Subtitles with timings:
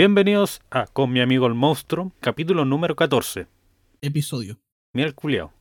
[0.00, 3.46] Bienvenidos a Con mi amigo el monstruo, capítulo número 14.
[4.02, 4.58] Episodio.
[4.92, 5.54] Mira el culiao.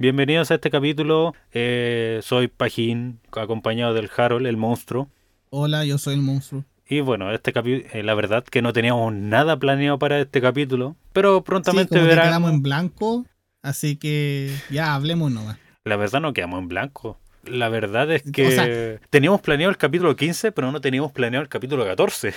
[0.00, 1.32] Bienvenidos a este capítulo.
[1.52, 5.08] eh, soy Pajín, acompañado del Harold, el monstruo.
[5.50, 6.64] Hola, yo soy el monstruo.
[6.88, 10.96] Y bueno, este capi- eh, la verdad que no teníamos nada planeado para este capítulo,
[11.12, 12.26] pero Sí, prontamente como que verán.
[12.30, 13.26] quedamos en blanco,
[13.62, 15.56] así que ya hablemos nomás.
[15.84, 17.20] La verdad no quedamos en blanco.
[17.44, 21.44] La verdad es que O sea- teníamos planeado el capítulo 15, pero no teníamos planeado
[21.44, 22.34] el capítulo 14.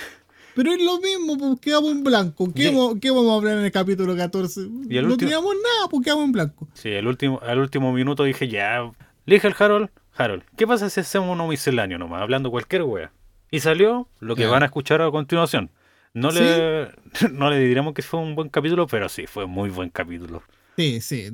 [0.54, 2.52] Pero es lo mismo, pues quedamos en blanco.
[2.54, 4.60] ¿Qué, vamos, qué vamos a hablar en el capítulo 14?
[4.88, 6.68] Y el no último- teníamos nada, pues quedamos en blanco.
[6.74, 8.90] Sí, el último, al último minuto dije ya.
[9.24, 13.12] Le dije al Harold, Harold, ¿qué pasa si hacemos uno misceláneo nomás, hablando cualquier wea?
[13.50, 15.70] Y salió lo que van a escuchar a continuación.
[16.14, 16.88] No le,
[17.32, 20.42] no le diremos que fue un buen capítulo, pero sí, fue muy buen capítulo.
[20.76, 21.30] Sí, sí.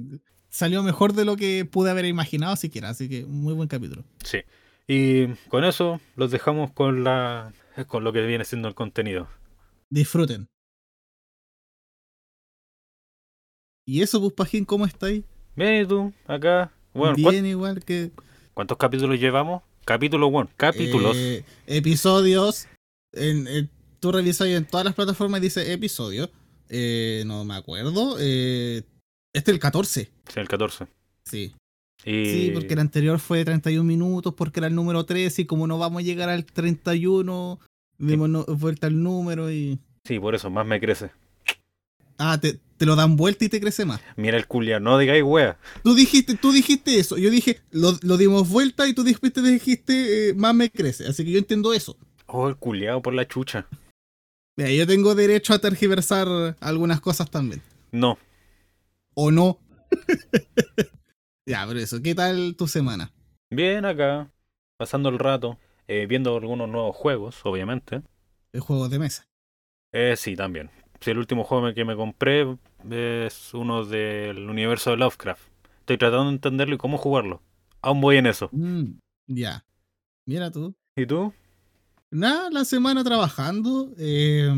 [0.51, 4.05] Salió mejor de lo que pude haber imaginado siquiera, así que muy buen capítulo.
[4.25, 4.39] Sí.
[4.87, 7.53] Y con eso los dejamos con la
[7.87, 9.29] con lo que viene siendo el contenido.
[9.91, 10.49] Disfruten.
[13.87, 15.25] Y eso, pues, Pajín, ¿cómo estáis?
[15.57, 16.13] Bien, ¿y tú?
[16.27, 16.73] Acá.
[16.93, 18.11] Bueno, ¿cuán- Bien, igual que
[18.55, 19.63] ¿cuántos capítulos llevamos?
[19.85, 20.51] Capítulo 1.
[20.57, 21.17] Capítulos.
[21.17, 22.67] Eh, episodios.
[23.13, 26.31] En, en- tú revisas en todas las plataformas y dice episodio.
[26.69, 28.17] Eh, no me acuerdo.
[28.21, 28.83] Eh,
[29.33, 30.11] este es el 14.
[30.29, 30.87] Sí, el 14.
[31.25, 31.55] Sí.
[32.05, 32.25] Y...
[32.27, 35.67] Sí, porque el anterior fue de 31 minutos, porque era el número 13 y como
[35.67, 37.59] no vamos a llegar al 31,
[37.99, 39.79] dimos vuelta al número y...
[40.05, 41.11] Sí, por eso más me crece.
[42.17, 44.01] Ah, te, te lo dan vuelta y te crece más.
[44.17, 45.59] Mira el culia, no digáis wea.
[45.83, 47.19] Tú dijiste, tú dijiste eso.
[47.19, 51.07] Yo dije, lo, lo dimos vuelta y tú dijiste, dijiste eh, más me crece.
[51.07, 51.97] Así que yo entiendo eso.
[52.27, 53.67] Oh, el culiao por la chucha.
[54.57, 57.63] Mira, yo tengo derecho a tergiversar algunas cosas también.
[57.93, 58.19] No,
[59.21, 59.59] o no.
[61.47, 63.13] ya, pero eso, ¿qué tal tu semana?
[63.51, 64.31] bien acá,
[64.77, 65.59] pasando el rato,
[65.89, 68.03] eh, viendo algunos nuevos juegos, obviamente.
[68.53, 69.27] El juego de mesa.
[69.93, 70.71] Eh, sí, también.
[71.01, 72.47] Sí, el último juego que me compré
[73.27, 75.43] es uno del universo de Lovecraft.
[75.81, 77.43] Estoy tratando de entenderlo y cómo jugarlo.
[77.81, 78.49] Aún voy en eso.
[78.53, 79.65] Mm, ya.
[80.27, 80.75] Mira tú.
[80.97, 81.33] ¿Y tú?
[82.11, 83.93] Nada, la semana trabajando.
[83.99, 84.51] eh,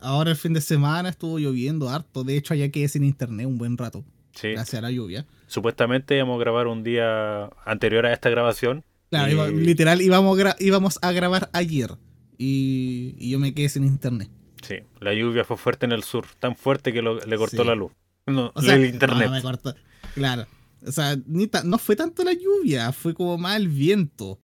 [0.00, 2.24] ahora el fin de semana estuvo lloviendo harto.
[2.24, 4.04] De hecho, allá quedé sin internet un buen rato.
[4.34, 4.52] Sí.
[4.52, 5.26] Gracias a la lluvia.
[5.46, 8.84] Supuestamente íbamos a grabar un día anterior a esta grabación.
[9.18, 11.90] Claro, iba- literal, íbamos, gra- íbamos a grabar ayer.
[12.38, 14.30] Y, y yo me quedé sin internet.
[14.66, 17.68] Sí, la lluvia fue fuerte en el sur, tan fuerte que lo- le cortó Sí.
[17.68, 17.92] la luz.
[18.26, 19.26] No, O sea, el internet.
[19.26, 19.74] no, me cortó.
[20.14, 20.46] Claro.
[20.86, 24.40] O sea, ni no fue tanto la lluvia, fue como más el viento.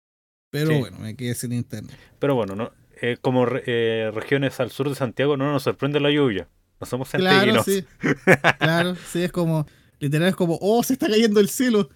[0.51, 0.79] Pero Sí.
[0.79, 1.95] bueno, me quedé sin internet.
[2.19, 5.99] Pero bueno, no, eh, como re- eh, regiones al sur de Santiago no nos sorprende
[5.99, 6.47] la lluvia.
[6.79, 7.83] No somos Claro, sí.
[8.59, 9.65] Claro, sí, es como,
[9.99, 11.89] literal es como, oh, se está cayendo el cielo.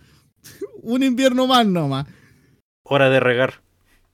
[0.83, 2.07] Un invierno más nomás.
[2.93, 3.61] Hora de regar.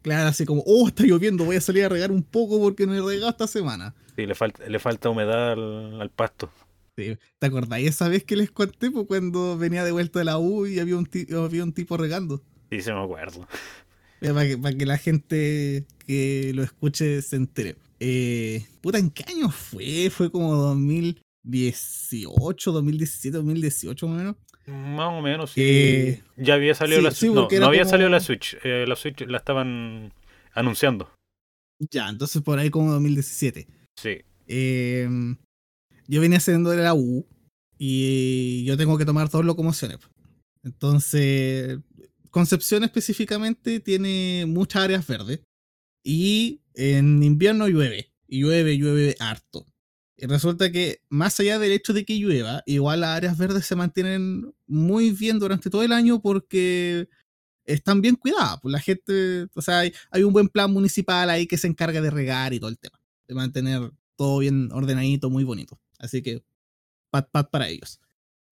[0.04, 2.94] Claro, así como, oh, está lloviendo, voy a salir a regar un poco porque no
[2.94, 3.96] he regado esta semana.
[4.16, 6.52] Sí, le, falta le falta humedad al, al pasto.
[6.96, 7.18] Sí.
[7.40, 10.68] ¿Te acordáis esa vez que les conté pues, cuando venía de vuelta de la U
[10.68, 11.10] y había un,
[11.44, 12.44] había un tipo regando?
[12.70, 13.48] Sí, se me acuerdo.
[14.20, 17.78] Para que, para que la gente que lo escuche se entere.
[18.00, 20.12] Eh, puta, ¿en qué año fue?
[20.12, 24.36] Fue como 2018, 2017, 2018 más o menos.
[24.68, 25.62] Más o menos, sí.
[25.64, 27.34] Eh, ya había salido sí, la sí, Switch.
[27.60, 28.58] no, había como- salido la Switch.
[28.64, 30.14] Eh, la Switch la estaban
[30.54, 31.10] anunciando.
[31.92, 33.68] Ya, entonces por ahí como 2017.
[33.98, 34.22] Sí.
[34.48, 35.08] Eh,
[36.08, 37.26] yo venía haciendo de la U
[37.78, 40.00] y yo tengo que tomar dos locomociones.
[40.64, 41.80] Entonces,
[42.30, 45.40] Concepción específicamente tiene muchas áreas verdes
[46.06, 49.66] y en invierno llueve, y llueve, llueve harto.
[50.18, 53.76] Y resulta que más allá del hecho de que llueva, igual las áreas verdes se
[53.76, 57.08] mantienen muy bien durante todo el año porque
[57.66, 58.60] están bien cuidadas.
[58.62, 62.02] Pues la gente, o sea, hay, hay un buen plan municipal ahí que se encarga
[62.02, 65.80] de regar y todo el tema, de mantener todo bien ordenadito, muy bonito.
[66.00, 66.44] Así que,
[67.12, 68.00] pat pat para ellos.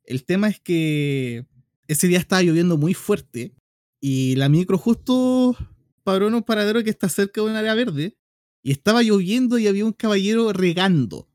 [0.04, 1.48] El tema es que
[1.88, 3.54] ese día estaba lloviendo muy fuerte
[4.00, 5.58] y la micro justo
[6.04, 8.18] paró en un paradero que está cerca de un área verde
[8.62, 11.28] y estaba lloviendo y había un caballero regando.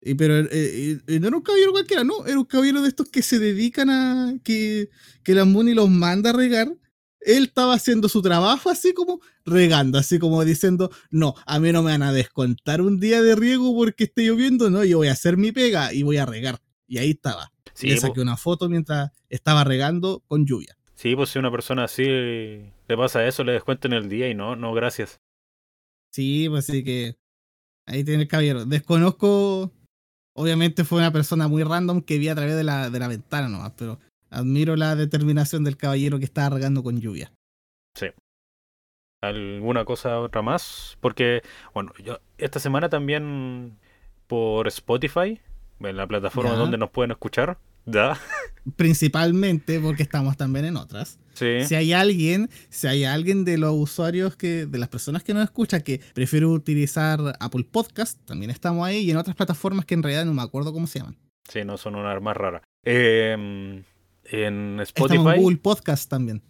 [0.00, 3.08] Y, pero eh, eh, no era un caballero cualquiera, no, era un caballero de estos
[3.08, 4.90] que se dedican a que,
[5.24, 6.72] que la Muni los manda a regar.
[7.20, 11.82] Él estaba haciendo su trabajo así como regando, así como diciendo, no, a mí no
[11.82, 15.12] me van a descontar un día de riego porque esté lloviendo, no, yo voy a
[15.12, 16.60] hacer mi pega y voy a regar.
[16.86, 17.52] Y ahí estaba.
[17.74, 20.76] Sí, Le saqué una foto mientras estaba regando con lluvia.
[20.94, 24.56] sí, pues si una persona así le pasa eso, le descuentan el día y no,
[24.56, 25.20] no, gracias.
[26.10, 27.16] Sí, pues así que
[27.86, 28.64] ahí tiene el caballero.
[28.64, 29.72] Desconozco,
[30.38, 33.48] obviamente fue una persona muy random que vi a través de la, de la ventana
[33.48, 33.98] nomás, pero
[34.30, 37.32] admiro la determinación del caballero que estaba regando con lluvia.
[37.96, 38.06] Sí.
[39.22, 40.96] alguna cosa otra más.
[41.00, 41.42] Porque,
[41.74, 43.76] bueno, yo esta semana también
[44.26, 45.40] por Spotify,
[45.80, 46.56] en la plataforma Ya.
[46.56, 47.58] donde nos pueden escuchar,
[48.76, 51.18] Principalmente porque estamos también en otras.
[51.34, 51.64] Sí.
[51.64, 55.44] Si hay alguien, si hay alguien de los usuarios que, de las personas que nos
[55.44, 60.02] escuchan que prefiere utilizar Apple Podcast, también estamos ahí y en otras plataformas que en
[60.02, 61.16] realidad no me acuerdo cómo se llaman.
[61.48, 62.62] Sí, no son una más rara.
[62.84, 63.32] Eh,
[64.24, 66.42] en Estamos en Spotify, Google Podcast también.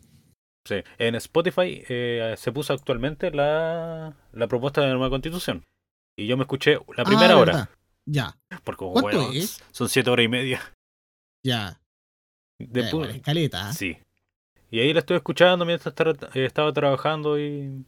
[0.67, 5.65] sí, en Spotify eh, se puso actualmente la, la propuesta de nueva constitución.
[6.17, 7.71] Y yo me escuché la primera Ah, hora.
[8.07, 9.61] Ya, Porque, ¿Cuánto bueno, es?
[9.71, 10.61] son siete horas y media.
[11.43, 11.81] Ya.
[12.59, 13.69] De Ya, pu- igual, escaleta.
[13.69, 13.73] ¿ah?
[13.73, 13.97] Sí.
[14.71, 17.85] Y ahí la estoy escuchando mientras tra- eh, estaba trabajando y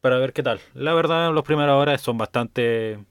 [0.00, 0.60] para ver qué tal.
[0.74, 3.04] La verdad, las primeras horas son bastante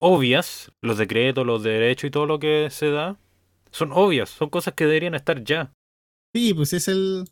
[0.00, 0.70] obvias.
[0.82, 3.16] Los decretos, los derechos y todo lo que se da
[3.70, 4.30] son obvias.
[4.30, 5.72] Son cosas que deberían estar ya.
[6.34, 7.24] Sí, pues es el,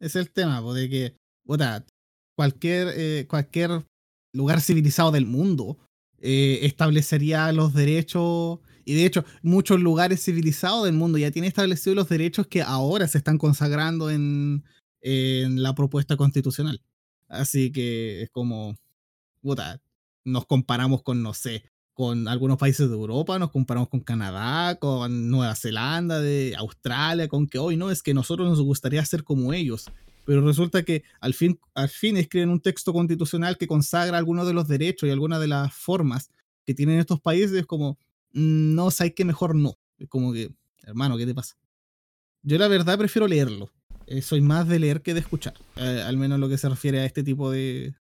[0.00, 1.84] es el tema, pues, de que, puta,
[2.36, 3.84] cualquier, eh, cualquier
[4.32, 5.78] lugar civilizado del mundo
[6.20, 11.96] eh, establecería los derechos, y de hecho, muchos lugares civilizados del mundo ya tienen establecidos
[11.96, 14.64] los derechos que ahora se están consagrando en,
[15.00, 16.80] en la propuesta constitucional.
[17.28, 18.76] Así que es como,
[20.24, 25.30] nos comparamos con, no sé, con algunos países de Europa, nos comparamos con Canadá, con
[25.30, 29.52] Nueva Zelanda, de Australia, con que hoy no, es que nosotros nos gustaría ser como
[29.52, 29.86] ellos.
[30.26, 34.54] Pero resulta que al fin, al fin escriben un texto constitucional que consagra algunos de
[34.54, 36.30] los derechos y algunas de las formas
[36.66, 37.98] que tienen estos países, es como,
[38.34, 39.78] no, sabes que mejor no.
[39.98, 40.50] Es como que,
[40.82, 41.56] hermano, ¿qué te pasa?
[42.42, 43.70] Yo la verdad prefiero leerlo.
[44.06, 46.68] Eh, soy más de leer que de escuchar, eh, al menos en lo que se
[46.68, 47.94] refiere a este tipo de,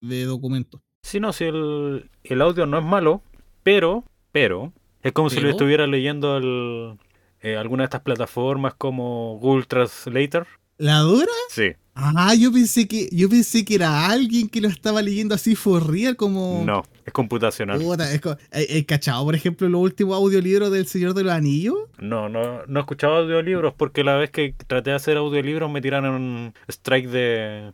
[0.00, 0.80] de documentos.
[1.02, 3.22] Si no, si el, el audio no es malo,
[3.62, 4.72] pero, pero,
[5.02, 6.98] es como si lo estuviera leyendo el,
[7.40, 10.46] eh, alguna de estas plataformas como Google Translator.
[10.78, 11.32] ¿La dura?
[11.50, 15.54] Sí, Ah, yo pensé que yo pensé que era alguien que lo estaba leyendo así
[15.54, 16.64] for real, como.
[16.64, 17.78] no, es computacional.
[17.80, 21.32] Puta, es co- eh, eh, cachado, por ejemplo, los últimos audiolibros del Señor de los
[21.32, 21.76] Anillos.
[21.98, 25.80] No, no, no he escuchado audiolibros porque la vez que traté de hacer audiolibros me
[25.82, 27.72] tiraron un strike de,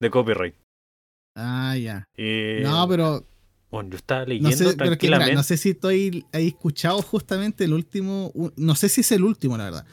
[0.00, 0.54] de copyright.
[1.36, 2.04] Ah, ya.
[2.16, 3.24] Y No, pero
[3.70, 5.34] bueno, yo estaba no leyendo sé, pero es que, mira, tranquilamente.
[5.34, 9.56] no sé si estoy ahí escuchado justamente el último, no sé si es el último,
[9.56, 9.86] la verdad.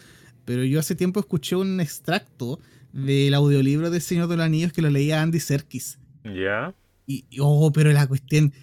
[0.45, 2.59] Pero yo hace tiempo escuché un extracto
[2.93, 5.99] del audiolibro del Señor de los Anillos que lo leía Andy Serkis.
[6.23, 6.73] Ya.
[7.05, 8.53] Y, oh, pero la cuestión.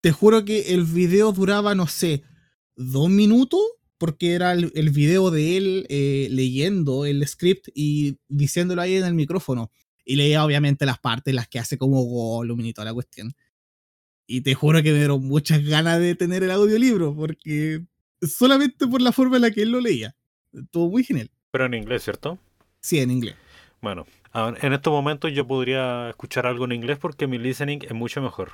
[0.00, 2.22] Te juro que el video duraba, no sé,
[2.76, 3.60] dos minutos,
[3.98, 9.04] porque era el, el video de él eh, leyendo el script y diciéndolo ahí en
[9.04, 9.72] el micrófono.
[10.04, 13.34] Y leía, obviamente, las partes, las que hace como Gollum y toda la cuestión.
[14.26, 17.84] Y te juro que me dieron muchas ganas de tener el audiolibro, porque
[18.22, 20.14] solamente por la forma en la que él lo leía.
[20.52, 21.30] Estuvo muy genial.
[21.50, 22.38] Pero en inglés, ¿cierto?
[22.80, 23.34] Sí, en inglés.
[23.80, 27.92] Bueno, a- en estos momentos yo podría escuchar algo en inglés porque mi listening es
[27.94, 28.52] mucho mejor.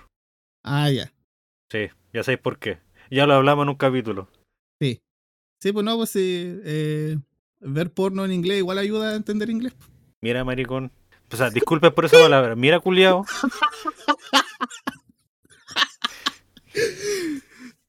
[0.62, 1.12] Ah, ya.
[1.70, 2.78] Sí, ya sabéis por qué.
[3.10, 4.28] Ya lo hablamos en un capítulo.
[4.80, 5.00] Sí.
[5.62, 7.16] Sí, pues no, pues sí, eh,
[7.60, 9.74] ver porno en inglés igual ayuda a entender inglés.
[10.22, 10.90] Mira, maricón.
[11.32, 12.54] O sea, disculpe por esa palabra.
[12.54, 13.24] Mira, culiao.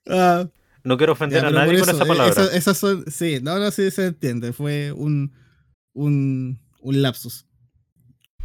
[0.07, 0.47] Ah,
[0.83, 2.43] No quiero ya, ofender a pero nadie con eso, esa eh, palabra.
[2.43, 4.53] esa- esas son, sí, no, no, sí se entiende.
[4.53, 5.33] Fue un,
[5.95, 7.45] un, un lapsus.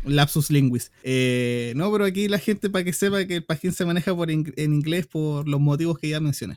[0.04, 0.90] Un lapsus linguis.
[1.02, 4.30] Eh, no, pero aquí la gente, para que sepa que el Pajín se maneja por
[4.30, 6.56] en inglés por los motivos que ya mencioné.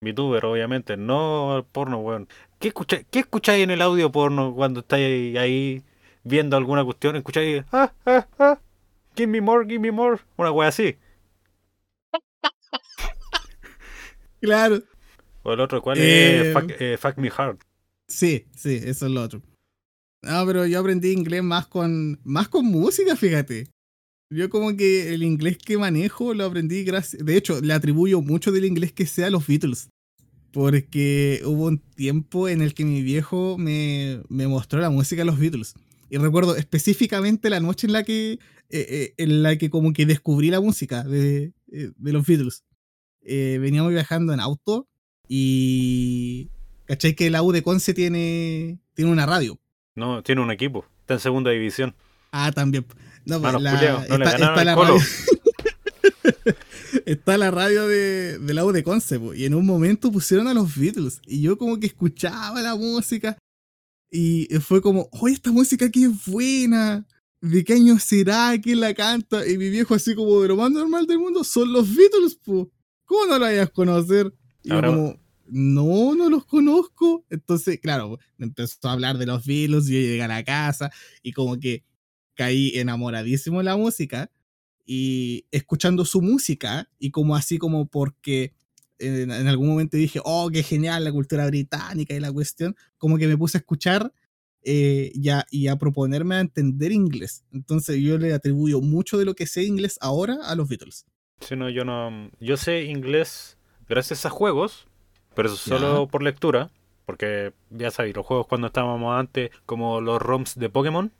[0.00, 0.96] VTuber, obviamente.
[0.96, 2.28] No el porno, weón.
[2.60, 5.82] ¿Qué, escucha, ¿Qué escucháis en el audio porno cuando estáis ahí
[6.22, 7.16] viendo alguna cuestión?
[7.16, 7.64] ¿Escucháis?
[7.72, 8.60] Ah, ah, ah.
[9.16, 10.20] Give me more, give me more.
[10.36, 10.96] Una wea así.
[14.40, 14.82] Claro.
[15.42, 16.52] O el otro, ¿cuál Eh, es?
[16.52, 17.58] Fuck, eh, fuck me hard.
[18.06, 19.40] Sí, sí, eso es lo otro.
[20.24, 23.68] No, pero yo aprendí inglés más con, más con música, fíjate.
[24.30, 27.24] Yo como que el inglés que manejo lo aprendí gracias...
[27.24, 29.90] De hecho, le atribuyo mucho del inglés que sea a los Beatles.
[30.50, 35.26] Porque hubo un tiempo en el que mi viejo me, me mostró la música de
[35.26, 35.74] los Beatles.
[36.08, 38.38] Y recuerdo específicamente la noche en la que, eh,
[38.70, 42.64] eh, en la que como que descubrí la música de, eh, de los Beatles.
[43.22, 44.88] Eh, veníamos viajando en auto
[45.28, 46.48] y...
[46.86, 49.58] ¿Cachai que la U de Conce tiene, tiene una radio?
[49.96, 50.84] No, tiene un equipo.
[51.00, 51.94] Está en segunda división.
[52.32, 52.84] Ah, también.
[53.26, 54.98] No, pues, Manos la- no le ganaron está al la Colo.
[54.98, 55.04] radio,
[57.06, 60.46] está la radio de, de la U de Conce, po, y en un momento pusieron
[60.48, 63.38] a los Beatles, y yo como que escuchaba la música,
[64.10, 67.06] y fue como, oye, esta música aquí es buena,
[67.40, 68.54] ¿de qué año será?
[68.62, 69.46] ¿Quién la canta?
[69.46, 72.70] Y mi viejo así como, de lo más normal del mundo, son los Beatles, po.
[73.06, 74.32] ¿cómo no lo vayas a conocer?
[74.62, 77.24] Y yo Ahora- como, no, no los conozco.
[77.30, 80.90] Entonces, claro, empezó a hablar de los Beatles, yo llegué a la casa,
[81.22, 81.84] y como que
[82.34, 84.30] caí enamoradísimo de la música
[84.86, 88.52] y escuchando su música y como así como porque
[88.98, 93.16] en, en, algún momento dije, oh, qué genial la cultura británica y la cuestión, como
[93.16, 94.12] que me puse a escuchar
[94.62, 97.44] eh, y, a, y, a, proponerme a entender inglés.
[97.52, 101.06] Entonces yo le atribuyo mucho de lo que sé inglés ahora a los Beatles.
[101.40, 102.30] Sí, no, yo no.
[102.40, 103.58] Yo sé inglés
[103.88, 104.86] gracias a juegos,
[105.34, 106.70] pero eso solo por lectura.
[107.06, 111.12] Porque ya sabéis, los juegos cuando estábamos antes, como los ROMs de Pokémon,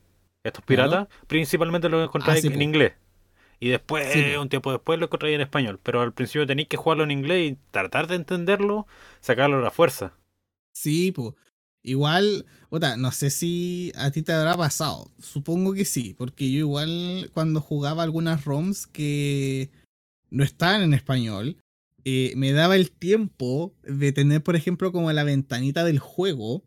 [0.43, 2.65] estos piratas, principalmente los encontráis ah, sí, en pues.
[2.65, 2.93] inglés.
[3.61, 5.81] Y después, sí, un tiempo después, lo encontráis en español.
[5.83, 8.87] Pero al principio tenéis que jugarlo en inglés y tratar de entenderlo,
[9.21, 10.15] sacarlo a la fuerza.
[10.75, 11.35] Sí, pues.
[11.87, 15.11] Igual, otra, no sé si a ti te habrá pasado.
[15.19, 19.71] Supongo que sí, porque yo igual cuando jugaba algunas ROMs que
[20.31, 21.59] no estaban en español,
[22.05, 26.65] eh, me daba el tiempo de tener, por ejemplo, como la ventanita del juego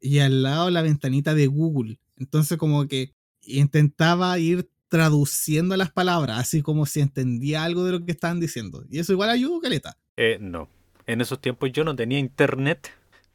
[0.00, 1.98] y al lado la ventanita de Google.
[2.16, 8.04] Entonces como que intentaba ir traduciendo las palabras, así como si entendía algo de lo
[8.04, 8.84] que estaban diciendo.
[8.88, 9.98] Y eso igual ayudó, Caleta.
[10.16, 10.68] Eh, no.
[11.06, 12.90] En esos tiempos yo no tenía internet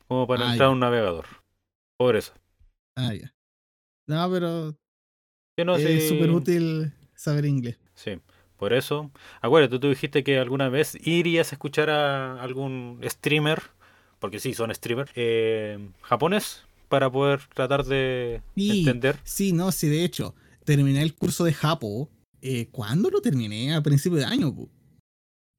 [0.08, 1.26] como para ah, entrar a un navegador.
[1.98, 2.34] Por eso.
[2.96, 3.34] Ah, ya.
[4.08, 4.78] No, pero.
[5.58, 7.78] No, es súper útil saber inglés.
[8.58, 9.12] Por eso.
[9.42, 13.62] Acuérdate, tú dijiste que alguna vez irías a escuchar a algún streamer,
[14.20, 19.18] porque sí, son streamers, eh, japonés, para poder tratar de sí, entender.
[19.24, 22.10] Sí, no, sí, de hecho, terminé el curso de Japo.
[22.42, 23.74] Eh, ¿Cuándo lo terminé?
[23.74, 24.54] A principio de año.
[24.54, 24.70] Po.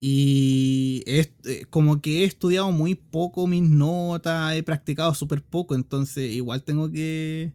[0.07, 5.75] Y es, eh, como que he estudiado muy poco mis notas, he practicado súper poco,
[5.75, 7.53] entonces igual tengo que.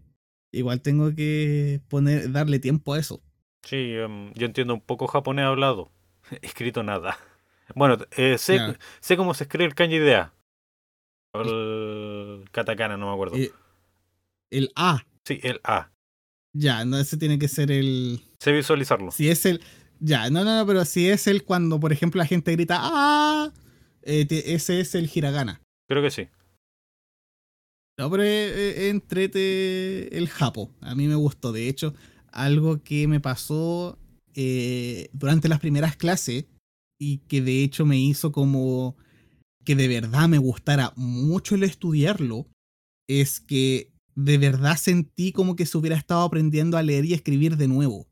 [0.51, 3.21] Igual tengo que poner, darle tiempo a eso.
[3.63, 5.91] Sí, um, yo entiendo un poco japonés hablado.
[6.41, 7.17] Escrito nada.
[7.75, 8.79] Bueno, eh, sé, yeah.
[8.99, 10.33] sé cómo se escribe el kanji de A.
[11.33, 13.37] El katakana, no me acuerdo.
[13.37, 13.51] Eh,
[14.49, 15.05] el A.
[15.23, 15.91] Sí, el A.
[16.53, 18.21] Ya, no, ese tiene que ser el.
[18.39, 19.11] Sé visualizarlo.
[19.11, 19.61] Si es el.
[19.99, 23.51] Ya, no, no, no, pero si es el cuando, por ejemplo, la gente grita ¡Ah!
[24.01, 25.61] Eh, te, ese es el hiragana.
[25.87, 26.27] Creo que sí.
[27.97, 30.71] No, pero entrete el japo.
[30.79, 31.51] A mí me gustó.
[31.51, 31.93] De hecho,
[32.31, 33.97] algo que me pasó
[34.35, 36.45] eh, durante las primeras clases
[36.99, 38.97] y que de hecho me hizo como
[39.65, 42.47] que de verdad me gustara mucho el estudiarlo
[43.07, 47.57] es que de verdad sentí como que se hubiera estado aprendiendo a leer y escribir
[47.57, 48.07] de nuevo.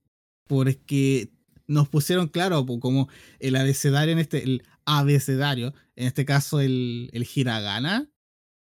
[0.48, 1.32] Porque
[1.68, 3.10] nos pusieron, claro, como
[3.40, 8.10] el abecedario en este, el abecedario, en este caso el, el hiragana,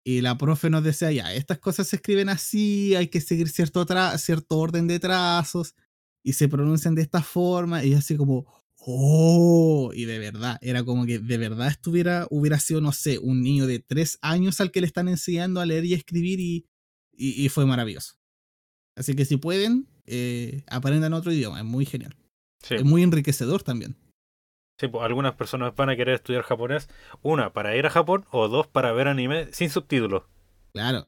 [0.07, 3.85] y la profe nos decía, ya, estas cosas se escriben así, hay que seguir cierto,
[4.17, 5.75] cierto orden de trazos,
[6.23, 8.45] y se pronuncian de esta forma, y así como,
[8.77, 13.41] oh, y de verdad, era como que de verdad estuviera, hubiera sido, no sé, un
[13.43, 16.69] niño de tres años al que le están enseñando a leer y escribir, y,
[17.11, 18.13] y, y fue maravilloso.
[18.95, 22.15] Así que si pueden, eh, aprendan otro idioma, es muy genial.
[22.65, 22.75] Sí.
[22.75, 23.97] Es muy enriquecedor también.
[24.79, 26.87] Sí, pues algunas personas van a querer estudiar japonés,
[27.23, 30.23] una para ir a Japón o dos para ver anime sin subtítulos.
[30.71, 31.07] Claro.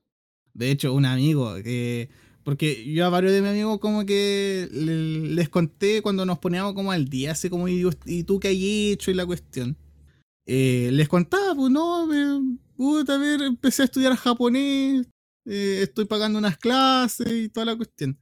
[0.54, 2.10] De hecho, un amigo que...
[2.44, 6.92] Porque yo a varios de mis amigos como que les conté cuando nos poníamos como
[6.92, 7.84] al día, así como, ¿y,
[8.24, 9.12] tú qué hay hecho?
[9.12, 9.78] Y la cuestión.
[10.48, 15.06] Eh, les contaba, pues no, me, puta, a ver, empecé a estudiar japonés,
[15.46, 18.18] eh, estoy pagando unas clases y toda la cuestión.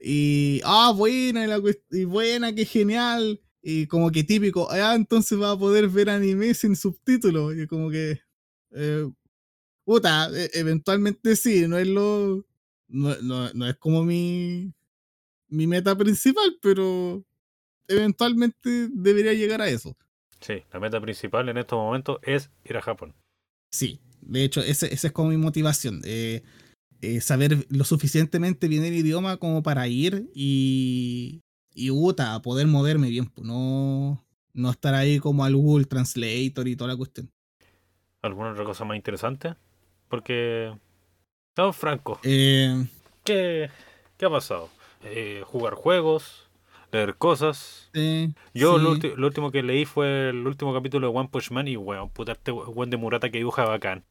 [0.00, 3.38] Y, ah, buena, y, y buena, qué genial.
[3.62, 7.56] Y como que típico, ah, entonces va a poder ver anime sin subtítulos.
[7.56, 8.20] Y como que,
[8.72, 9.08] eh,
[9.84, 12.46] puta, e eventualmente sí, no es lo,
[12.88, 14.72] no, no, no es como mi,
[15.48, 17.24] mi meta principal, pero
[17.88, 19.96] eventualmente debería llegar a eso.
[20.40, 23.14] Sí, la meta principal en estos momentos es ir a Japón.
[23.72, 26.00] Sí, de hecho, esa ese es como mi motivación.
[26.04, 26.42] Eh,
[27.00, 31.42] eh, saber lo suficientemente bien el idioma como para ir y,
[31.78, 36.76] y uta, poder moverme bien, pues no, no estar ahí como al Google Translator y
[36.76, 37.30] toda la cuestión.
[38.22, 39.54] ¿Alguna otra cosa más interesante?
[40.08, 40.72] Porque,
[41.50, 42.86] estamos francos, Eh,
[43.24, 43.70] ¿qué,
[44.16, 44.68] ¿qué ha pasado?
[45.04, 46.48] Eh, jugar juegos,
[46.90, 47.90] leer cosas.
[47.94, 48.84] eh, Yo sí.
[49.16, 52.32] lo, último que leí fue el último capítulo de One Punch Man y weón, puta,
[52.32, 54.04] este weón de Murata que dibuja bacán.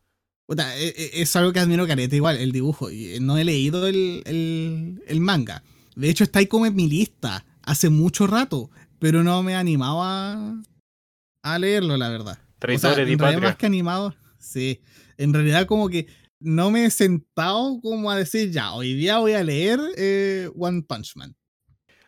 [0.46, 2.90] Puta, e- e- es algo que admiro careta igual, el dibujo.
[2.90, 5.62] Eh, no he leído el, el, el manga.
[5.96, 8.70] De hecho, está ahí como en mi lista hace mucho rato,
[9.00, 10.62] pero no me animaba
[11.44, 12.40] a leerlo, la verdad.
[12.64, 14.82] O sea, en realidad más que animado, sí.
[15.18, 16.08] En realidad como que
[16.40, 20.82] no me he sentado como a decir, ya, hoy día voy a leer eh, One
[20.82, 21.36] Punch Man.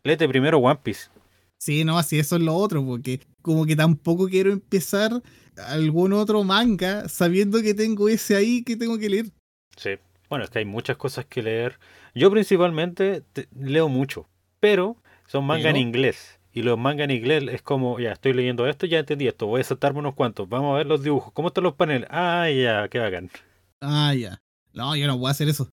[0.04, 1.10] Léete primero One Piece.
[1.58, 5.22] Sí, no, así eso es lo otro, porque como que tampoco quiero empezar
[5.68, 9.26] algún otro manga sabiendo que tengo ese ahí que tengo que leer.
[9.76, 9.92] Sí.
[10.30, 11.80] Bueno, es que hay muchas cosas que leer.
[12.16, 14.96] Yo principalmente te- leo mucho, pero
[15.30, 16.40] son manga en inglés.
[16.52, 19.62] Y los mangas en inglés es como, ya estoy leyendo esto, ya entendí esto, voy
[19.62, 22.08] a saltarme unos cuantos, vamos a ver los dibujos, ¿cómo están los paneles?
[22.12, 23.30] Ah, ya, qué bacán.
[23.82, 24.42] Ah, ya.
[24.74, 25.70] No, yo no voy a hacer eso.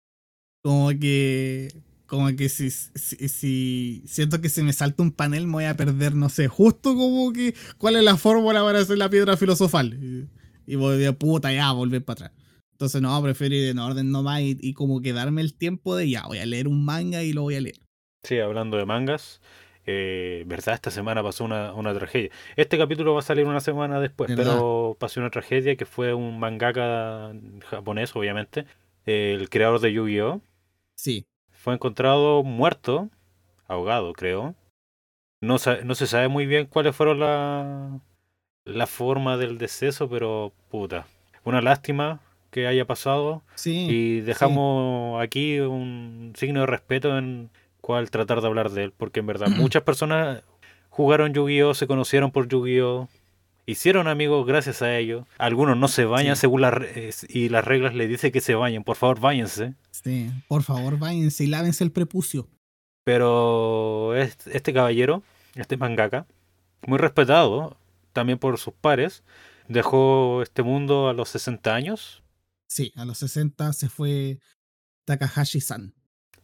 [0.63, 1.69] Como que.
[2.07, 5.77] Como que si, si, si siento que si me salta un panel me voy a
[5.77, 9.95] perder, no sé, justo como que cuál es la fórmula para hacer la piedra filosofal.
[9.95, 10.29] Y,
[10.67, 12.47] y voy de puta ya, volver para atrás.
[12.73, 16.09] Entonces, no, prefiero ir en orden nomás y, y como que darme el tiempo de
[16.09, 17.86] ya, voy a leer un manga y lo voy a leer.
[18.27, 19.41] Sí, hablando de mangas,
[19.87, 20.75] eh, ¿verdad?
[20.75, 22.31] Esta semana pasó una, una tragedia.
[22.57, 24.55] Este capítulo va a salir una semana después, ¿Verdad?
[24.55, 27.33] pero pasó una tragedia que fue un mangaka
[27.71, 28.67] japonés, obviamente,
[29.05, 30.41] el creador de Yu-Gi-Oh!
[30.97, 31.25] Sí.
[31.53, 33.11] Fue encontrado muerto,
[33.69, 34.57] ahogado, creo.
[35.41, 38.01] No, no se sabe muy bien cuáles fueron la,
[38.65, 41.07] la forma del deceso, pero puta.
[41.45, 42.19] Una lástima
[42.51, 43.45] que haya pasado.
[43.55, 43.87] Sí.
[43.89, 47.51] Y dejamos aquí un signo de respeto en
[47.87, 50.43] cual tratar de hablar de él, porque en verdad muchas personas
[50.89, 53.09] jugaron Yu-Gi-Oh, se conocieron por Yu-Gi-Oh,
[53.65, 55.25] hicieron amigos gracias a ello.
[55.39, 56.41] Algunos no se bañan Sí.
[56.41, 59.75] según las eh, y las reglas le dicen que se bañen, por favor, váyanse.
[59.93, 60.31] Sí.
[60.49, 62.49] Por favor, váyanse y lávense el prepucio.
[63.05, 65.23] Pero es- este caballero,
[65.55, 66.27] este mangaka,
[66.89, 67.77] muy respetado
[68.13, 69.23] también por sus pares,
[69.69, 72.23] dejó este mundo a los 60 años.
[72.69, 74.39] Sí, a los 60 se fue
[75.05, 75.95] Takahashi-san.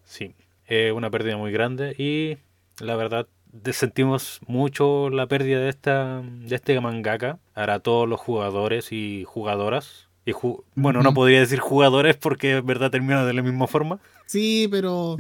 [0.04, 0.34] Sí,
[0.74, 2.38] eh, una pérdida muy grande y
[2.82, 3.28] la verdad
[3.72, 10.08] sentimos mucho la pérdida de esta de este mangaka para todos los jugadores y jugadoras.
[10.24, 14.00] Y ju- bueno, no podría decir jugadores porque en verdad termina de la misma forma.
[14.26, 15.16] Sí, pero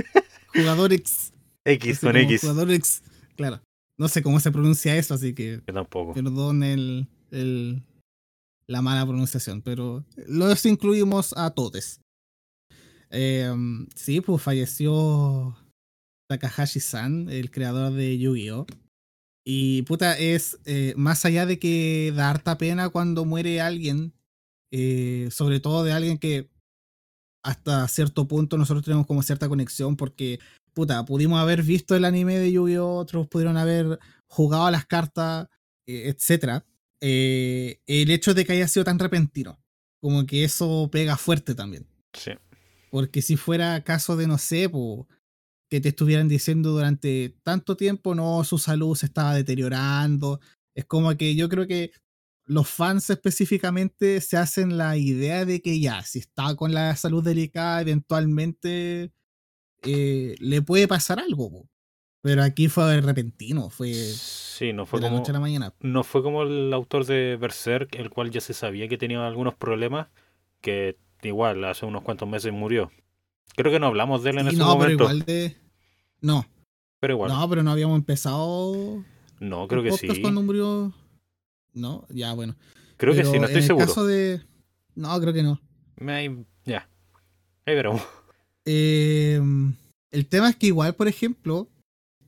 [0.54, 1.32] jugadores.
[1.64, 2.40] X así con X.
[2.40, 3.02] Jugadores,
[3.36, 3.60] claro.
[3.98, 6.14] No sé cómo se pronuncia eso, así que Yo tampoco.
[6.14, 7.82] perdón el, el-
[8.66, 12.00] la mala pronunciación, pero los incluimos a todos.
[13.12, 13.54] Eh,
[13.94, 15.56] sí, pues falleció
[16.28, 18.66] Takahashi-san, el creador de Yu-Gi-Oh!
[19.44, 24.14] Y puta, es eh, más allá de que da harta pena cuando muere alguien,
[24.72, 26.48] eh, sobre todo de alguien que
[27.44, 30.38] hasta cierto punto nosotros tenemos como cierta conexión porque,
[30.72, 32.96] puta, pudimos haber visto el anime de Yu-Gi-Oh!
[32.96, 35.48] Otros pudieron haber jugado a las cartas,
[35.86, 36.14] eh.
[37.04, 39.58] Eh, el hecho de que haya sido tan repentino,
[40.00, 41.84] como que eso pega fuerte también.
[42.12, 42.30] Sí.
[42.92, 45.08] Porque si fuera caso de, no sé, po,
[45.70, 50.40] que te estuvieran diciendo durante tanto tiempo, no, su salud se estaba deteriorando.
[50.74, 51.92] Es como que yo creo que
[52.44, 57.24] los fans específicamente se hacen la idea de que ya, si está con la salud
[57.24, 59.10] delicada, eventualmente
[59.82, 61.50] eh, le puede pasar algo.
[61.50, 61.68] po.
[62.20, 65.74] Pero aquí fue repentino, fue de Sí, no fue la como noche a la mañana.
[65.80, 69.54] no fue como el autor de Berserk, el cual ya se sabía que tenía algunos
[69.54, 70.08] problemas,
[70.60, 72.90] que igual hace unos cuantos meses murió.
[73.56, 75.56] Creo que no hablamos de él en Y ese no, pero momento, igual de.
[76.20, 76.46] No,
[77.00, 77.30] pero igual.
[77.32, 79.04] no, pero no habíamos empezado.
[79.40, 80.20] No, creo que sí.
[80.22, 80.92] cuando murió.
[81.74, 82.54] No, ya, bueno.
[82.96, 83.86] Creo que Pero sí, no en estoy el seguro.
[83.86, 84.40] caso de.
[84.94, 85.60] No, creo que no.
[85.96, 86.88] Me Ya.
[87.66, 88.02] Ahí veremos.
[88.64, 89.40] Eh,
[90.10, 91.68] el tema es que igual, por ejemplo,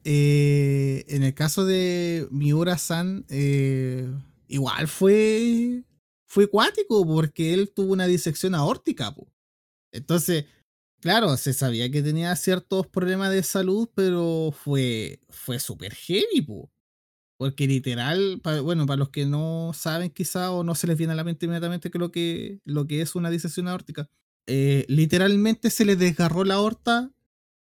[0.05, 4.09] eh, en el caso de Miura-san, eh,
[4.49, 5.83] igual fue,
[6.27, 9.15] fue cuático porque él tuvo una disección aórtica.
[9.15, 9.29] po.
[9.93, 10.47] Entonces,
[11.01, 16.43] claro, se sabía que tenía ciertos problemas de salud, pero fue, fue súper heavy.
[16.47, 16.71] po.
[17.37, 21.17] Porque literal, bueno, para los que no saben quizá o no se les viene a
[21.17, 24.09] la mente inmediatamente que lo que, lo que es una disección aórtica,
[24.47, 27.13] eh, literalmente se le desgarró la aorta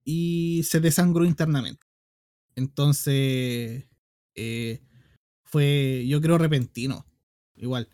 [0.04, 1.88] y se desangró internamente.
[2.56, 3.88] Entonces,
[4.36, 4.82] eh,
[5.44, 7.06] fue, yo creo, repentino.
[7.56, 7.90] Igual.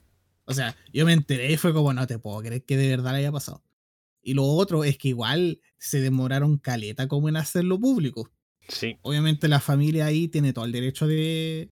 [0.48, 3.12] O sea, yo me enteré y fue como, no te puedo creer que de verdad
[3.12, 3.64] le haya pasado.
[4.22, 8.32] Y lo otro es que igual se demoraron caleta como en hacerlo público.
[8.70, 11.70] Sí, Obviamente la familia ahí tiene todo el derecho de,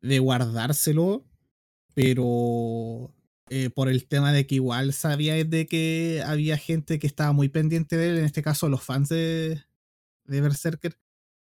[0.00, 1.26] de guardárselo,
[1.94, 3.14] pero
[3.50, 7.50] eh, por el tema de que igual sabía de que había gente que estaba muy
[7.50, 9.62] pendiente de él, en este caso los fans de,
[10.24, 10.98] de Berserker,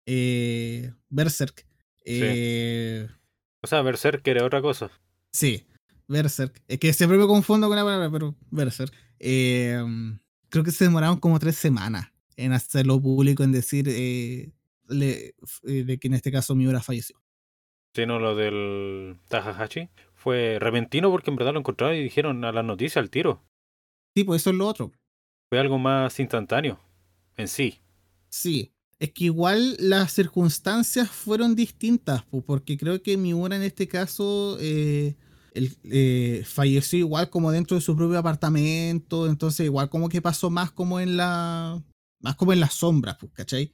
[0.07, 1.67] eh, Berserk.
[2.05, 3.09] Eh,
[3.63, 4.91] o sea, Berserk era otra cosa.
[5.33, 5.67] Sí,
[6.09, 6.61] Berserk.
[6.69, 8.93] Es que siempre me confundo con la palabra, pero Berserk.
[9.21, 9.81] Eh,
[10.49, 14.51] creo que se demoraron como tres semanas en hacerlo público, en decir eh,
[14.89, 17.21] le- eh, de que en este caso Miura falleció.
[17.95, 19.89] Sino lo del Tahahashi.
[20.15, 23.45] Fue repentino porque en verdad lo encontraron y dijeron a las noticias al tiro.
[24.15, 24.93] Sí, pues eso es lo otro.
[25.49, 26.79] Fue algo más instantáneo
[27.37, 27.81] en sí.
[28.29, 28.73] Sí.
[28.99, 34.57] Es que igual las circunstancias fueron distintas, pu, porque creo que Miura en este caso
[34.61, 35.15] eh,
[35.59, 40.49] él, eh, falleció igual como dentro de su propio apartamento, entonces igual como que pasó
[40.51, 41.83] más como en la
[42.21, 43.73] más como en las sombras, pu, ¿cachai?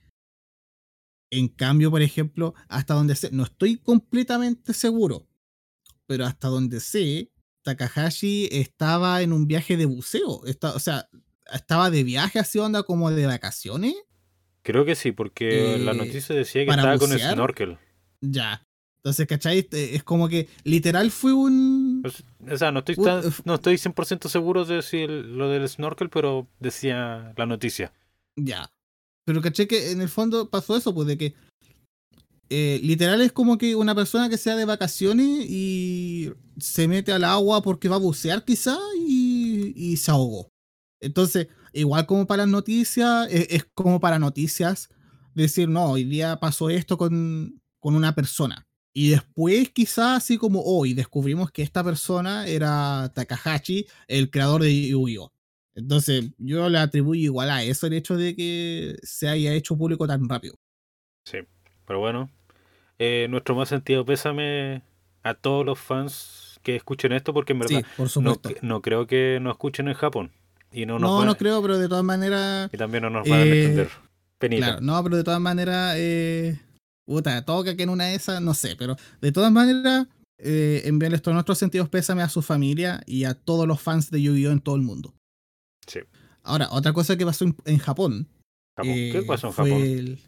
[1.30, 5.26] En cambio, por ejemplo, hasta donde sé, no estoy completamente seguro,
[6.06, 7.30] pero hasta donde sé,
[7.62, 10.44] Takahashi estaba en un viaje de buceo.
[10.44, 11.08] Está, o sea,
[11.52, 13.94] estaba de viaje así onda como de vacaciones.
[14.62, 17.78] Creo que sí, porque la Eh, noticia decía que estaba con el snorkel.
[18.20, 18.62] Ya.
[19.04, 19.58] Entonces, ¿cachai?
[19.58, 22.00] Este, Es como que literal fue un...
[22.02, 25.68] Pues, O sea, no estoy, tan- no estoy 100% seguro de si el- lo del
[25.68, 27.92] snorkel, pero decía la noticia.
[28.36, 28.70] Ya.
[29.26, 31.34] Pero caché que en el fondo pasó eso, pues de que
[32.50, 37.24] eh, literal es como que una persona que sea de vacaciones y se mete al
[37.24, 40.48] agua porque va a bucear quizá y, y se ahogó.
[41.02, 44.88] Entonces, igual como para noticias, es, es como para noticias
[45.34, 48.66] decir, no, hoy día pasó esto con, con una persona.
[48.96, 54.88] Y después quizá así como hoy descubrimos que esta persona era Takahashi, el creador de
[54.88, 55.32] Yu-Gi-Oh!
[55.74, 60.06] Entonces, yo le atribuyo igual a eso el hecho de que se haya hecho público
[60.06, 60.54] tan rápido.
[61.24, 61.38] Sí.
[61.86, 62.30] Pero bueno,
[63.00, 64.82] eh, nuestro más sentido pésame
[65.24, 69.08] a todos los fans que escuchen esto, porque en verdad Sí, por no, no creo
[69.08, 70.30] que nos escuchen en Japón.
[70.72, 72.70] Y no No, nos no, van- creo, pero de todas maneras.
[72.72, 73.88] Y también no nos van a Eh, entender.
[74.38, 74.66] Penita.
[74.66, 75.94] Claro, no, pero de todas maneras.
[75.98, 76.58] Eh,
[77.06, 80.06] puta, toca que en una de esas, no sé, pero de todas maneras.
[80.36, 84.20] Eh, enviarles todos nuestros sentidos pésame a su familia y a todos los fans de
[84.20, 84.50] Yu-Gi-Oh!
[84.50, 85.14] en todo el mundo.
[85.86, 86.00] Sí.
[86.42, 88.26] Ahora, otra cosa que pasó en, en Japón.
[88.76, 88.92] Japón.
[88.94, 89.82] ¿Qué eh, pasó en fue Japón?
[89.82, 90.20] El,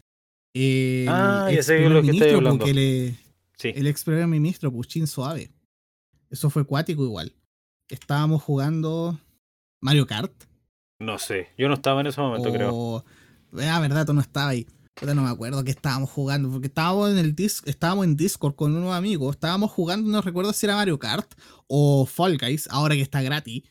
[0.53, 2.59] el Ah, ya sé lo que ministro, hablando.
[2.59, 3.15] porque le-
[3.57, 3.73] Sí.
[3.75, 5.51] el ex primer ministro, Puchin Suave.
[6.29, 7.33] Eso fue cuático igual.
[7.89, 9.19] Estábamos jugando
[9.81, 10.31] Mario Kart.
[11.01, 11.49] No sé.
[11.57, 12.73] Yo no estaba en ese momento, creo.
[12.73, 13.05] o...
[13.61, 14.67] Ah, verdad, tú no estabas ahí.
[14.99, 18.55] Puta, no me acuerdo qué estábamos jugando, porque estábamos en el dis estábamos en Discord
[18.55, 21.31] con unos amigos, estábamos jugando, no recuerdo si era Mario Kart
[21.67, 23.63] o Fall Guys, ahora que está gratis.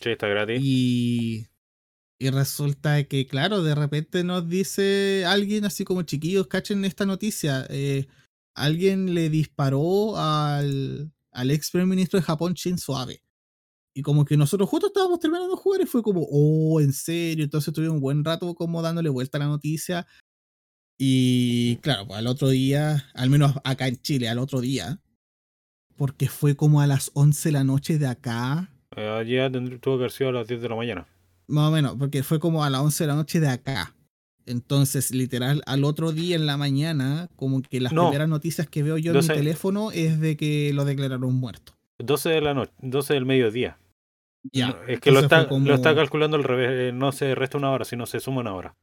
[0.00, 0.58] Sí, está gratis.
[0.62, 1.46] Y,
[2.18, 7.66] y resulta que, claro, de repente nos dice alguien así como chiquillos, cachen esta noticia.
[7.68, 8.06] eh,
[8.54, 13.22] alguien le disparó al, al ex primer ministro de Japón, Shinzo Abe.
[13.94, 17.44] Y como que nosotros justo estábamos terminando de jugar y fue como, oh, en serio.
[17.44, 20.06] Entonces tuvimos un buen rato como dándole vuelta a la noticia.
[21.02, 24.98] Y claro, pues al otro día, al menos acá en Chile, al otro día,
[25.96, 30.02] porque fue como a las 11 de la noche de acá, allá tendr- tuvo que
[30.02, 31.06] haber sido a las 10 de la mañana.
[31.48, 33.94] más o menos, porque fue como a las 11 de la noche de acá.
[34.44, 38.04] Entonces, literal, al otro día en la mañana, como que las No.
[38.08, 39.34] primeras noticias que veo yo en mi 12.
[39.34, 41.72] teléfono es de que lo declararon muerto.
[41.98, 43.78] 12 de la noche, 12 del mediodía.
[44.52, 44.68] Ya.
[44.68, 46.70] No, es que lo está, como- lo está calculando al revés.
[46.72, 48.74] eh, no se resta una hora, sino se suma una hora.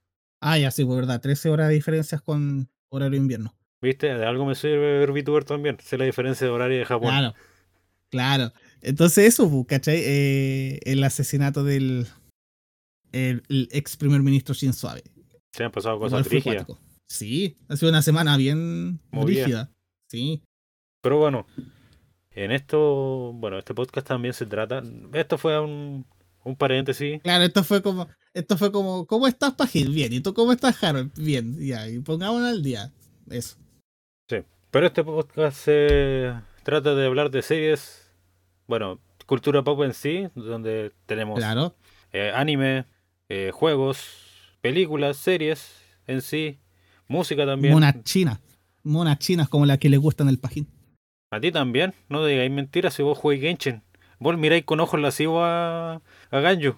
[0.41, 1.21] Ah, ya sí, pues verdad.
[1.21, 3.55] 13 horas de diferencias con horario invierno.
[3.81, 4.07] ¿Viste?
[4.13, 5.77] De algo me sirve ver VTuber también.
[5.81, 7.09] Sé la diferencia de horario de Japón.
[7.09, 7.33] Claro.
[8.09, 8.53] Claro.
[8.81, 9.97] Entonces, eso, pues, ¿cachai?
[10.03, 12.07] Eh, el asesinato del
[13.11, 15.03] el, el ex primer ministro Shinzo Abe.
[15.51, 16.65] Se han pasado cosas rígidas.
[17.07, 19.45] Sí, ha sido una semana bien Movida.
[19.45, 19.71] rígida.
[20.07, 20.41] Sí.
[21.01, 21.47] Pero bueno,
[22.31, 24.83] en esto, bueno, este podcast también se trata.
[25.13, 26.05] Esto fue un,
[26.43, 27.21] un paréntesis.
[27.23, 29.89] Claro, esto fue como, esto fue como, ¿cómo estás, Pajil?
[29.93, 31.11] Bien, ¿y tú cómo estás, Harold?
[31.17, 32.91] Bien, ya, y pongámonos al día.
[33.29, 33.57] Eso.
[34.69, 38.11] Pero este podcast se trata de hablar de series,
[38.67, 41.73] bueno, cultura pop en sí, donde tenemos Claro.
[42.11, 42.83] eh, anime,
[43.29, 43.97] eh, juegos,
[44.61, 45.71] películas, series
[46.05, 46.59] en sí,
[47.07, 47.73] música también.
[47.73, 48.39] Monas chinas.
[48.83, 50.67] Monas chinas como las que le gustan el Pajín.
[51.31, 53.81] A ti también, no digáis mentiras si vos jugáis Genshin.
[54.19, 56.75] Vos miráis con ojos lascivos a, a Ganyu.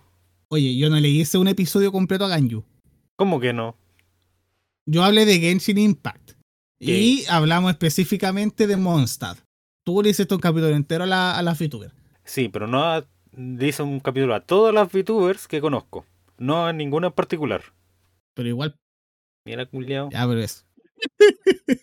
[0.52, 2.64] Oye, yo no le hice un episodio completo a Ganyu.
[3.16, 3.76] ¿Cómo que no?
[4.88, 6.32] Yo hablé de Genshin Impact.
[6.80, 6.98] ¿Qué?
[7.00, 9.38] Y hablamos específicamente de Mondstadt.
[9.86, 11.92] Tú le hiciste un capítulo entero a la, a la VTuber.
[12.24, 16.06] Sí, pero no a- le hice un capítulo a todas las VTubers que conozco.
[16.38, 17.62] No a ninguna en particular.
[18.34, 18.76] Pero igual,
[19.46, 20.10] Mira, culiao.
[20.10, 20.64] ya, pero eso.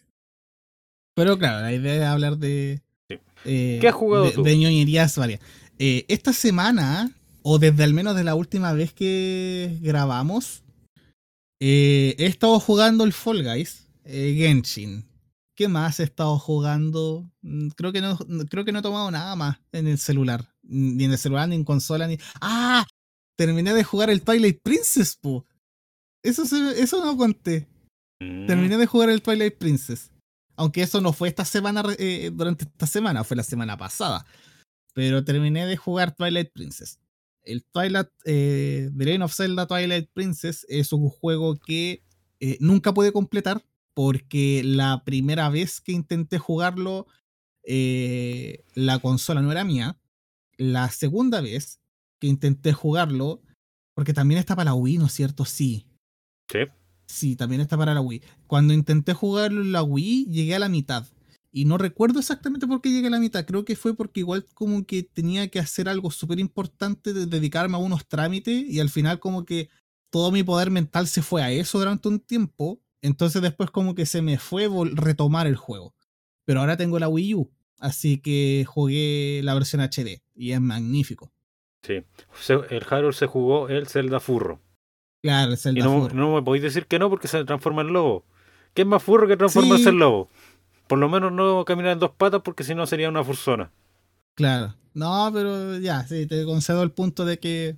[1.14, 2.80] pero claro, la idea es hablar de.
[3.08, 3.18] Sí.
[3.44, 4.42] eh, ¿Qué has jugado de, tú?
[4.42, 5.40] de ñoñerías varias.
[5.78, 7.10] Eh, esta semana,
[7.48, 10.64] o desde al menos de la última vez que grabamos,
[11.60, 15.04] eh, he estado jugando el Fall Guys, eh, Genshin.
[15.56, 17.30] ¿Qué más he estado jugando?
[17.42, 18.18] Mm, Creo que no,
[18.50, 20.52] creo que no he tomado nada más en el celular.
[20.62, 22.18] Ni en el celular, ni en consola, ni.
[22.40, 22.84] ¡Ah!
[23.38, 25.46] Terminé de jugar el Twilight Princess, po.
[26.24, 27.66] Eso, se- eso no conté.
[28.20, 30.10] Mm, Terminé de jugar el Twilight Princess.
[30.56, 34.26] Aunque eso no fue esta semana, eh, durante esta semana, fue la semana pasada.
[34.94, 36.98] Pero terminé de jugar Twilight Princess.
[37.46, 42.02] El Twilight, eh, The of Zelda Twilight Princess es un juego que
[42.40, 47.06] eh, nunca pude completar porque la primera vez que intenté jugarlo,
[47.62, 49.98] eh, la consola no era mía.
[50.58, 51.80] La segunda vez
[52.20, 53.40] que intenté jugarlo,
[53.94, 55.44] porque también está para la Wii, ¿no es cierto?
[55.44, 55.86] Sí.
[56.50, 56.58] Sí.
[57.06, 58.22] Sí, también está para la Wii.
[58.46, 61.06] Cuando intenté jugarlo en la Wii, llegué a la mitad.
[61.56, 63.46] Y no recuerdo exactamente por qué llegué a la mitad.
[63.46, 67.76] Creo que fue porque igual como que tenía que hacer algo súper importante, de dedicarme
[67.76, 69.70] a unos trámites y al final como que
[70.10, 72.78] todo mi poder mental se fue a eso durante un tiempo.
[73.00, 75.94] Entonces después como que se me fue retomar el juego.
[76.44, 77.50] Pero ahora tengo la Wii U.
[77.78, 81.32] Así que jugué la versión HD y es magnífico.
[81.84, 82.02] Sí,
[82.68, 84.60] el Harold se jugó el Zelda Furro.
[85.22, 86.14] Claro, el Zelda y no, Furro.
[86.14, 88.26] no me podéis decir que no porque se transforma en lobo.
[88.74, 89.88] ¿Qué es más furro que transformarse Sí.
[89.88, 90.28] en lobo?
[90.88, 93.70] Por lo menos no caminar en dos patas porque si no sería una fursona.
[94.34, 94.74] Claro.
[94.94, 97.76] No, pero ya, sí, te concedo el punto de que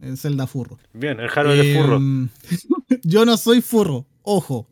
[0.00, 0.78] es Zelda Furro.
[0.92, 1.96] Bien, el Harold es furro.
[1.96, 2.28] Em,
[3.02, 4.68] yo no soy furro, ojo.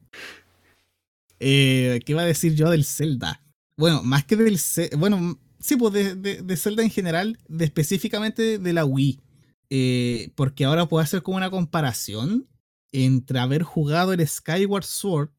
[1.40, 3.42] Eh, ¿Qué iba a decir yo del Zelda?
[3.76, 4.96] Bueno, más que del Zelda.
[4.96, 9.20] Bueno, sí, pues de, de- de Zelda en general, de específicamente de la Wii.
[9.68, 12.46] Eh, porque ahora puedo hacer como una comparación
[12.92, 15.30] entre haber jugado el Skyward Sword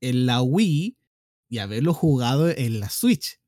[0.00, 0.96] en la Wii
[1.48, 3.40] y haberlo jugado en la Switch.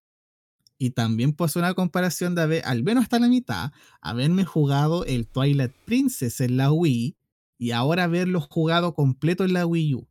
[0.79, 5.05] Y también puedo hacer una comparación de haber, al menos hasta la mitad, haberme jugado
[5.05, 7.17] el Twilight Princess en la Wii
[7.59, 10.09] y ahora haberlo jugado completo en la Wii U.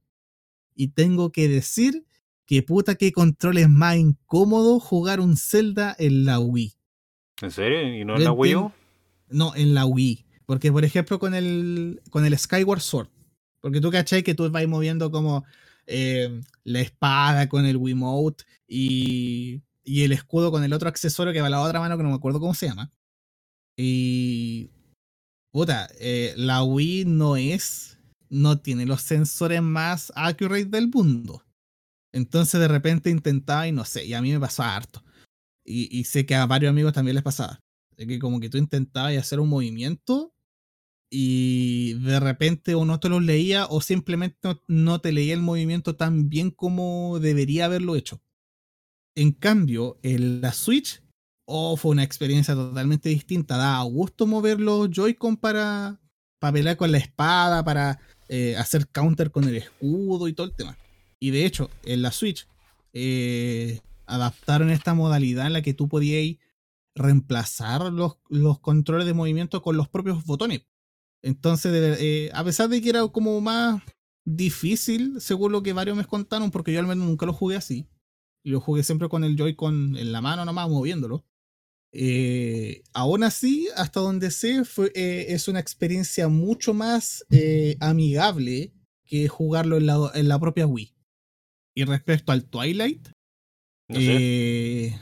[0.76, 2.06] Y tengo que decir
[2.46, 6.74] que puta que control es más incómodo jugar un Zelda en la Wii.
[7.42, 7.82] ¿En serio?
[7.82, 8.72] ¿Y no en la Wii U?
[9.30, 10.26] No, en la Wii.
[10.46, 13.10] Porque, por ejemplo, con el, con el Skyward Sword.
[13.62, 15.46] Porque tú cachai que tú vas moviendo como
[15.88, 21.42] eh, la espada con el Wiimote y, y el escudo con el otro accesorio que
[21.42, 22.92] va a la otra mano que no me acuerdo cómo se llama.
[23.78, 24.70] Y.
[25.52, 27.98] Puta, eh, la Wii no es.
[28.30, 31.44] No tiene los sensores más accurate del mundo.
[32.12, 35.04] Entonces de repente intentaba y no sé, y a mí me pasó harto.
[35.64, 37.60] Y, y sé que a varios amigos también les pasaba.
[37.96, 40.34] Que como que tú intentabas hacer un movimiento
[41.10, 45.42] y de repente o no te lo leía o simplemente no, no te leía el
[45.42, 48.22] movimiento tan bien como debería haberlo hecho.
[49.16, 51.02] En cambio, en la Switch,
[51.46, 53.58] oh, fue una experiencia totalmente distinta.
[53.58, 56.00] Da gusto mover los Joy-Con para,
[56.40, 60.56] para pelear con la espada, para eh, hacer counter con el escudo y todo el
[60.56, 60.78] tema.
[61.20, 62.48] Y de hecho, en la Switch
[62.94, 66.38] eh, adaptaron esta modalidad en la que tú podías
[66.94, 70.62] reemplazar los, los controles de movimiento con los propios botones.
[71.24, 73.82] Entonces, eh, a pesar de que era como más
[74.26, 77.88] difícil, según lo que varios me contaron, porque yo al menos nunca lo jugué así,
[78.44, 81.26] y lo jugué siempre con el Joy-Con en la mano nomás moviéndolo.
[81.94, 88.74] Eh, aún así, hasta donde sé, fue, eh, es una experiencia mucho más eh, amigable
[89.06, 90.94] que jugarlo en la, en la propia Wii.
[91.76, 93.08] Y respecto al Twilight,
[93.88, 94.18] No sé.
[94.20, 95.00] eh,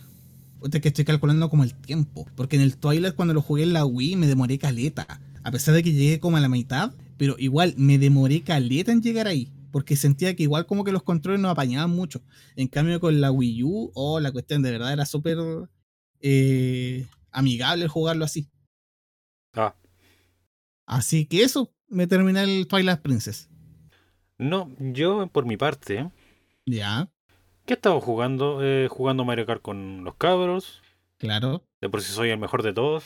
[0.81, 2.27] que estoy calculando como el tiempo.
[2.35, 5.21] Porque en el Twilight, cuando lo jugué en la Wii, me demoré caleta.
[5.45, 9.01] A pesar de que llegué como a la mitad, pero igual me demoré caleta en
[9.01, 9.51] llegar ahí.
[9.71, 12.23] Porque sentía que igual como que los controles no apañaban mucho.
[12.55, 15.37] En cambio, con la Wii U, oh, la cuestión de verdad era súper
[16.21, 18.49] eh, amigable jugarlo así.
[19.53, 19.75] Ah,
[20.87, 23.49] Así que eso, me terminé el Twilight Princess.
[24.37, 26.09] no, yo por mi parte,
[26.65, 27.09] Ya,
[27.65, 28.59] ¿qué estaba jugando?
[28.63, 30.81] Eh, jugando Mario Kart con los cabros.
[31.19, 31.63] claro.
[31.81, 33.03] De por si soy el mejor de todos.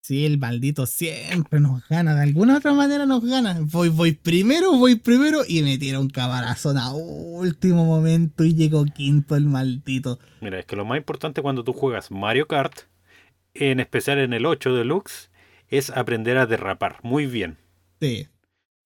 [0.00, 3.58] Sí, el maldito siempre nos gana, de alguna otra manera nos gana.
[3.60, 8.84] Voy, voy primero, voy primero y me tira un cabarazón a último momento y llegó
[8.86, 10.18] quinto el maldito.
[10.40, 12.72] Mira, es que lo más importante cuando tú juegas Mario Kart,
[13.52, 15.30] en especial en el 8 Deluxe,
[15.68, 17.58] es aprender a derrapar muy bien.
[18.00, 18.28] Sí,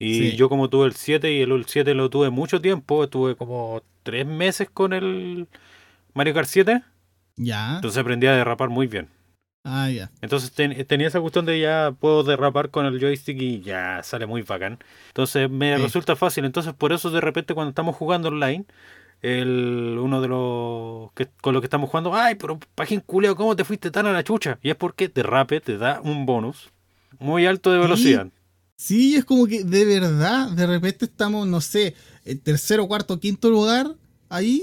[0.00, 0.36] Y Sí.
[0.36, 4.26] yo como tuve el 7 y el 7 lo tuve mucho tiempo, tuve como 3
[4.26, 5.46] meses con el
[6.14, 6.82] Mario Kart 7,
[7.36, 7.76] ya.
[7.76, 9.08] entonces aprendí a derrapar muy bien.
[9.64, 10.10] Ah, ya.
[10.20, 14.26] Entonces ten- tenía esa cuestión de ya puedo derrapar con el joystick y ya sale
[14.26, 14.78] muy bacán.
[15.08, 15.82] Entonces me Sí.
[15.82, 16.44] resulta fácil.
[16.44, 18.64] Entonces por eso de repente cuando estamos jugando online,
[19.20, 23.54] el uno de los que con los que estamos jugando, ay, pero Pajín culeo, ¿cómo
[23.54, 24.58] te fuiste tan a la chucha?
[24.62, 26.70] Y es porque derrape te da un bonus
[27.20, 28.26] muy alto de velocidad.
[28.74, 31.94] Sí, es como que de verdad, de repente estamos, no sé,
[32.24, 33.94] en tercero, cuarto, quinto lugar,
[34.28, 34.60] ahí,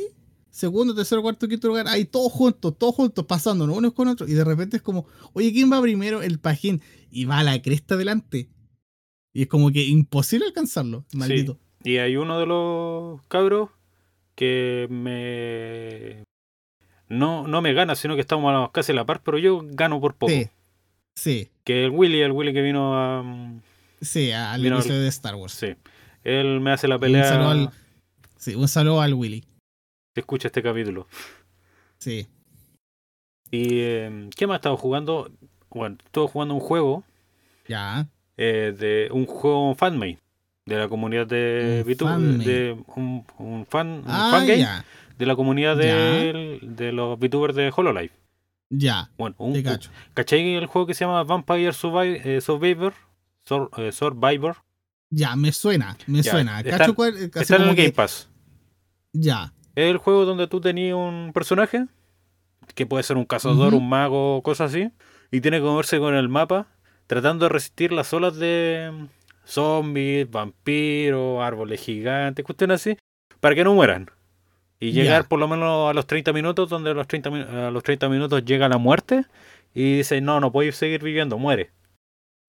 [0.60, 4.34] segundo, tercero, cuarto, quinto lugar, ahí todos juntos, todos juntos, pasándonos unos con otros, y
[4.34, 6.22] de repente es como, oye, ¿quién va primero?
[6.22, 8.50] El pajín, y va a la cresta adelante.
[9.34, 11.58] Y es como que imposible alcanzarlo, maldito.
[11.84, 13.70] Y hay uno de los cabros
[14.36, 16.24] que me
[17.08, 20.16] no, no me gana, sino que estamos casi a la par, pero yo gano por
[20.16, 20.32] poco.
[20.34, 20.48] Sí,
[21.16, 23.24] sí, Que el Willy, el Willy que vino a.
[24.02, 25.54] sí, al Mira, inicio de Star Wars.
[25.54, 25.68] Sí.
[26.24, 27.24] Él me hace la Un pelea.
[27.28, 27.70] saludo al-
[28.38, 29.44] Sí, un saludo al Willy.
[30.20, 31.08] Escucha este capítulo.
[31.98, 32.28] Sí,
[33.52, 35.32] ¿Y eh, qué más he estado jugando?
[35.72, 37.04] Bueno, estuve jugando un juego.
[37.68, 40.20] ya, eh, de un juego fanmade.
[40.66, 42.46] de la comunidad de Un VTuber, fanmade.
[42.46, 44.86] de un, un fan, un Ah, fangame ya.
[45.18, 48.12] de la comunidad de, de los VTubers de HoloLive.
[48.70, 49.10] Ya.
[49.18, 49.90] Bueno, un, Te cacho.
[50.14, 52.94] ¿cachai el juego que se llama Vampire eh, Survivor?
[53.46, 54.58] Sur- eh, Survivor.
[55.10, 56.60] Ya, me suena, me Ya, suena.
[56.60, 57.04] está- Cacho
[57.34, 58.30] Está en el que- Game Pass.
[59.12, 59.52] Ya.
[59.80, 61.86] Es el juego donde tú tenías un personaje,
[62.76, 64.92] que puede ser un cazador, un mago, cosas así,
[65.32, 66.68] y tiene que moverse con el mapa,
[67.08, 69.08] tratando de resistir las olas de
[69.46, 72.98] zombies, vampiros, árboles gigantes, cuestiones así,
[73.40, 74.12] para que no mueran.
[74.80, 77.72] Y llegar por lo menos a los 30 minutos, donde a los 30, mi- a
[77.72, 79.26] los 30 minutos llega la muerte,
[79.74, 81.72] y dice, no, no puedes seguir viviendo, muere.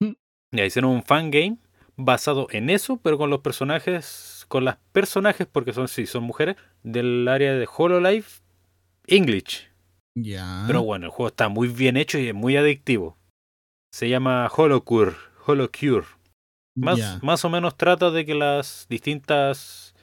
[0.00, 0.12] Mm.
[0.52, 1.58] Y ahí hicieron un fangame
[1.96, 6.56] basado en eso, pero con los personajes, con las personajes, porque son, sí, son mujeres,
[6.82, 8.26] del área de HoloLive
[9.06, 9.70] English.
[10.16, 10.64] Ya.
[10.66, 13.16] Pero bueno, el juego está muy bien hecho y es muy adictivo.
[13.92, 15.12] Se llama Holocure.
[15.46, 16.04] Holocure.
[16.74, 17.20] Más, ya.
[17.22, 19.94] más o menos trata de que las distintas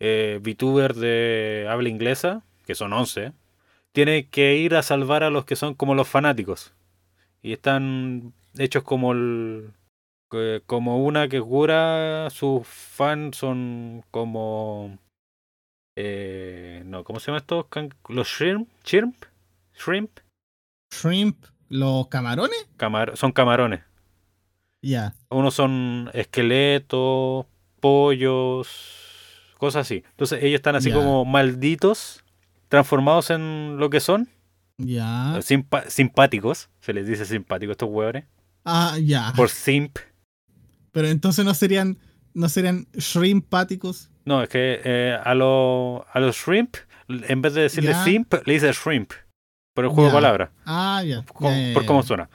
[0.00, 3.32] eh, VTubers de habla inglesa, que son 11,
[3.92, 6.72] tienen que ir a salvar a los que son como los fanáticos.
[7.40, 9.70] Y están hechos como el,
[10.30, 14.98] que- como una que cura, sus fans son como...
[15.96, 17.66] eh, no, ¿cómo se llama esto?
[17.68, 19.16] Can- Los shrimp, shrimp,
[19.74, 20.10] shrimp,
[20.92, 22.68] Shrimp, los camarones.
[22.76, 23.80] Camar- son camarones.
[24.82, 25.14] Ya.
[25.28, 27.46] Unos son esqueletos,
[27.80, 28.68] pollos,
[29.58, 30.02] cosas así.
[30.10, 32.24] Entonces ellos están así como malditos,
[32.68, 34.28] transformados en lo que son,
[34.78, 35.38] Ya.
[35.42, 38.24] simpa- simpáticos, se les dice simpáticos estos hueones,
[38.64, 39.32] Ah, ya.
[39.36, 39.98] por simp.
[40.92, 41.98] Pero entonces no serían,
[42.34, 44.10] no serían shrimpáticos.
[44.24, 46.76] No, es que eh, a, lo- a los shrimp,
[47.08, 49.12] en vez de decirle simp, le dice shrimp,
[49.74, 51.22] por el juego de palabras, Ah, ya.
[51.22, 52.28] por cómo suena.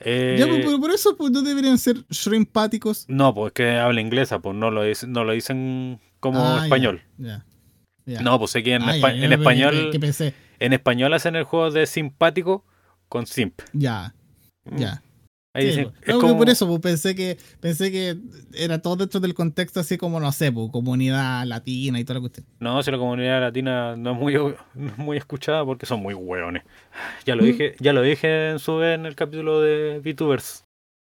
[0.00, 3.04] Eh, Ya, pues, pero por eso pues, no deberían ser shrimpáticos.
[3.08, 7.02] no, pues que habla inglesa, pues no lo dicen, no lo dicen como Ah, español.
[8.06, 11.44] No, pues sé que en, Ah, espa- en español Que pensé, En español hacen el
[11.44, 12.64] juego de simpático
[13.08, 13.60] con simp.
[13.72, 14.14] ya,
[14.64, 14.76] Mm.
[14.78, 15.02] ya.
[15.54, 18.16] Ahí Sí, dicen, es como- Por eso, pues, pensé que pensé que
[18.54, 22.20] era todo dentro del contexto así como, no sé, pues, comunidad latina y toda la
[22.20, 22.46] cuestión.
[22.58, 24.34] No, si la comunidad latina no es muy,
[24.74, 26.62] no es muy escuchada porque son muy hueones.
[27.26, 27.46] Ya lo Mm.
[27.46, 30.64] dije, ya lo dije en su vez en el capítulo de VTubers.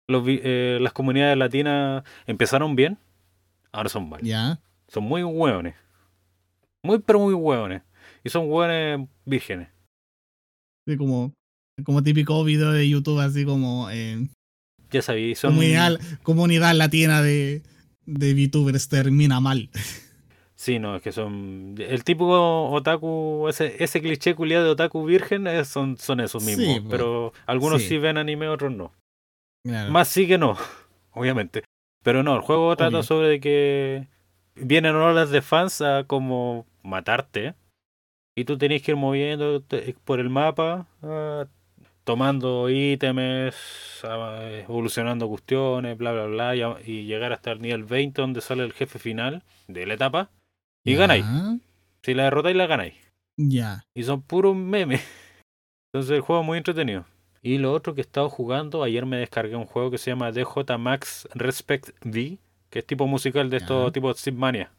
[0.09, 2.97] Los, eh, las comunidades latinas empezaron bien,
[3.73, 4.21] ahora son mal.
[4.21, 4.61] Ya.
[4.87, 5.75] Son muy hueones.
[6.85, 7.81] Muy pero muy hueones.
[8.23, 9.67] Y son hueones vírgenes.
[10.87, 11.33] Sí, como,
[11.83, 14.25] como típico video de YouTube, así como eh,
[14.91, 15.51] Ya sabí, son...
[15.51, 17.61] comunidad, comunidad latina de,
[18.05, 19.69] de VTubers termina mal.
[20.55, 21.75] Sí, no, es que son.
[21.77, 26.55] El típico otaku, ese, ese cliché culiado de otaku virgen, eh, son, son esos Sí,
[26.55, 26.79] mismos.
[26.81, 26.89] po.
[26.89, 27.89] pero algunos Sí.
[27.89, 27.97] sí.
[27.99, 28.91] ven anime, otros no.
[29.63, 29.91] Claro.
[29.91, 30.57] Más sí que no,
[31.11, 31.63] obviamente.
[32.03, 33.03] Pero no, el juego trata Obvio.
[33.03, 34.07] sobre que
[34.55, 37.53] vienen olas de fans a como matarte.
[38.35, 39.63] Y tú tenés que ir moviendo
[40.05, 41.45] por el mapa, ah,
[42.07, 44.01] tomando ítems,
[44.63, 48.97] evolucionando cuestiones, bla, bla, bla, y, llegar hasta el nivel 20 donde sale el jefe
[48.97, 50.29] final de la etapa.
[50.85, 51.25] Y ganáis.
[52.03, 52.93] Si la derrotáis, la ganáis.
[53.35, 53.83] Ya.
[53.93, 55.01] Y son puros memes.
[55.91, 57.03] Entonces el juego es muy entretenido.
[57.41, 60.31] Y lo otro que he estado jugando, ayer me descargué un juego que se llama
[60.31, 62.37] DJ Max Respect V,
[62.69, 64.71] que es tipo musical de estos tipos Zipmania.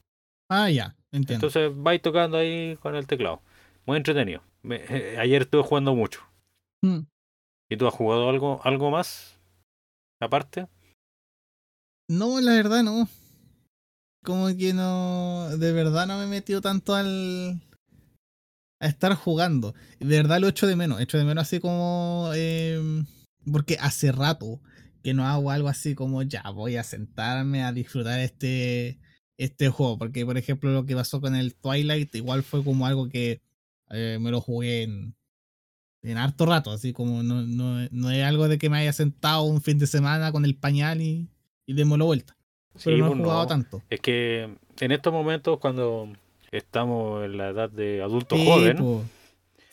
[0.48, 0.96] Ah, ya.
[1.12, 1.46] Entiendo.
[1.46, 3.42] Entonces vais tocando ahí con el teclado.
[3.84, 4.40] Muy entretenido.
[4.62, 6.22] Me- eh, ayer estuve jugando mucho.
[6.82, 7.00] Mm.
[7.70, 9.38] ¿Y tú has jugado algo, algo más?
[10.20, 10.66] Aparte.
[12.08, 13.08] No, la verdad no.
[14.24, 15.48] Como que no.
[15.58, 17.60] De verdad no me he metido tanto al.
[18.80, 19.74] a estar jugando.
[20.00, 21.00] De verdad lo echo de menos.
[21.00, 22.30] Echo de menos así como.
[22.34, 23.04] eh,
[23.50, 24.60] porque hace rato
[25.02, 28.98] que no hago algo así como ya voy a sentarme a disfrutar este.
[29.36, 29.98] Este juego.
[29.98, 33.40] Porque, por ejemplo, lo que pasó con el Twilight, igual fue como algo que
[33.90, 35.17] eh, me lo jugué en.
[36.02, 39.42] En harto rato, así como no, no, no es algo de que me haya sentado
[39.42, 41.28] un fin de semana con el pañal y,
[41.66, 42.36] y démoslo vuelta.
[42.84, 43.46] Pero Sí, no he pues, jugado no.
[43.48, 43.82] tanto.
[43.90, 44.48] Es que
[44.80, 46.08] en estos momentos, cuando
[46.52, 49.04] estamos en la edad de adulto Sí, joven, po.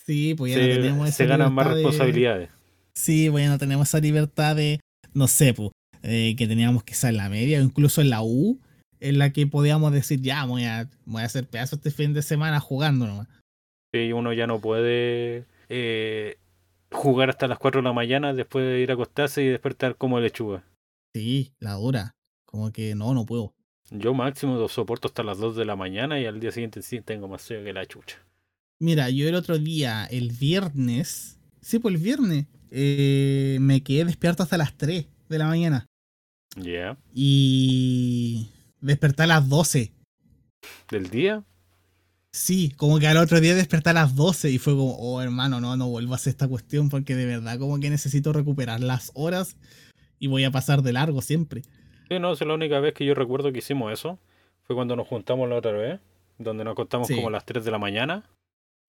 [0.06, 2.50] Sí, pues ya no se, tenemos esa se ganan más de- responsabilidades.
[2.94, 4.80] Sí, pues ya no tenemos esa libertad de,
[5.14, 5.72] no sé, pues,
[6.04, 8.60] eh, que teníamos que estar en la media o incluso en la U,
[9.00, 12.22] en la que podíamos decir, ya, voy a, voy a hacer pedazos este fin de
[12.22, 13.28] semana jugando nomás.
[13.94, 16.38] Sí, uno ya no puede eh,
[16.92, 20.20] jugar hasta las 4 de la mañana después de ir a acostarse y despertar como
[20.20, 20.64] lechuga.
[21.14, 22.16] Sí, la dura.
[22.46, 23.54] Como que no, no puedo.
[23.92, 27.02] Yo máximo lo soporto hasta las 2 de la mañana y al día siguiente sí
[27.02, 28.18] tengo más sueño que la chucha.
[28.80, 34.44] Mira, yo el otro día, el viernes, sí, pues el viernes, eh, me quedé despierto
[34.44, 35.86] hasta las 3 de la mañana.
[36.58, 36.98] Ya.
[37.14, 38.50] Y
[38.82, 39.94] desperté a las 12.
[40.90, 41.44] ¿Del día?
[42.36, 45.62] Sí, como que al otro día desperté a las 12 y fue como, oh hermano,
[45.62, 49.12] no, no vuelvo a hacer esta cuestión porque de verdad como que necesito recuperar las
[49.16, 49.56] horas
[50.20, 51.62] y voy a pasar de largo siempre.
[52.10, 54.20] Sí, no, es la única vez que yo recuerdo que hicimos eso.
[54.64, 56.02] Fue cuando nos juntamos la otra vez,
[56.38, 57.16] donde nos acostamos Sí.
[57.16, 58.30] como a las 3 de la mañana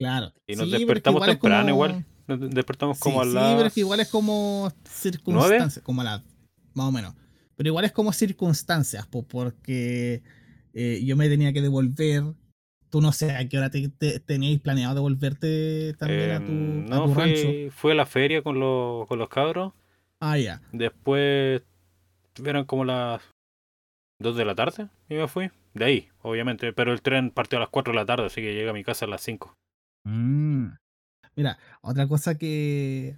[0.01, 0.32] Claro.
[0.49, 2.05] y nos Sí, despertamos igual temprano como- igual.
[2.26, 3.55] Nos despertamos como sí, a sí, las...
[3.55, 6.20] pero es que igual es como circunstancias, como la,
[6.74, 7.14] más o menos.
[7.55, 10.22] Pero igual es como circunstancias, po, porque
[10.74, 12.24] eh, yo me tenía que devolver.
[12.91, 16.55] Tú no sé a qué hora te, te- teníais planeado devolverte también a tu, a
[17.07, 17.43] no, rancho.
[17.43, 19.72] fui, fui a la feria con los, con los cabros.
[20.20, 20.62] Ah, ya.
[20.72, 21.62] Después
[22.45, 23.22] eran como las
[24.20, 25.51] 2 de la tarde y me fui.
[25.74, 26.72] De ahí, obviamente.
[26.72, 28.82] Pero el tren partió a las 4 de la tarde, así que llegué a mi
[28.84, 29.53] casa a las 5.
[30.05, 30.68] Mm.
[31.34, 33.16] Mira, otra cosa que.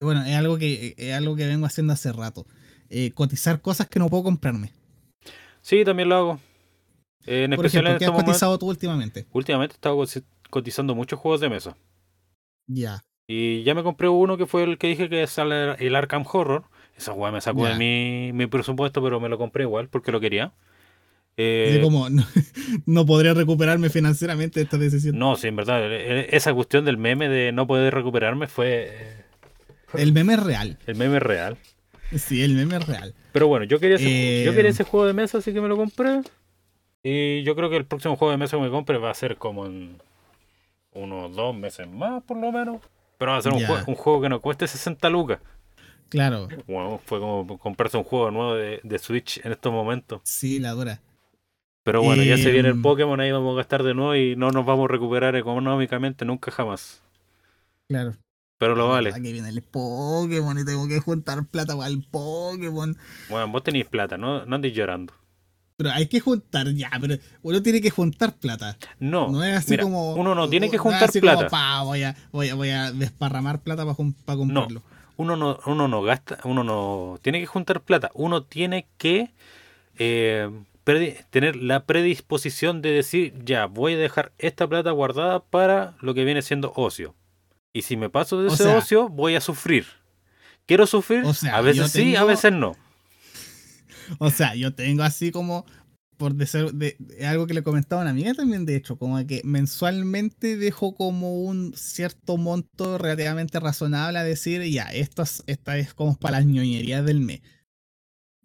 [0.00, 2.46] Bueno, es algo que, es algo que vengo haciendo hace rato.
[2.88, 4.72] Eh, cotizar cosas que no puedo comprarme.
[5.60, 6.40] Sí, también lo hago.
[7.26, 9.26] Eh, en Por especial ejemplo, en ¿qué has cotizado tú últimamente?
[9.32, 11.76] Últimamente he estado cotiz- cotizando muchos juegos de mesa.
[12.66, 13.02] Ya.
[13.28, 16.64] Y ya me compré uno que fue el que dije que sale el Arkham Horror.
[16.96, 20.20] Esa weá me sacó de mi, mi presupuesto, pero me lo compré igual porque lo
[20.20, 20.52] quería.
[21.36, 22.24] Eh, como, no,
[22.86, 25.18] no podría recuperarme financieramente de esta decisión.
[25.18, 25.82] no, sí, en verdad.
[25.92, 29.24] eh, eh, Esa cuestión del meme de no poder recuperarme fue
[29.94, 30.78] El meme es real.
[30.86, 31.58] el meme real.
[32.16, 33.14] Sí, el meme es real.
[33.32, 35.68] Pero bueno, yo quería, ese, Eh, yo quería ese juego de mesa, así que me
[35.68, 36.20] lo compré.
[37.08, 39.36] Y yo creo que el próximo juego de mesa que me compre va a ser
[39.36, 39.96] como en
[40.92, 42.80] unos dos meses más, por lo menos.
[43.18, 43.68] Pero va a ser un, Ya.
[43.68, 45.38] jue- un juego que no cueste 60 lucas.
[46.08, 46.48] Claro.
[46.66, 50.20] Bueno, fue como comprarse un juego nuevo de, de Switch en estos momentos.
[50.24, 51.00] Sí, la dura.
[51.84, 54.34] Pero bueno, ya se viene el Em, Pokémon, ahí vamos a gastar de nuevo y
[54.34, 57.02] no nos vamos a recuperar económicamente nunca jamás.
[57.88, 58.14] Claro.
[58.58, 59.10] Pero lo vale.
[59.14, 62.96] Aquí viene el Pokémon y tengo que juntar plata para el Pokémon.
[63.30, 65.12] Bueno, vos tenéis plata, no, no andes llorando.
[65.76, 68.78] Pero hay que juntar ya, pero uno tiene que juntar plata.
[68.98, 70.14] No, No es así mira, como.
[70.14, 71.48] uno no tiene que es juntar como, plata.
[71.48, 74.82] "Pa, voy, a, voy, a, voy a desparramar plata para comprarlo.
[75.18, 79.32] uno no, uno no gasta, uno no tiene que juntar plata, uno tiene que
[79.98, 80.50] eh,
[81.30, 86.24] tener la predisposición de decir, ya, voy a dejar esta plata guardada para lo que
[86.24, 87.14] viene siendo ocio.
[87.74, 89.84] Y si me paso de O ese sea- ocio, voy a sufrir.
[90.64, 91.22] ¿Quiero sufrir?
[91.26, 92.74] O sea, a veces sí, a veces no.
[94.18, 95.64] O sea, yo tengo así como,
[96.16, 99.24] por decir, de, de- algo que le comentaba a una amiga también, de hecho, como
[99.26, 105.78] que mensualmente dejo como un cierto monto relativamente razonable a decir, ya, esto es, esta
[105.78, 107.40] es como para las ñoñerías del mes.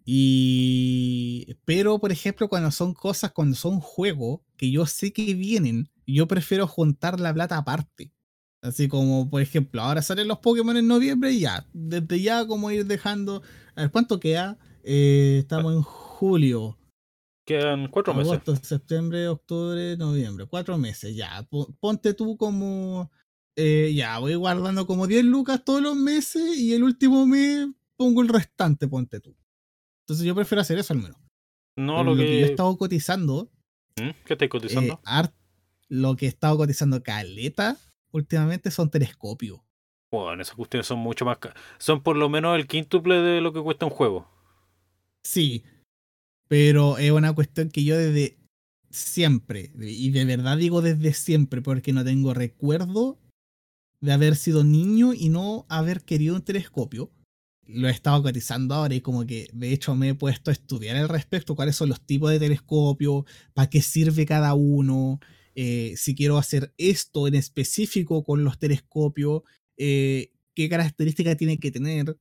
[0.04, 1.56] Y.
[1.64, 6.26] Pero, por ejemplo, cuando son cosas, cuando son juegos que yo sé que vienen, yo
[6.26, 8.12] prefiero juntar la plata aparte.
[8.62, 11.66] Así como, por ejemplo, ahora salen los Pokémon en noviembre y ya.
[11.72, 13.42] Desde ya, como ir dejando.
[13.76, 14.58] A ver, ¿cuánto queda?
[14.84, 16.78] Eh, estamos en julio.
[17.46, 18.32] Quedan cuatro meses.
[18.32, 20.46] Agosto, septiembre, octubre, noviembre.
[20.46, 21.42] Cuatro meses, ya.
[21.50, 23.10] Po- Ponte tú como.
[23.56, 28.22] eh, ya, voy guardando como 10 lucas todos los meses y el último mes pongo
[28.22, 29.36] el restante, ponte tú.
[30.04, 31.18] Entonces yo prefiero hacer eso al menos.
[31.76, 32.28] No, lo lo que...
[32.28, 33.50] que yo he estado cotizando,
[34.00, 34.10] ¿Mm?
[34.24, 35.00] ¿Qué estáis cotizando?
[35.06, 35.28] eh,
[35.88, 37.76] lo que he estado cotizando caleta
[38.12, 39.60] últimamente son telescopios.
[40.12, 41.38] Bueno, esas cuestiones son mucho más...
[41.78, 44.28] Son por lo menos el quíntuple de lo que cuesta un juego.
[45.24, 45.64] Sí,
[46.48, 48.38] pero es una cuestión que yo desde
[48.90, 53.18] siempre, y de verdad digo desde siempre, porque no tengo recuerdo
[54.00, 57.10] de haber sido niño y no haber querido un telescopio.
[57.66, 60.96] Lo he estado cotizando ahora y como que de hecho me he puesto a estudiar
[60.96, 65.20] al respecto, cuáles son los tipos de telescopio, para qué sirve cada uno,
[65.54, 69.42] eh, si quiero hacer esto en específico con los telescopios,
[69.76, 72.18] eh, qué características tiene que tener,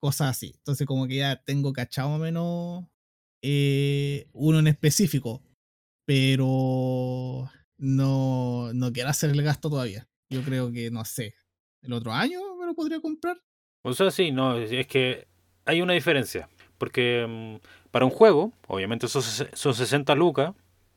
[0.00, 0.52] cosas así.
[0.56, 2.84] Entonces como que ya tengo cachado menos
[3.42, 5.42] eh, uno en específico,
[6.06, 7.48] pero
[7.78, 10.08] no, no quiero hacer el gasto todavía.
[10.28, 11.34] Yo creo que, no sé,
[11.82, 13.36] el otro año me lo podría comprar.
[13.82, 15.26] O sea, sí, no, es que
[15.64, 16.48] hay una diferencia.
[16.78, 20.54] Porque mm, para un juego, obviamente son, son 60 lucas,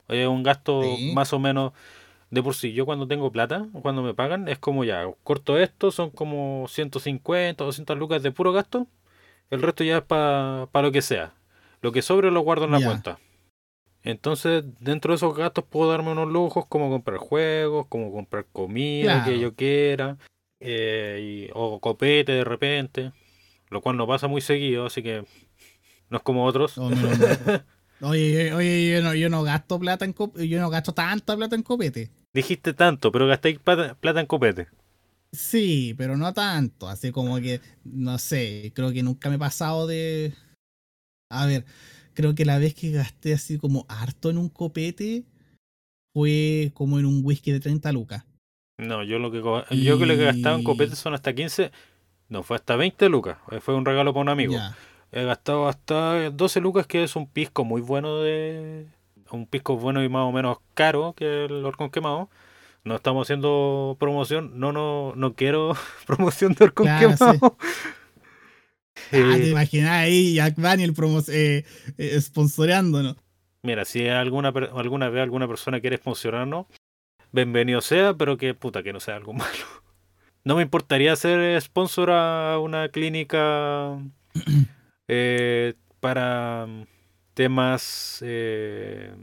[0.08, 1.12] es un gasto Sí.
[1.14, 1.74] más o menos
[2.34, 2.74] de por sí.
[2.74, 7.64] Yo cuando tengo plata, cuando me pagan, es como ya, corto esto, son como 150,
[7.64, 8.88] 200 lucas de puro gasto.
[9.52, 11.36] El resto ya es para lo que sea.
[11.82, 13.20] Lo que sobre lo guardo en la cuenta.
[14.02, 19.24] Entonces, dentro de esos gastos puedo darme unos lujos como comprar juegos, como comprar comida
[19.24, 20.18] que yo quiera,
[20.60, 23.12] eh, y- o copete de repente,
[23.70, 25.24] lo cual no pasa muy seguido, así que
[26.10, 26.78] no es como otros.
[26.78, 27.16] No, no, no.
[28.02, 31.56] Oye, oye, yo no, yo no gasto plata en copete, yo no gasto tanta plata
[31.56, 32.10] en copete.
[32.34, 34.68] Dijiste tanto, pero gastáis plata, plata en copete.
[35.32, 36.88] Sí, pero no tanto.
[36.90, 40.34] Así como que, no sé, creo que nunca me he pasado de.
[41.32, 41.66] A ver,
[42.14, 45.24] creo que la vez que gasté así como harto en un copete
[46.16, 48.24] fue como en un whisky de 30 lucas.
[48.80, 51.34] No, yo lo que co- yo que lo que gastaba en Y- copetes son hasta
[51.34, 51.72] 15,
[52.30, 53.38] no, fue hasta 20 lucas.
[53.52, 54.56] eh, Fue un regalo para un amigo.
[55.12, 58.88] He gastado hasta 12 lucas, que es un pisco muy bueno de.
[59.34, 62.30] Un pisco bueno y más o menos caro que el Orcón quemado.
[62.84, 64.60] No estamos haciendo promoción.
[64.60, 65.76] No, no, no quiero
[66.06, 67.58] promoción de Orcón Claro, quemado.
[69.12, 71.66] Ah, Eh, te imaginas ahí Jack Daniel promo eh,
[71.98, 73.16] eh, sponsoreándonos.
[73.64, 76.68] mira, si alguna, alguna vez alguna persona quiere sponsorarnos,
[77.32, 79.66] bienvenido sea, pero que puta que no sea algo malo.
[80.44, 83.98] No me importaría ser sponsor a una clínica
[85.08, 86.68] eh, para
[87.34, 89.14] temas, eh,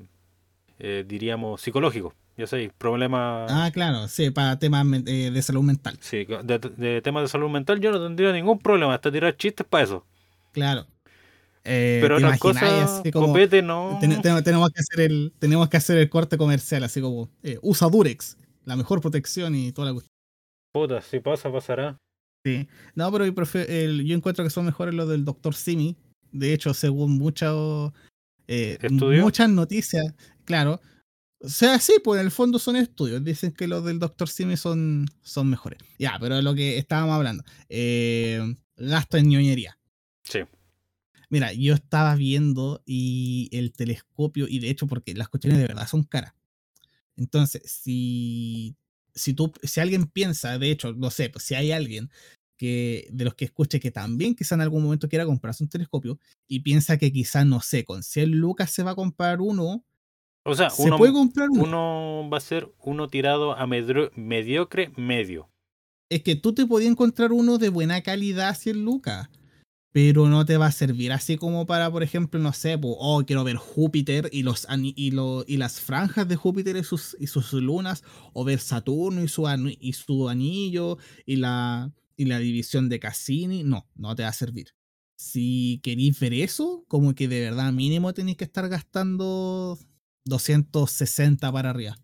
[0.78, 2.14] eh, diríamos, psicológicos.
[2.36, 5.98] Ya sé, problemas Ah, claro, sí, para temas eh, de salud mental.
[6.00, 7.80] sí, de, de temas de salud mental.
[7.80, 10.06] Yo no tendría ningún problema, hasta tirar chistes para eso.
[10.52, 10.86] Claro.
[11.62, 13.98] Pero ¿te otras cosas, como, copete no.
[14.00, 17.28] ten- ten- tenemos que hacer el tenemos que hacer el corte comercial así como
[17.60, 20.10] usa Durex la mejor protección y toda la cuestión
[20.72, 21.98] Puta, si pasa, pasará.
[22.46, 22.66] sí.
[22.94, 25.54] no pero yo, prefiero- el- yo encuentro que son mejores los del Dr.
[25.54, 25.96] Simi
[26.32, 27.92] de hecho según muchos
[28.48, 30.14] eh, muchas noticias
[30.44, 30.80] claro
[31.40, 34.28] o sea sí pues en el fondo son estudios dicen que los del Dr.
[34.28, 38.40] Simi son son mejores ya pero lo que estábamos hablando eh,
[38.76, 39.76] gasto en ñoñería
[40.30, 40.40] Sí.
[41.28, 45.86] Mira, yo estaba viendo y el telescopio, y de hecho, porque las cuestiones de verdad
[45.86, 46.34] son caras.
[47.16, 48.76] Entonces, si,
[49.14, 52.10] si tú, si alguien piensa, de hecho, no sé, pues si hay alguien
[52.60, 56.18] que de los que escuche que también quizá en algún momento quiera comprarse un telescopio
[56.46, 59.82] y piensa que quizá, no sé, con 100 lucas se va a comprar uno,
[60.44, 61.62] O sea, se uno, puede comprar uno.
[61.64, 65.48] uno va a ser uno tirado a medro- mediocre medio.
[66.10, 69.30] Es que tú te podías encontrar uno de buena calidad a 100 lucas.
[69.92, 73.42] Pero no te va a servir así como para, por ejemplo, no sé, oh, quiero
[73.42, 77.52] ver Júpiter y, los, y, lo- y las franjas de Júpiter y sus, y sus
[77.54, 79.48] lunas, o ver Saturno y su,
[79.80, 81.90] y su anillo y la,
[82.20, 83.64] y la división de Cassini.
[83.64, 84.74] No, no te va a servir.
[85.18, 89.78] Si queréis ver eso, como que de verdad mínimo tenéis que estar gastando
[90.26, 91.96] 260 para arriba.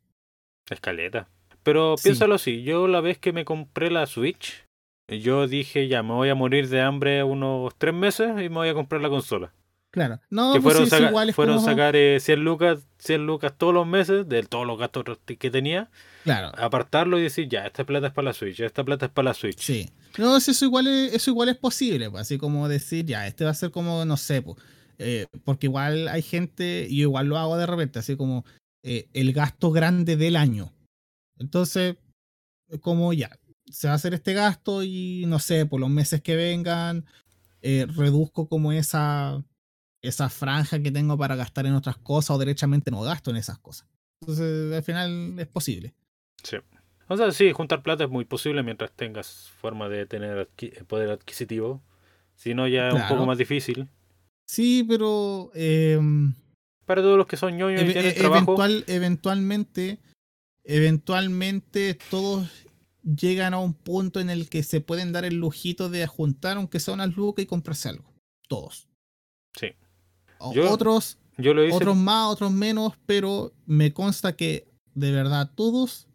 [0.70, 1.28] Escaleta.
[1.62, 2.04] Pero Sí.
[2.04, 4.64] piénsalo así, yo la vez que me compré la Switch,
[5.08, 8.68] yo dije ya me voy a morir de hambre unos tres meses y me voy
[8.68, 9.52] a comprar la consola.
[9.90, 10.20] Claro.
[10.30, 12.86] No, que pues fueron, sí, sí, saca- igual es fueron como- sacar eh, 100 lucas,
[12.98, 15.90] 100 lucas todos los meses de todos los gastos que tenía,
[16.26, 16.50] Claro.
[16.58, 19.34] apartarlo y decir ya, esta plata es para la Switch, esta plata es para la
[19.34, 19.60] Switch.
[19.60, 19.88] Sí.
[20.18, 23.52] No, eso igual es, eso igual es posible, pues, así como decir, ya, este va
[23.52, 24.56] a ser como, no sé, pues,
[24.98, 28.44] eh, porque igual hay gente, y igual lo hago de repente, así como
[28.82, 30.72] eh, el gasto grande del año.
[31.38, 31.94] Entonces,
[32.80, 33.30] como ya,
[33.70, 37.04] se va a hacer este gasto y no sé, por los meses que vengan,
[37.62, 39.44] eh, reduzco como esa,
[40.02, 43.58] esa franja que tengo para gastar en otras cosas o derechamente no gasto en esas
[43.58, 43.86] cosas.
[44.20, 45.94] Entonces, al final es posible.
[46.46, 46.56] Sí.
[47.08, 51.10] O sea, sí, juntar plata es muy posible mientras tengas forma de tener adqui- poder
[51.10, 51.82] adquisitivo.
[52.34, 53.88] Si no, ya es un poco más difícil.
[54.48, 55.50] Sí, pero...
[55.54, 56.34] em,
[56.84, 59.98] Para todos los que son ñoños y Eve- tienen e- trabajo, eventual- eventualmente,
[60.64, 62.48] eventualmente todos
[63.02, 66.80] llegan a un punto en el que se pueden dar el lujito de juntar, aunque
[66.80, 68.12] sea unas lucas, y comprarse algo.
[68.48, 68.88] Todos.
[69.56, 69.68] Sí.
[70.38, 71.74] O- Yo- otros, yo lo hice.
[71.76, 76.05] otros más, otros menos, pero me consta que de verdad todos,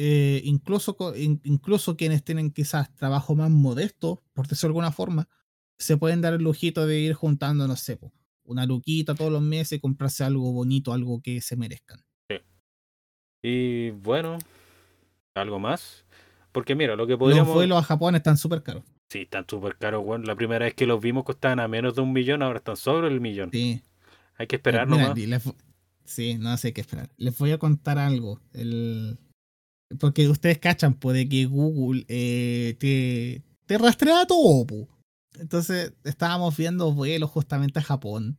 [0.00, 5.28] eh, incluso, incluso quienes tienen quizás trabajo más modesto, por decirlo de alguna forma,
[5.76, 7.98] se pueden dar el lujito de ir juntando, no sé,
[8.44, 12.00] una luquita todos los meses y comprarse algo bonito, algo que se merezcan.
[13.42, 14.38] Y bueno,
[15.34, 16.04] algo más.
[16.52, 17.54] Porque mira, lo que Los podríamos.
[17.54, 18.84] vuelos a Japón están súper caros.
[19.08, 20.24] Sí, están súper caros, weón.
[20.26, 23.08] La primera vez que los vimos costaban a menos de un millón, ahora están sobre
[23.08, 23.50] el millón.
[23.52, 23.82] Sí.
[24.36, 25.18] Hay que esperar Mira, nomás.
[25.18, 25.42] les
[26.04, 27.10] sí, no sé qué esperar.
[27.16, 28.40] Les voy a contar algo.
[28.52, 29.18] El...
[30.00, 34.66] Porque ustedes cachan, puede que Google eh, te, te rastrea todo.
[34.66, 34.88] po.
[35.38, 38.36] Entonces estábamos viendo vuelos justamente a Japón.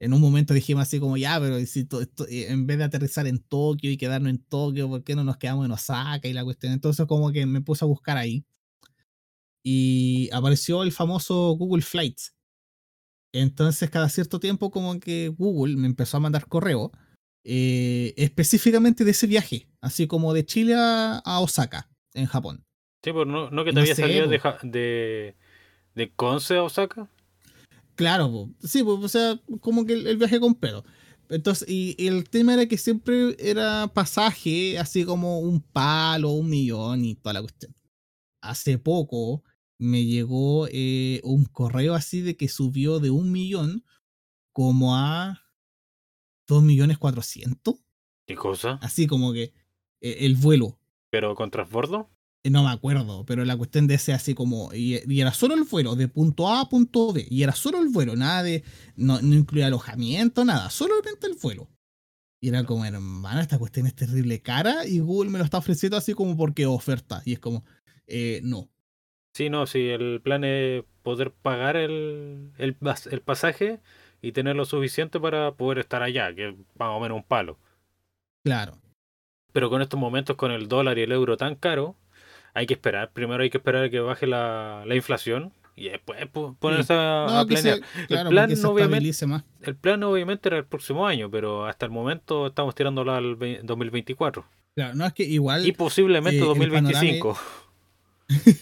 [0.00, 2.78] En un momento dijimos así como, ya, pero ¿y si to- esto- eh, en vez
[2.78, 6.28] de aterrizar en Tokio y quedarnos en Tokio, ¿por qué no nos quedamos en Osaka
[6.28, 6.72] y la cuestión?
[6.72, 8.44] Entonces como que me puse a buscar ahí.
[9.62, 12.34] Y apareció el famoso Google Flights.
[13.32, 16.90] Entonces, cada cierto tiempo, como que Google me empezó a mandar correo
[17.44, 22.64] eh, específicamente de ese viaje, así como de Chile a, a Osaka, en Japón.
[23.02, 25.36] Sí, pero no, no que te No había sé, salido de, de,
[25.94, 27.08] de Conce a Osaka.
[27.94, 28.50] Claro, po.
[28.60, 30.84] sí, po, o sea, como que el, el viaje completo.
[31.28, 36.50] Entonces, y, y el tema era que siempre era pasaje, así como un palo, un
[36.50, 37.74] millón y toda la cuestión.
[38.42, 39.44] Hace poco
[39.78, 43.84] me llegó eh, un correo así de que subió de un millón
[44.52, 45.40] como a
[46.48, 47.80] 2.400.000.
[48.26, 48.78] ¿Qué cosa?
[48.82, 49.52] Así como que
[50.00, 50.78] el vuelo.
[51.10, 52.08] ¿Pero con transbordo?
[52.44, 54.72] Eh, No me acuerdo, pero la cuestión de ese así como.
[54.72, 57.26] Y, y era solo el vuelo, de punto A a punto B.
[57.28, 58.64] Y era solo el vuelo, nada de.
[58.96, 61.68] No, no incluía alojamiento, nada, solamente el vuelo.
[62.42, 65.98] Y era como, hermano, esta cuestión es terrible cara y Google me lo está ofreciendo
[65.98, 67.20] así como porque oferta.
[67.26, 67.64] Y es como,
[68.06, 68.70] eh, no.
[69.34, 72.76] Sí, no, sí, el plan es poder pagar el, el,
[73.10, 73.80] el pasaje
[74.22, 77.58] y tener lo suficiente para poder estar allá, que es más o menos un palo.
[78.42, 78.80] Claro.
[79.52, 81.96] Pero con estos momentos, con el dólar y el euro tan caro,
[82.54, 83.10] hay que esperar.
[83.12, 87.26] Primero hay que esperar a que baje la, la inflación y después pu- ponerse a,
[87.28, 87.80] No, a que planear.
[88.08, 89.44] claro, plan porque se obviamente- más.
[89.62, 93.60] El plan obviamente era el próximo año, pero hasta el momento estamos tirándolo al ve-
[93.62, 94.44] 2024.
[94.74, 95.66] Claro, no es que igual.
[95.66, 97.38] Y posiblemente eh, el 2025.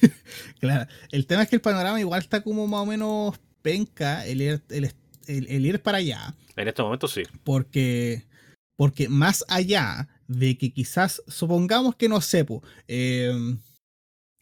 [0.61, 4.41] Claro, el tema es que el panorama igual está como más o menos penca el
[4.43, 4.84] ir, el,
[5.26, 7.22] el- el ir para allá, En este momento sí.
[7.45, 8.24] porque,
[8.76, 13.32] porque más allá de que quizás, supongamos que no sé, po, eh,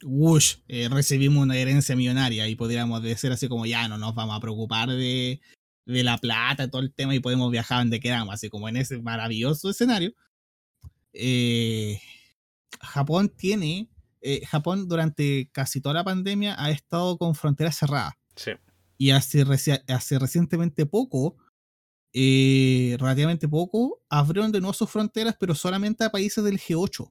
[0.02, 4.36] Wush, eh, recibimos una herencia millonaria y podríamos decir así como ya no nos vamos
[4.36, 5.40] a preocupar de,
[5.86, 8.98] de la plata, todo el tema y podemos viajar donde queramos, así como en ese
[9.00, 10.12] maravilloso escenario.
[11.12, 11.98] Eh,
[12.80, 13.88] Japón tiene,
[14.20, 18.50] eh, Japón durante casi toda la pandemia ha estado con fronteras cerradas Sí.
[18.98, 21.36] y hace, reci- hace recientemente poco,
[22.12, 27.10] eh, relativamente poco, abrieron de nuevo sus fronteras, pero solamente a países del G8.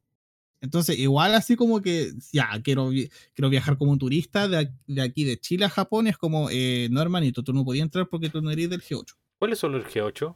[0.62, 2.90] Entonces, igual así como que, ya, quiero,
[3.34, 6.88] quiero viajar como un turista de, de aquí, de Chile a Japón, es como, eh,
[6.92, 9.16] no hermanito, tú no podías entrar porque tú no eres del G8.
[9.38, 10.36] ¿Cuál es solo el G8?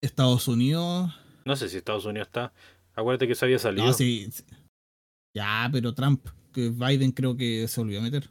[0.00, 1.12] Estados Unidos,
[1.44, 2.52] No sé si Estados Unidos está.
[2.94, 3.86] Acuérdate que se había salido.
[3.86, 4.44] no, sí, sí.
[5.34, 8.30] Ya, pero Trump, que Biden creo que se olvidó a meter.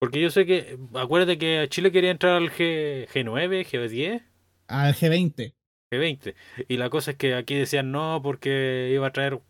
[0.00, 0.78] Porque yo sé que.
[0.94, 4.22] Acuérdate que Chile quería entrar al G, G9, G10,
[4.68, 5.54] Al G20.
[5.92, 6.34] G20.
[6.68, 9.40] Y la cosa es que aquí decían no porque iba a traer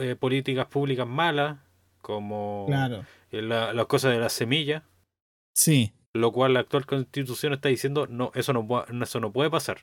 [0.00, 1.58] eh, políticas públicas malas,
[2.02, 3.04] como Claro.
[3.32, 4.82] eh, la- las cosas de las semillas.
[5.54, 9.78] Sí, Lo cual la actual constitución está diciendo no, eso no, eso no puede pasar.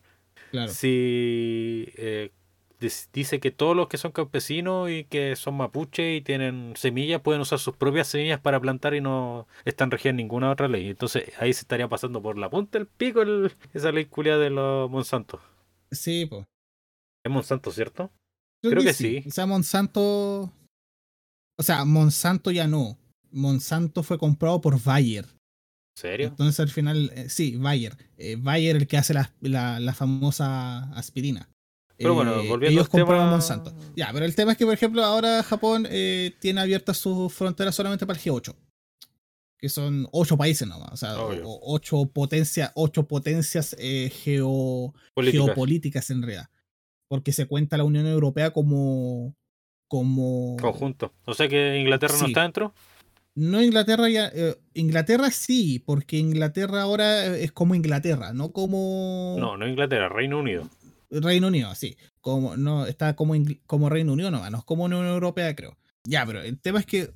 [0.51, 0.71] claro.
[0.71, 2.31] Si eh,
[3.13, 7.41] dice que todos los que son campesinos y que son mapuche y tienen semillas pueden
[7.41, 10.89] usar sus propias semillas para plantar y no están regidas en ninguna otra ley.
[10.89, 14.49] Entonces ahí se estaría pasando por la punta del pico el- esa ley culia de
[14.49, 15.39] los Monsanto.
[15.91, 16.45] Sí, pues.
[17.25, 18.11] Es Monsanto, ¿cierto?
[18.63, 19.23] Creo que sí.
[19.27, 20.51] O sea, Monsanto.
[21.57, 22.97] O sea, Monsanto ya no.
[23.31, 25.25] Monsanto fue comprado por Bayer.
[25.25, 26.27] ¿En serio?
[26.27, 27.95] Entonces al final, eh, sí, Bayer.
[28.17, 31.47] Eh, Bayer el que hace la, la- la famosa aspirina.
[31.97, 33.73] Pero bueno, Eh, volviendo ellos al tema- compraron Monsanto.
[33.95, 37.73] Ya, pero el tema es que, por ejemplo, ahora Japón eh, tiene abiertas sus fronteras
[37.75, 38.53] solamente para el G8.
[39.57, 40.91] Que son ocho países nomás.
[40.91, 41.47] O sea, Obvio.
[41.47, 45.45] o- ocho, potencia, ocho potencias eh, geo, Políticas.
[45.45, 46.49] geopolíticas en realidad.
[47.07, 49.33] Porque se cuenta la Unión Europea como.
[49.87, 50.57] como.
[50.59, 51.13] Conjunto.
[51.25, 52.73] O sea que Inglaterra no está dentro.
[53.35, 54.31] No Inglaterra ya.
[54.33, 59.35] eh, Inglaterra sí, porque Inglaterra ahora es como Inglaterra, no como.
[59.39, 60.67] No, no Inglaterra, Reino Unido.
[61.09, 61.97] Reino Unido, sí.
[62.21, 63.33] Como, no, está como,
[63.65, 65.77] como Reino Unido, no, no es como Unión Europea, creo.
[66.03, 67.13] Ya, pero el tema es que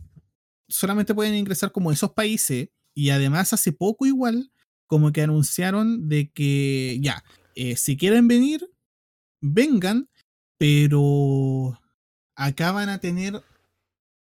[0.68, 4.52] solamente pueden ingresar como esos países y además hace poco igual
[4.88, 7.24] como que anunciaron de que ya,
[7.56, 8.68] eh, si quieren venir,
[9.42, 10.10] vengan,
[10.58, 11.80] pero
[12.36, 13.42] acá van a tener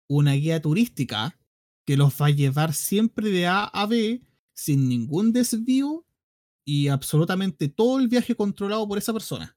[0.07, 1.37] una guía turística
[1.85, 4.21] que los va a llevar siempre de A a B
[4.53, 6.05] sin ningún desvío
[6.65, 9.55] y absolutamente todo el viaje controlado por esa persona.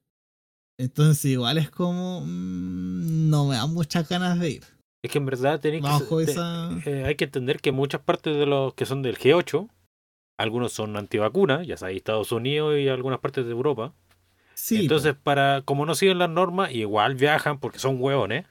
[0.77, 2.21] Entonces igual es como...
[2.21, 4.63] mm, no me dan muchas ganas de ir.
[5.03, 6.69] Es que en verdad tenéis que Bajo te- esa...
[6.85, 9.67] eh, hay que entender que muchas partes de los que son del G8,
[10.37, 13.93] algunos son antivacunas, ya sabéis, Estados Unidos y algunas partes de Europa.
[14.55, 18.45] Sí, Entonces, para como no siguen las normas, igual viajan porque son hueones.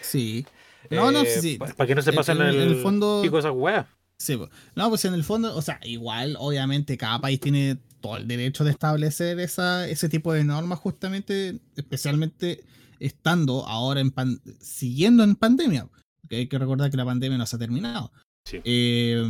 [0.00, 0.44] sí.
[0.90, 1.58] No, no, sí, sí.
[1.58, 3.86] Para que no se En- pasen en- el, el fondo- pico esas weas.
[4.18, 4.50] Sí, po.
[4.74, 8.64] no, pues en el fondo, o sea, igual, obviamente, cada país tiene todo el derecho
[8.64, 12.62] de establecer esa, ese tipo de normas, justamente, especialmente
[13.00, 15.88] estando ahora en pan- siguiendo en pandemia.
[16.20, 18.12] Porque hay que recordar que la pandemia no se ha terminado.
[18.44, 18.58] Sí.
[18.64, 19.24] Eh,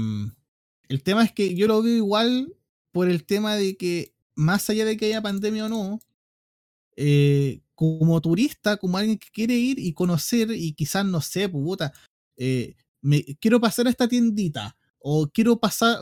[0.89, 2.53] el tema es que yo lo veo igual
[2.91, 6.01] por el tema de que, más allá de que haya pandemia o no,
[6.97, 11.65] eh, como turista, como alguien que quiere ir y conocer y quizás, no sé, pues,
[11.65, 11.93] puta,
[12.37, 15.99] eh, me, quiero pasar a esta tiendita o quiero pasar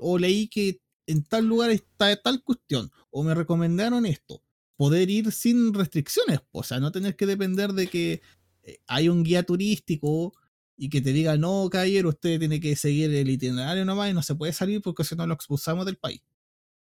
[0.00, 4.42] o leí que en tal lugar está tal cuestión o me recomendaron esto
[4.76, 8.22] poder ir sin restricciones o sea no tener que depender de que
[8.62, 10.32] eh, hay un guía turístico
[10.76, 14.22] y que te diga no caballero usted tiene que seguir el itinerario nomás y no
[14.22, 16.22] se puede salir porque si no lo expulsamos del país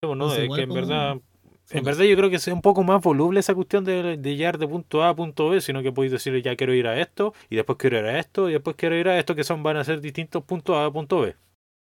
[0.00, 1.16] pues, no, Entonces, es igual que en como- verdad
[1.70, 4.56] En verdad yo creo que es un poco más voluble esa cuestión de, de llegar
[4.58, 7.34] de punto A a punto B, sino que podéis decir ya quiero ir a esto,
[7.50, 9.76] y después quiero ir a esto, y después quiero ir a esto, que son van
[9.76, 11.36] a ser distintos puntos A a punto B.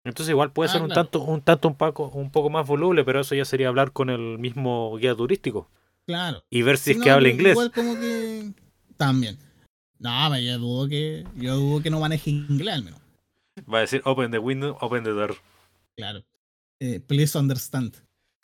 [0.04, 1.02] Entonces igual puede Ah, ser un claro.
[1.04, 4.10] tanto, un tanto un poco, un poco más voluble, pero eso ya sería hablar con
[4.10, 5.70] el mismo guía turístico
[6.06, 6.44] Claro.
[6.50, 7.52] y ver si es que habla inglés.
[7.52, 8.52] Igual como que.
[8.98, 9.38] También.
[9.98, 11.24] No, pero yo dudo que.
[11.36, 13.00] Yo dudo que no maneje inglés al menos.
[13.72, 15.34] Va a decir open the window, open the door.
[15.96, 16.22] Claro.
[16.80, 17.94] Eh, please understand.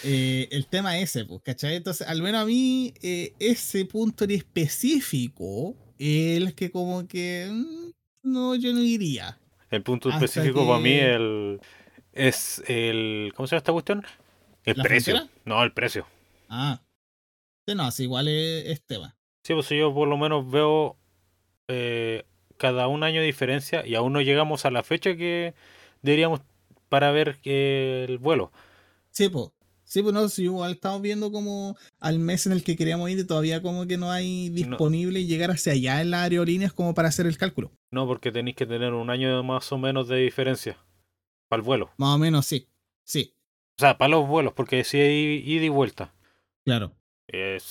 [0.02, 1.76] Eh, el tema ese, pues, ¿cachai?
[1.76, 7.48] Entonces, al menos a mí, eh, ese punto en específico, el que como que.
[7.52, 7.90] mm,
[8.22, 9.38] No, yo no iría.
[9.70, 11.60] El punto Hasta específico para mí el,
[12.12, 13.32] es el...
[13.36, 14.04] ¿Cómo se llama esta cuestión?
[14.64, 15.14] El ¿La precio.
[15.14, 15.40] frontera?
[15.44, 16.06] No, el precio.
[16.48, 16.80] Ah.
[17.66, 19.16] Sí, no, sí, igual es, es tema.
[19.44, 20.96] Sí, pues yo por lo menos veo
[21.68, 22.24] eh,
[22.56, 25.54] cada un año de diferencia y aún no llegamos a la fecha que
[26.02, 26.40] deberíamos
[26.88, 28.52] para ver que el vuelo.
[29.12, 29.50] Sí, pues.
[29.90, 33.18] Sí, pues no, sí, igual estamos viendo como al mes en el que queríamos ir
[33.18, 37.08] y todavía como que no hay disponible llegar hacia allá en las aerolíneas como para
[37.08, 37.72] hacer el cálculo.
[37.90, 40.78] No, porque tenéis que tener un año más o menos de diferencia
[41.48, 41.90] para el vuelo.
[41.96, 42.68] Más o menos, sí.
[43.02, 43.34] Sí,
[43.76, 46.14] O sea, para los vuelos, porque si hay ida y vuelta.
[46.64, 46.94] claro.
[47.26, 47.64] Es,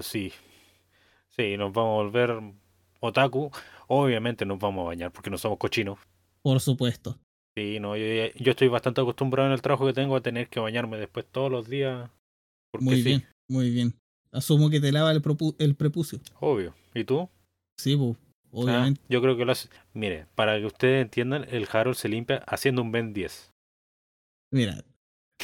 [0.00, 0.32] sí.
[1.36, 2.40] Sí, nos vamos a volver
[3.00, 3.50] otaku.
[3.88, 5.98] Obviamente nos vamos a bañar porque no somos cochinos.
[6.40, 7.18] Por supuesto.
[7.56, 8.04] Sí, no, yo,
[8.36, 11.50] yo estoy bastante acostumbrado en el trabajo que tengo a tener que bañarme después todos
[11.50, 12.10] los días.
[12.70, 13.94] Porque Muy sí, bien, muy bien.
[14.30, 15.22] Asumo que te lava el,
[15.58, 16.20] el prepucio.
[16.40, 16.74] obvio.
[16.94, 17.28] ¿Y tú?
[17.78, 19.00] Sí, pues, Ah, obviamente.
[19.08, 19.68] yo creo que lo hace.
[19.92, 23.50] Mire, para que ustedes entiendan, el Harold se limpia haciendo un Ben 10.
[24.50, 24.84] Mira,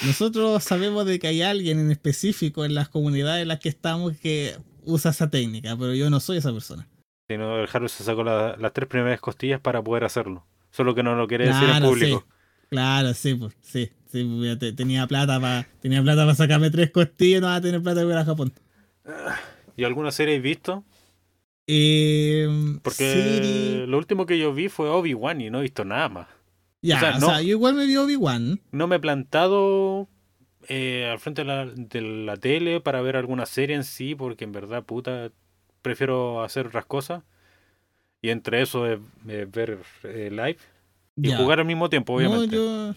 [0.06, 4.16] nosotros sabemos de que hay alguien en específico en las comunidades en las que estamos
[4.18, 6.86] que usa esa técnica, pero yo no soy esa persona.
[7.30, 10.44] Si no, el Harold se sacó la- las tres primeras costillas para poder hacerlo.
[10.70, 12.26] Solo que no lo quiere decir en público.
[12.68, 16.90] Claro, sí, pues, sí, sí, pues, te- tenía plata para tenía plata para sacarme tres
[16.90, 18.52] costillas, no va a tener plata para ir a Japón.
[19.76, 20.84] ¿Y alguna serie has visto?
[21.66, 22.46] Eh,
[22.82, 26.28] Porque lo último que yo vi fue Obi-Wan y no he visto nada más.
[26.82, 28.60] ya, o sea, o no- sea, yo igual me vi Obi-Wan.
[28.72, 30.08] No me he plantado
[30.68, 34.44] eh, al frente de la, de la tele para ver alguna serie en sí, porque
[34.44, 35.30] en verdad, puta,
[35.82, 37.22] prefiero hacer otras cosas.
[38.22, 38.98] Y entre eso es,
[39.28, 40.58] es ver eh, live
[41.16, 41.38] y ya.
[41.38, 42.56] jugar al mismo tiempo, obviamente.
[42.56, 42.94] No, yo.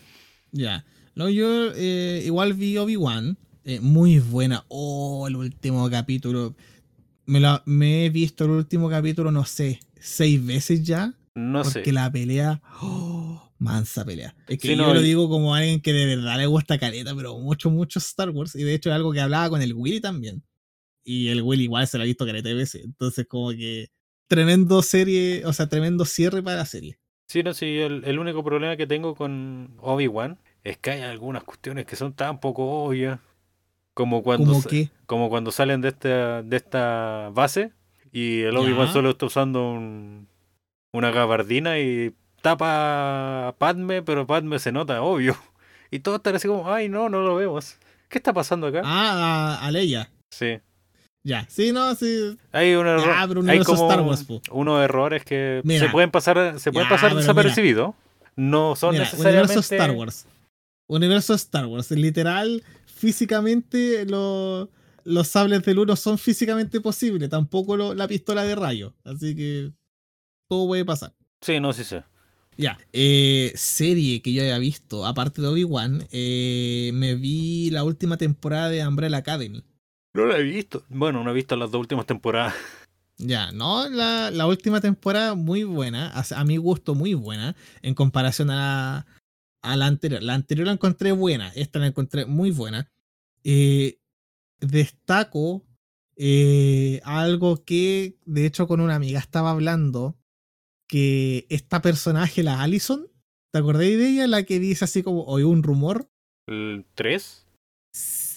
[0.51, 0.85] Ya.
[1.15, 3.37] No, yo eh, igual vi Obi-Wan.
[3.65, 4.65] eh, muy buena.
[4.69, 6.55] Oh, el último capítulo.
[7.25, 11.13] Me, lo- me he visto el último capítulo, no sé, seis veces ya.
[11.35, 11.91] No porque sé.
[11.91, 12.61] la pelea.
[12.81, 14.35] oh, mansa pelea.
[14.47, 17.15] Es que Sí, yo no, lo digo como alguien que de verdad le gusta caleta,
[17.15, 18.55] pero mucho, mucho Star Wars.
[18.55, 20.43] Y de hecho es algo que hablaba con el Willy también.
[21.03, 22.83] Y el Willy igual se lo ha visto caleta de veces.
[22.83, 23.89] Entonces, como que.
[24.31, 26.97] Tremendo serie, o sea, tremendo cierre para la serie.
[27.27, 31.43] Sí, no, sí, el, el único problema que tengo con Obi-Wan es que hay algunas
[31.43, 33.19] cuestiones que son tan poco obvias.
[33.93, 34.57] Como cuando,
[35.05, 37.73] Como cuando salen de esta, de esta base
[38.13, 40.29] y el Obi-Wan solo está usando un,
[40.93, 45.35] una gabardina y tapa a Padme, pero Padme se nota, obvio.
[45.93, 47.75] Y todos están así como, ay, no, no lo vemos.
[48.07, 48.81] ¿Qué está pasando acá?
[48.85, 50.09] Ah, a, a Leia.
[50.29, 50.61] Sí.
[51.23, 52.37] Ya, sí, no, sí.
[52.51, 55.85] Hay, un error, Ya, pero un hay como Star Wars, unos errores que Mira.
[55.85, 57.93] se pueden pasar, se pueden Ya, pasar desapercibidos.
[58.35, 59.39] No son Mira, necesariamente...
[59.53, 60.25] universo Star Wars.
[60.87, 61.91] Universo Star Wars.
[61.91, 64.69] Literal, físicamente, lo-
[65.03, 67.29] los sables del uno son físicamente posibles.
[67.29, 68.93] Tampoco lo- la pistola de rayo.
[69.03, 69.71] Así que
[70.49, 71.13] todo puede pasar.
[71.41, 72.03] Sí, no, sí sé.
[72.57, 72.77] Ya.
[72.93, 78.69] Eh, serie que yo haya visto, aparte de Obi-Wan, eh, me vi la última temporada
[78.69, 79.63] de Umbrella Academy.
[80.13, 80.83] No la he visto.
[80.89, 82.53] Bueno, no he visto las dos últimas temporadas.
[83.23, 87.93] Ya, no, la, la última temporada muy buena, a, a mi gusto muy buena, en
[87.93, 89.05] comparación a la,
[89.61, 90.23] a la anterior.
[90.23, 92.89] La anterior la encontré buena, esta la encontré muy buena.
[93.43, 93.99] Eh,
[94.59, 95.63] destaco
[96.15, 100.17] eh, algo que, de hecho, con una amiga estaba hablando,
[100.87, 103.07] que esta personaje, la Allison,
[103.51, 104.27] ¿te acordáis de ella?
[104.27, 106.09] La que dice así como, oí un rumor.
[106.47, 107.47] ¿El 3?
[107.93, 108.30] Sí,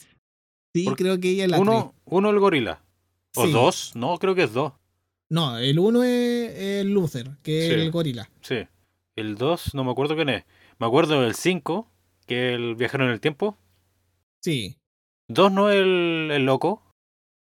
[0.83, 2.83] Por- creo que ella es la Uno, uno el gorila.
[3.37, 3.53] ¿O Sí.
[3.53, 3.93] dos?
[3.95, 4.73] No, creo que es dos.
[5.31, 7.73] No, el uno es, es Luther, que Sí.
[7.75, 8.29] es el gorila.
[8.41, 8.67] Sí.
[9.17, 10.45] El 2, no me acuerdo quién es.
[10.81, 11.89] Me acuerdo del 5,
[12.27, 13.57] que es el viajero en el tiempo.
[14.43, 14.77] Sí,
[15.29, 16.83] 2 no es el, el loco.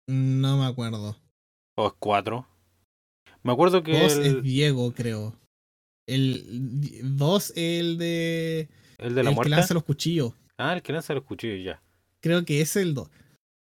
[0.08, 1.16] no me acuerdo.
[1.76, 2.46] O es 4.
[3.44, 5.36] Me acuerdo que Dos es el, Diego, creo.
[6.08, 8.68] El dos el de.
[8.98, 9.50] el de la el que muerte.
[9.50, 10.32] lanza los cuchillos.
[10.58, 11.80] Ah, el que lanza los cuchillos, ya.
[12.20, 13.08] Creo que es el 2.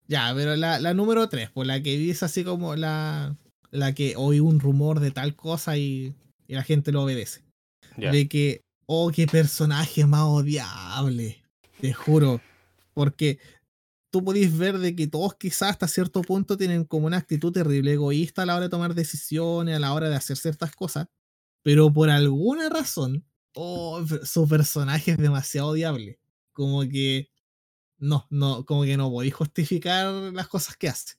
[0.07, 3.37] Ya, pero la, la número 3, por la que dice así como la.
[3.71, 6.13] La que oí un rumor de tal cosa y,
[6.47, 7.43] y la gente lo obedece.
[7.97, 11.43] De que, oh, qué personaje más odiable.
[11.81, 12.39] Te juro.
[12.93, 13.39] Porque
[14.13, 17.93] tú podéis ver de que todos quizás hasta cierto punto tienen como una actitud terrible
[17.93, 21.07] egoísta a la hora de tomar decisiones, a la hora de hacer ciertas cosas,
[21.63, 23.25] pero por alguna razón,
[23.55, 26.19] oh, su personaje es demasiado odiable.
[26.51, 27.31] Como que
[28.03, 31.15] no, no, como que no podéis justificar las cosas que hace.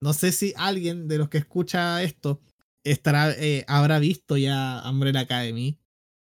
[0.00, 2.40] No sé si alguien de los que escucha esto
[2.84, 5.78] estará, eh, habrá visto ya Umbrella Academy.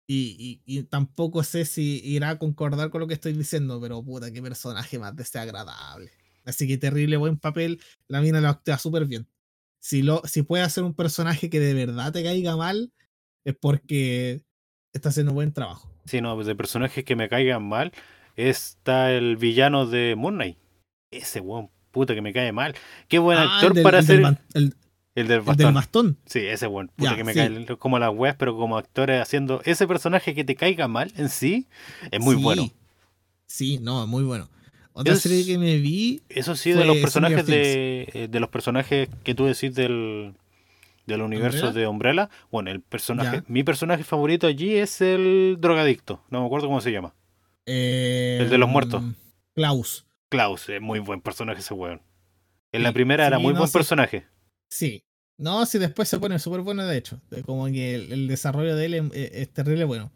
[0.08, 4.32] Y, y, tampoco sé si irá a concordar con lo que estoy diciendo, pero puta,
[4.32, 6.12] qué personaje más desagradable.
[6.43, 9.28] Así que terrible buen papel, la mina lo actúa súper bien.
[9.80, 12.93] Si, lo, si puede hacer un personaje que de verdad te caiga mal,
[13.45, 14.43] es porque
[14.93, 15.91] está haciendo buen trabajo.
[16.06, 17.91] Sí, no, pues de personajes que me caigan mal,
[18.36, 20.57] está el villano de Moon Knight.
[21.11, 22.75] Ese buen puta que me cae mal.
[23.07, 24.21] Qué buen ah, actor para hacer.
[24.53, 24.75] el,
[25.15, 26.17] el del bastón.
[26.25, 26.67] Sí, ese.
[26.67, 30.55] Puta que me cae como las weas, pero como actores haciendo ese personaje que te
[30.55, 31.67] caiga mal en sí,
[32.11, 32.69] es muy bueno.
[33.47, 34.49] Sí, no, muy bueno.
[34.91, 36.21] Otra serie que me vi.
[36.29, 40.33] Eso sí, de los personajes de, eh, de, los personajes que tú decís del,
[41.05, 42.29] del universo de Umbrella.
[42.51, 46.21] Bueno, el personaje, mi personaje favorito allí es el drogadicto.
[46.29, 47.13] No me acuerdo cómo se llama.
[47.66, 49.01] El de los muertos.
[49.03, 49.16] Em,
[49.53, 50.05] Klaus.
[50.30, 52.01] Klaus, es muy buen personaje ese weón.
[52.72, 54.26] En la primera era muy buen personaje.
[54.70, 55.03] Sí.
[55.38, 57.22] No, si después se pone súper bueno, de hecho.
[57.45, 60.11] Como que el, desarrollo de él es, terrible bueno.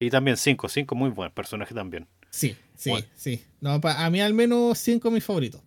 [0.00, 2.08] Y también 5, 5 muy buen personaje también.
[2.30, 3.44] Sí, sí, sí.
[3.60, 5.62] No, a mí al menos 5 mis favoritos.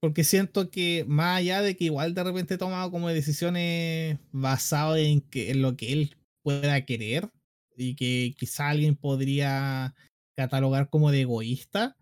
[0.00, 4.98] Porque siento que más allá de que igual de repente he tomado como decisiones basadas
[4.98, 7.28] en, que, en lo que él pueda querer
[7.76, 9.94] y que quizá alguien podría
[10.40, 11.96] catalogar como de egoísta,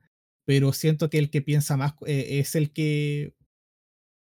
[0.45, 3.35] pero siento que el que piensa más eh, es el que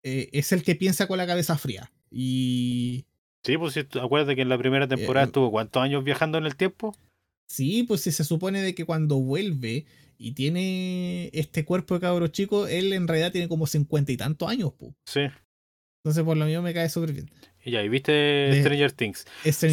[0.04, 1.92] eh, es el que piensa con la cabeza fría.
[2.10, 3.06] Y.
[3.44, 6.46] Sí, pues si acuerdas que en la primera temporada eh, estuvo cuántos años viajando en
[6.46, 6.96] el tiempo.
[7.50, 9.86] Sí, pues si se supone de que cuando vuelve
[10.18, 14.50] y tiene este cuerpo de cabro chico, él en realidad tiene como cincuenta y tantos
[14.50, 14.94] años, pues.
[15.06, 15.22] Sí.
[16.04, 17.30] Entonces, por lo mío me cae súper bien.
[17.64, 19.26] Y ya, ¿y viste Stranger Things?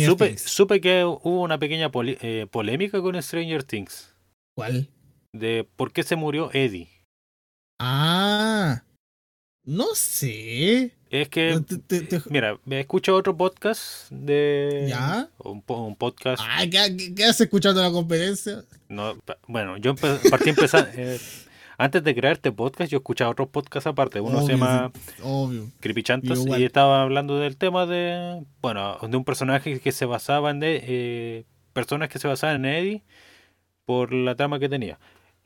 [0.04, 4.13] supe, supe, que hubo una pequeña eh, polémica con Stranger Things.
[4.54, 4.88] ¿Cuál?
[5.32, 6.88] De por qué se murió Eddie.
[7.80, 8.84] Ah,
[9.64, 10.92] no sé.
[11.10, 11.60] Es que,
[12.30, 14.86] mira, me escucho otro podcast de...
[14.88, 15.28] ¿Ya?
[15.38, 15.62] Un,
[15.96, 16.42] podcast...
[16.70, 18.64] ¿qué, qué, haces escuchando la conferencia?
[18.88, 19.16] No,
[19.48, 20.90] bueno, yo partí empezar...
[20.96, 21.18] Eh,
[21.76, 24.20] antes de crear este podcast, yo escuchaba otros podcasts aparte.
[24.20, 24.92] Uno se llama
[25.24, 25.72] obvio.
[25.80, 30.52] Creepy Chantos y estaba hablando del tema de, bueno, de un personaje que se basaba
[30.52, 33.02] en, eh, personas que se basaban en Eddie
[33.84, 34.98] por la trama que tenía.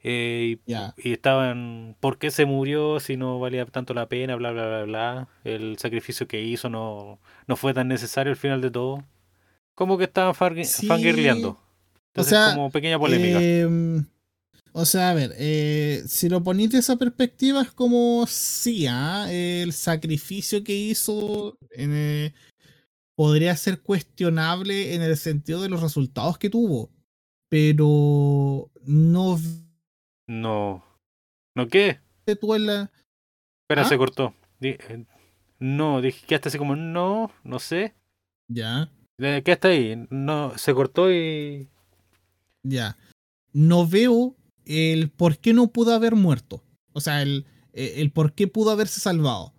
[0.03, 4.37] Eh, y, estaban, ¿por qué se murió si no valía tanto la pena?
[4.37, 5.29] Bla, bla, bla, bla.
[5.45, 9.05] El sacrificio que hizo no, no fue tan necesario al final de todo.
[9.75, 11.61] Como que estaban fangirleando.
[12.15, 13.41] o sea, como pequeña polémica.
[13.41, 14.05] Em,
[14.73, 19.27] o sea, a ver, eh, si lo ponís de esa perspectiva es como sí, ¿ah?
[19.31, 22.33] el sacrificio que hizo eh,
[23.15, 26.91] podría ser cuestionable en el sentido de los resultados que tuvo,
[27.49, 29.37] pero no
[30.29, 30.85] no.
[31.57, 32.01] ¿No qué?
[32.41, 32.91] Tú en la...
[33.63, 33.99] Espera, se ¿Ah?
[33.99, 34.35] cortó.
[34.61, 35.07] Eh,
[35.59, 37.95] no, dije que hasta así como, no, no sé.
[38.49, 38.91] Ya.
[39.19, 40.07] ¿Qué está ahí?
[40.11, 41.69] No, se cortó y.
[42.63, 42.97] Ya.
[43.53, 44.37] No veo
[44.67, 46.63] el por qué no pudo haber muerto.
[46.93, 49.55] O sea, el, eh, el por qué pudo haberse salvado.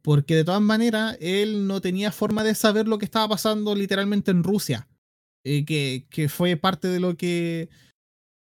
[0.00, 4.30] Porque de todas maneras, él no tenía forma de saber lo que estaba pasando literalmente
[4.30, 4.88] en Rusia.
[5.44, 7.68] Eh, que, fue parte de lo que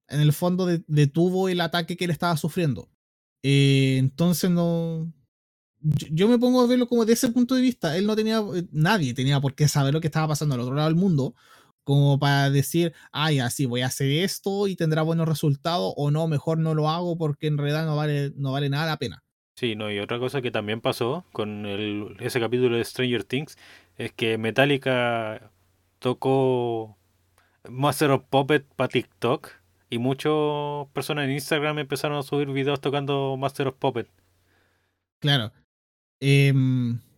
[0.08, 2.88] en el fondo detuvo el ataque que él estaba sufriendo.
[3.42, 5.12] Eh, entonces no...
[5.80, 7.96] Yo, me pongo a verlo como de ese punto de vista.
[7.96, 10.74] Él no tenía, eh, nadie tenía por qué saber lo que estaba pasando al otro
[10.74, 11.36] lado del mundo,
[11.84, 16.26] como para decir, ay, así voy a hacer esto y tendrá buenos resultados, o no,
[16.26, 19.22] mejor no lo hago porque en realidad no vale, no vale nada la pena.
[19.54, 21.64] Sí, no, y otra cosa que también pasó con
[22.20, 23.56] ese capítulo de Stranger Things
[23.96, 25.52] es que Metallica
[25.98, 26.96] tocó
[27.68, 29.48] Master of Puppet para TikTok
[29.90, 30.32] y muchas
[30.92, 34.08] personas en Instagram empezaron a subir videos tocando Master of Puppet.
[35.20, 35.52] Claro.
[36.20, 36.52] Eh,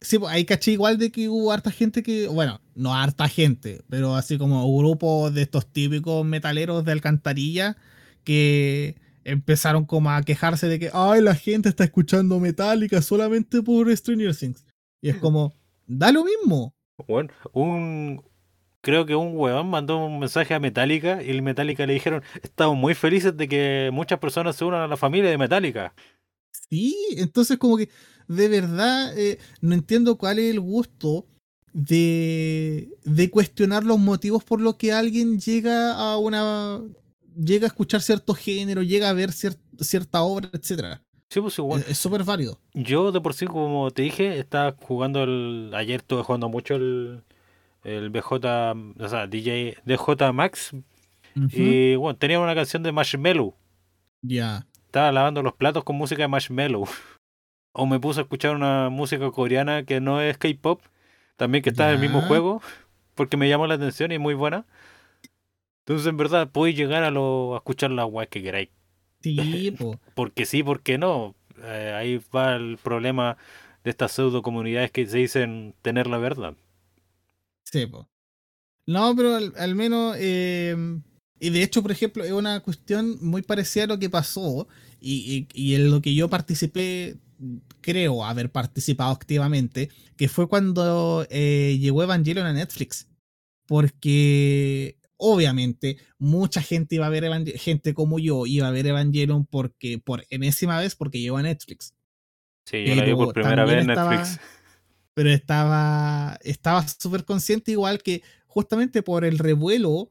[0.00, 3.82] sí, pues, ahí caché igual de que hubo harta gente que, bueno, no harta gente,
[3.88, 7.76] pero así como un grupo de estos típicos metaleros de alcantarilla
[8.24, 13.94] que empezaron como a quejarse de que, ay, la gente está escuchando Metallica solamente por
[13.94, 14.64] Stranger Things.
[15.02, 15.54] Y es como,
[15.86, 16.74] da lo mismo.
[17.08, 18.22] Bueno, un,
[18.80, 22.76] creo que un huevón mandó un mensaje a Metallica y el Metallica le dijeron, estamos
[22.76, 25.94] muy felices de que muchas personas se unan a la familia de Metallica.
[26.68, 27.88] Sí, entonces como que
[28.28, 31.26] de verdad eh, no entiendo cuál es el gusto
[31.72, 36.80] de, de cuestionar los motivos por los que alguien llega a una
[37.36, 41.02] llega a escuchar cierto género, llega a ver cierta obra, etcétera.
[41.28, 41.84] Sí, pues igual.
[41.88, 42.60] Es súper válido.
[42.74, 45.70] Yo de por sí, como te dije, estaba jugando el...
[45.74, 47.22] Ayer estuve jugando mucho el,
[47.84, 48.32] el BJ,
[48.98, 50.74] o sea, DJ DJ Max.
[51.52, 53.54] Y bueno, tenía una canción de Marshmello.
[54.22, 54.66] Ya.
[54.86, 56.84] Estaba lavando los platos con música de Marshmello.
[57.72, 60.82] O me puse a escuchar una música coreana que no es K-pop,
[61.36, 62.60] también que está en el mismo juego,
[63.14, 64.66] porque me llamó la atención y es muy buena.
[65.86, 68.70] Entonces, en verdad, podéis llegar a, lo, a escuchar la guay que queráis.
[69.22, 70.00] Sí, po.
[70.14, 71.36] Porque sí, porque no.
[71.62, 73.36] Eh, ahí va el problema
[73.84, 76.54] de estas pseudo comunidades que se dicen tener la verdad.
[77.70, 78.08] Sí, po.
[78.86, 80.16] No, pero al, al menos.
[80.18, 80.76] eh,
[81.38, 84.66] y de hecho, por ejemplo, es una cuestión muy parecida a lo que pasó.
[85.00, 87.16] Y, y- y en lo que yo participé,
[87.80, 93.06] creo haber participado activamente, que fue cuando eh, llegó Evangelion a Netflix.
[93.66, 94.96] Porque.
[95.22, 99.98] Obviamente, mucha gente iba a ver Evangelion, gente como yo iba a ver Evangelion porque
[99.98, 101.92] por enésima vez porque llegó a Netflix.
[102.64, 104.40] Sí, yo la vi por Pero primera vez en estaba- Netflix.
[105.14, 110.10] Pero estaba estaba súper consciente igual que justamente por el revuelo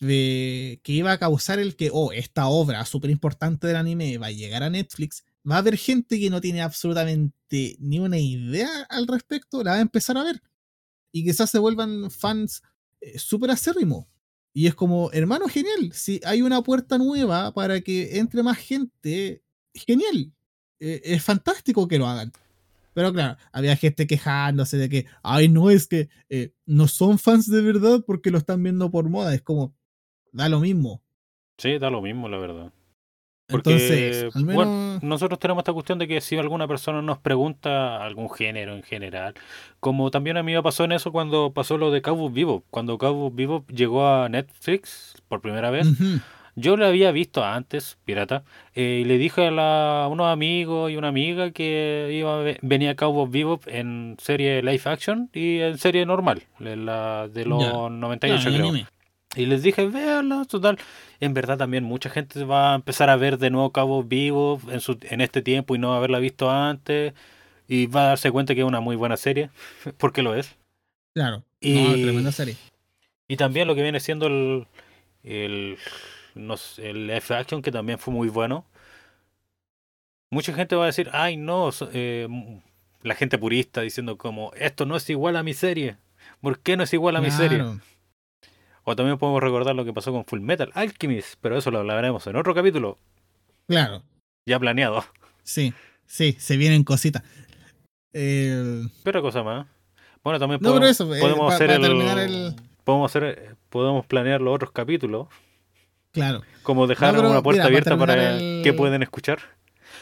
[0.00, 4.26] de que iba a causar el que, oh, esta obra súper importante del anime va
[4.26, 8.82] a llegar a Netflix, va a haber gente que no tiene absolutamente ni una idea
[8.88, 10.42] al respecto, la va a empezar a ver.
[11.12, 12.62] Y quizás se vuelvan fans
[13.00, 14.06] eh, súper acérrimos.
[14.52, 19.42] Y es como, hermano, genial, si hay una puerta nueva para que entre más gente,
[19.74, 20.32] genial.
[20.80, 22.32] Eh, es fantástico que lo hagan.
[22.94, 27.50] Pero claro, había gente quejándose de que, ay, no, es que eh, no son fans
[27.50, 29.34] de verdad porque lo están viendo por moda.
[29.34, 29.74] Es como,
[30.32, 31.02] da lo mismo.
[31.58, 32.72] Sí, da lo mismo, la verdad.
[33.46, 34.66] Porque, Entonces, al menos.
[34.66, 38.82] bueno, nosotros tenemos esta cuestión de que si alguna persona nos pregunta algún género en
[38.82, 39.34] general,
[39.80, 42.96] como también a mí me pasó en eso cuando pasó lo de Cowboy Vivo, cuando
[42.96, 46.20] Cowboy Vivo llegó a Netflix por primera vez, Ujú,
[46.56, 48.44] yo lo había visto antes, pirata,
[48.74, 52.42] eh, y le dije a, la- a unos amigos y una amiga que iba a
[52.42, 57.44] ve- venía Cowboy Vivo en serie live action y en serie normal, en la de
[57.44, 57.72] los Ya.
[57.90, 58.68] 98 claro, creo.
[58.68, 58.86] anime.
[59.36, 60.78] Y les dije, véanla, total.
[61.18, 64.78] En verdad también mucha gente va a empezar a ver de nuevo Cabo Vivo en,
[64.80, 67.14] su, en este tiempo y no haberla visto antes.
[67.66, 69.50] Y va a darse cuenta que es una muy buena serie,
[69.98, 70.54] porque lo es.
[71.14, 71.42] Claro.
[71.60, 72.56] Y- No, tremenda serie.
[73.26, 74.66] Y también lo que viene siendo el,
[75.24, 75.78] el,
[76.34, 78.64] el F-Action, que también fue muy bueno.
[80.30, 82.28] Mucha gente va a decir, ay no, eh,
[83.02, 85.96] la gente purista diciendo como, esto no es igual a mi serie.
[86.40, 87.62] ¿Por qué no es igual a mi serie?
[88.82, 92.26] O también podemos recordar lo que pasó con Full Metal Alchemist, pero eso lo hablaremos
[92.26, 92.98] en otro capítulo,
[93.68, 94.02] Claro.
[94.46, 95.04] ya planeado.
[95.42, 95.72] Sí.
[96.06, 97.22] Sí, se vienen cositas.
[98.12, 99.66] Eh, Pero cosa más.
[100.22, 102.54] Bueno, también No, podemos, pero eso, eh, podemos pa- hacer el, el-
[102.84, 105.28] podemos hacer podemos planear los otros capítulos,
[106.14, 106.42] claro.
[106.62, 109.38] como dejar No, pero una puerta mira, abierta para el- que pueden escuchar.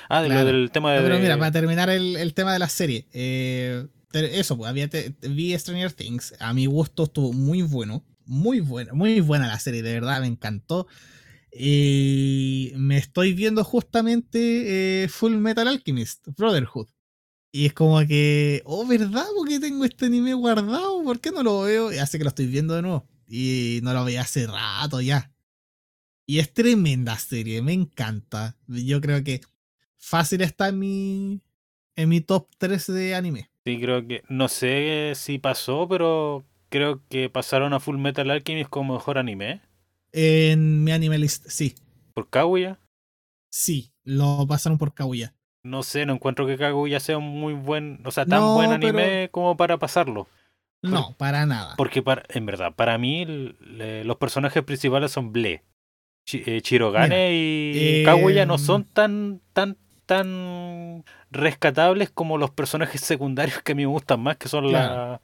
[0.08, 2.58] Ah, de lo del tema de No, pero mira, para terminar el, el tema de
[2.60, 3.06] la serie.
[3.12, 6.34] eh, eso, pues, había te- vi Stranger Things.
[6.38, 8.04] A mi gusto estuvo muy bueno.
[8.26, 10.86] Muy buena, muy buena la serie, de verdad, me encantó.
[11.50, 16.88] Y me estoy viendo justamente eh, Full Metal Alchemist, Brotherhood.
[17.52, 19.26] Y es como que, oh, ¿verdad?
[19.36, 21.92] Porque tengo este anime guardado, ¿por qué no lo veo?
[21.92, 23.06] Y hace que lo estoy viendo de nuevo.
[23.28, 25.30] Y no lo veía hace rato ya.
[26.32, 28.56] Y es tremenda serie, me encanta.
[28.66, 29.42] Yo creo que
[29.98, 31.40] fácil está en mi,
[31.94, 33.50] en mi top 3 de anime.
[33.66, 38.70] Sí, creo que no sé si pasó, pero creo que pasaron a Full Metal Alchemist
[38.70, 39.60] como mejor anime
[40.10, 41.74] En mi anime list, sí,
[42.14, 42.78] por Kaguya.
[43.50, 45.34] sí, lo pasaron por Kaguya.
[45.62, 48.72] No sé, no encuentro que Kaguya sea un muy buen, o sea, tan No, buen
[48.72, 50.28] anime como para pasarlo.
[50.80, 51.76] No, para nada.
[51.76, 53.26] Porque para, en verdad, para mí
[53.60, 55.62] le- los personajes principales son Ble.
[56.32, 63.60] Eh, Chirogane y eh, Kaguya no son tan, tan, tan rescatables como los personajes secundarios
[63.62, 64.94] que a mí me gustan más, que son Claro.
[64.94, 65.20] la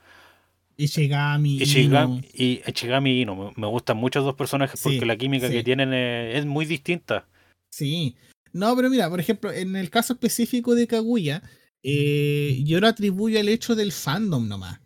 [0.77, 2.27] Ishigami, Ichigami Ino.
[2.35, 3.53] y Ichigami y Ino.
[3.57, 7.27] Me, gustan mucho dos personajes porque Sí, la química que tienen es, es muy distinta.
[7.71, 8.17] Sí.
[8.53, 11.43] No, pero mira, por ejemplo, en el caso específico de Kaguya,
[11.83, 14.81] eh, yo lo atribuyo al hecho del fandom nomás.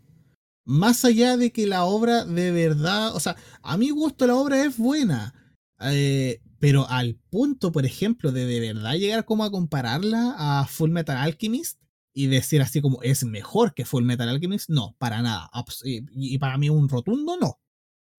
[0.64, 4.64] Más allá de que la obra de verdad, o sea, a mi gusto la obra
[4.64, 5.34] es buena,
[5.84, 10.90] eh, pero al punto, por ejemplo, de de verdad llegar como a compararla a Full
[10.90, 11.80] Metal Alchemist
[12.14, 15.50] y decir así como es mejor que Full Metal Alchemist, no, para nada.
[15.84, 17.58] Y, y para mí un rotundo no.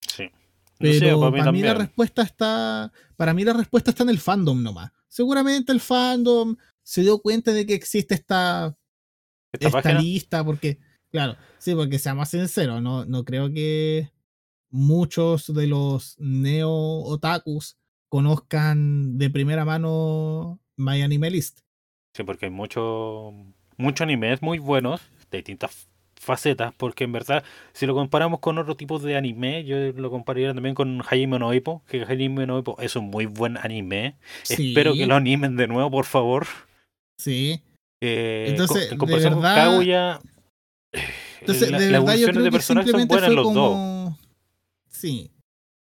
[0.02, 0.24] Sí.
[0.24, 0.32] No
[0.80, 2.92] Pero sé, para para, mí la respuesta está.
[3.16, 4.92] Para mí la respuesta está en el fandom nomás.
[5.08, 8.76] Seguramente el fandom se dio cuenta de que existe esta,
[9.52, 14.12] Esta lista, porque, claro, sí, porque seamos sinceros, no, no creo que
[14.74, 17.78] muchos de los neo otakus
[18.10, 21.60] conozcan de primera mano My Anime List.
[22.16, 23.34] Sí, porque hay muchos
[23.78, 25.02] mucho animes muy buenos,
[25.32, 25.88] de distintas
[26.20, 27.44] facetas, porque en verdad,
[27.74, 31.54] si lo comparamos con otro tipo de anime, yo lo compararía también con Hajime no
[31.54, 34.16] Ippo, que Hajime no Ippo es un muy buen anime.
[34.44, 34.70] Sí.
[34.70, 36.46] Espero que lo animen de nuevo, por favor.
[37.20, 37.62] Sí.
[38.02, 40.22] Eh, Entonces, en de comparación verdad- con Kaguya,
[41.42, 44.14] Entonces, la- de las verdad yo creo de que simplemente fue dos.
[45.04, 45.32] Sí.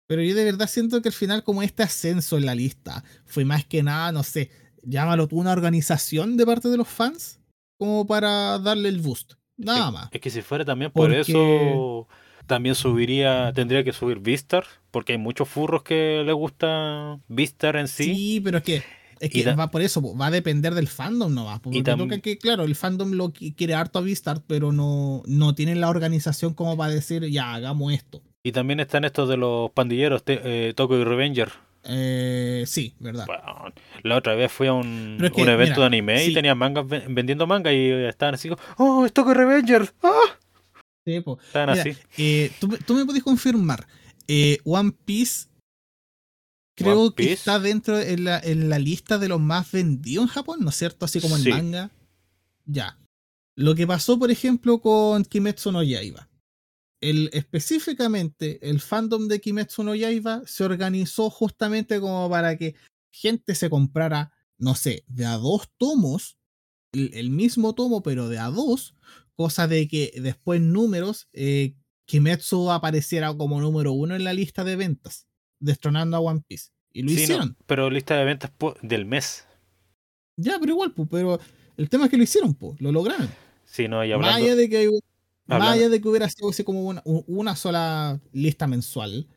[0.09, 3.45] Pero yo de verdad siento que al final como este ascenso en la lista fue
[3.45, 4.51] más que nada, no sé,
[4.83, 7.41] llámalo tú una organización de parte de los fans
[7.79, 9.35] como para darle el boost.
[9.57, 10.09] Nada más.
[10.13, 12.09] Es que si fuera también por Porque- eso,
[12.47, 17.89] también subiría, tendría que subir Vistar, porque hay muchos furros que les gusta Vistar en
[17.89, 18.15] sí.
[18.15, 18.83] Sí, pero es que,
[19.21, 21.61] es que va por eso, va a depender del fandom nomás.
[21.61, 25.23] po, Y Porque que, claro, el fandom lo qui- quiere harto a Vistar, pero no,
[25.27, 28.23] no tienen la organización como para decir, ya, hagamos esto.
[28.47, 31.51] Y también están estos de los pandilleros, te- eh, Tokyo y Revenger.
[31.85, 33.27] Eh, sí, ¿verdad?
[33.27, 33.73] Bueno,
[34.03, 36.31] la otra vez fui a un, Pero es que, un evento mira, de anime sí.
[36.31, 39.91] y tenían mangas ven- vendiendo manga y estaban así como, ¡Oh, es Tokyo Revenger!
[40.03, 40.39] ¡Ah!
[41.07, 41.39] Sí, po.
[41.47, 41.99] Estaban Mira, así.
[42.19, 43.87] eh, ¿tú, me- tú me podés confirmar.
[44.29, 45.49] eh, One Piece
[46.77, 47.33] creo One que Piece.
[47.35, 50.77] está dentro en la, en la lista de los más vendidos en Japón, ¿no es
[50.77, 51.05] cierto?
[51.07, 51.51] Así como el Sí.
[51.51, 51.91] manga.
[52.67, 52.99] Ya.
[53.57, 56.29] Lo que pasó, por ejemplo, con Kimetsu no Yaiba.
[57.11, 62.75] El, específicamente, el fandom de Kimetsu no Yaiba se organizó justamente como para que
[63.13, 66.39] gente se comprara, no sé, de a dos tomos,
[66.93, 68.95] el, el mismo tomo, pero de a dos,
[69.37, 71.75] cosa de que después números, eh,
[72.07, 75.27] Kimetsu apareciera como número uno en la lista de ventas,
[75.61, 76.71] destronando a One Piece.
[76.93, 77.57] Y lo Sí, no, hicieron.
[77.67, 79.45] pero lista de ventas po- del mes.
[80.37, 81.39] Ya, pero igual, pero
[81.77, 83.29] el tema es que lo hicieron, pues, lo lograron.
[83.65, 84.89] Sí, no, y Más hablando, allá de que,
[85.47, 89.29] más hablando- allá de que hubiera sido así como una, sola lista mensual,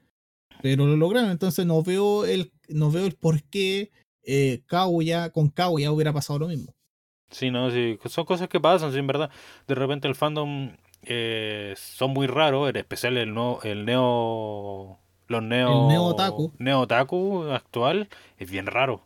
[0.61, 1.31] pero lo lograron.
[1.31, 3.91] Entonces no veo el, no veo el por qué
[4.23, 6.73] eh, Kaguya, con Kaguya hubiera pasado lo mismo.
[7.29, 9.29] Sí, no, sí, son cosas que pasan, sí, en verdad.
[9.67, 14.99] De repente el fandom eh, son muy raros, en especial el, no, el neo...
[15.27, 15.81] Los neo...
[15.81, 16.53] El neo otaku.
[16.57, 19.01] Neo otaku actual es bien raro.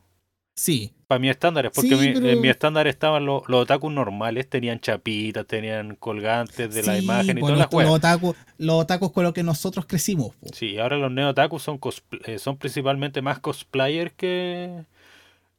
[0.54, 3.91] Sí, Para mis estándares, porque Sí, mi- pero- en mi estándar estaban los, los otakus
[3.91, 8.36] normales, tenían chapitas, tenían colgantes de la imagen y pues, todas las los, los otakus,
[8.58, 10.36] los otakus con los que nosotros crecimos.
[10.36, 10.49] po.
[10.54, 11.80] Sí, ahora los neo otakus son,
[12.26, 14.84] eh, son principalmente más cosplayers que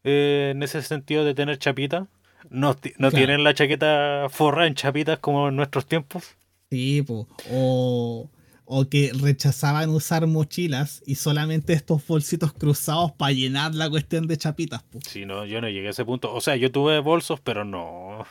[0.05, 2.07] eh, en ese sentido de tener chapitas.
[2.51, 2.74] No, no
[3.11, 3.16] Claro.
[3.16, 6.34] tienen la chaqueta forrada en chapitas como en nuestros tiempos.
[6.70, 7.28] Sí, po.
[7.51, 8.30] O,
[8.64, 14.36] o que rechazaban usar mochilas y solamente estos bolsitos cruzados para llenar la cuestión de
[14.36, 14.82] chapitas.
[14.82, 15.00] po.
[15.08, 16.32] Sí, no, yo no llegué a ese punto.
[16.32, 18.24] O sea, yo tuve bolsos, pero no.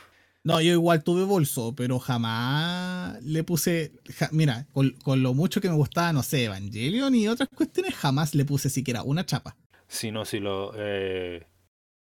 [0.44, 3.92] No, yo igual tuve bolso, pero jamás le puse.
[4.16, 7.94] ja- mira, con, con lo mucho que me gustaba, no sé, Evangelion y otras cuestiones,
[7.94, 9.56] jamás le puse siquiera una chapa.
[9.86, 10.72] Sí, no, sí lo.
[10.76, 11.46] eh,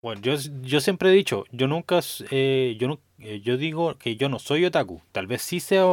[0.01, 1.99] Bueno, yo, yo siempre he dicho, yo nunca.
[2.32, 5.01] eh, yo, no- eh, yo digo que yo no soy otaku.
[5.11, 5.86] Tal vez sí sea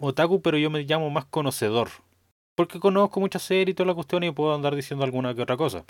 [0.00, 1.88] otaku, pero yo me llamo más conocedor.
[2.56, 5.56] Porque conozco muchas series y toda la cuestión y puedo andar diciendo alguna que otra
[5.56, 5.84] cosa.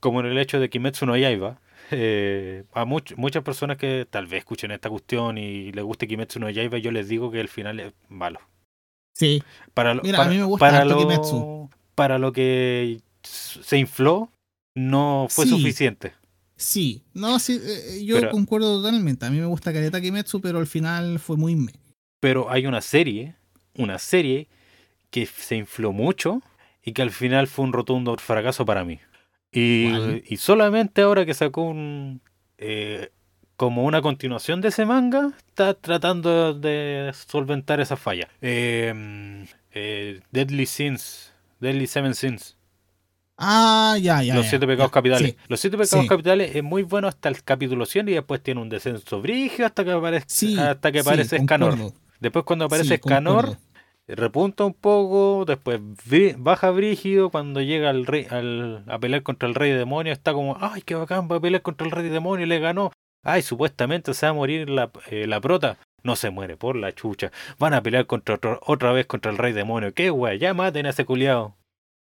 [0.00, 1.60] Como en el hecho de Kimetsu no Yaiba.
[1.92, 6.38] eh, a much- muchas personas que tal vez escuchen esta cuestión y les guste Kimetsu
[6.40, 8.40] no Yaiba, yo les digo que el final es malo.
[9.16, 9.42] Sí,
[9.74, 11.70] Para lo, Mira, para, a mí me gusta para lo, Kimetsu.
[11.94, 14.30] para lo que se infló,
[14.76, 15.50] no fue Sí.
[15.50, 16.14] suficiente.
[16.56, 17.02] sí.
[17.12, 19.26] No, sí, eh, yo Pero- concuerdo totalmente.
[19.26, 21.72] A mí me gusta Kareta Kimetsu, pero al final fue muy me.
[22.20, 23.34] Pero hay una serie,
[23.76, 24.48] una serie
[25.10, 26.42] que se infló mucho
[26.84, 29.00] y que al final fue un rotundo fracaso para mí.
[29.52, 32.20] Y, solamente ahora que sacó un
[32.58, 33.10] eh,
[33.56, 38.28] como una continuación de ese manga, está tratando de solventar esa falla.
[38.40, 42.56] Eh, eh, Deadly Sins, Deadly Seven Sins.
[43.36, 44.34] Ah, ya, ya.
[44.34, 45.30] Los ya, siete pecados ya, capitales.
[45.32, 45.36] sí.
[45.48, 46.08] Los siete pecados Sí.
[46.08, 49.82] capitales es muy bueno hasta el capítulo 100 y después tiene un descenso brigio hasta
[49.84, 51.70] que aparece, Sí, hasta que aparece Escanor.
[51.70, 53.56] concuerdo, Después cuando aparece sí, Escanor,
[54.06, 55.80] repunta un poco, después
[56.38, 60.56] baja brígido, cuando llega al rey, al, a pelear contra el rey demonio, está como,
[60.60, 62.92] ay, qué bacán, va a pelear contra el rey demonio, le ganó.
[63.24, 65.78] Ay, supuestamente se va a morir la, eh, la prota.
[66.02, 67.30] No se muere, por la chucha.
[67.58, 69.92] Van a pelear contra otro- otra vez contra el rey demonio.
[69.92, 71.56] Qué wea, ya maten a ese culiao.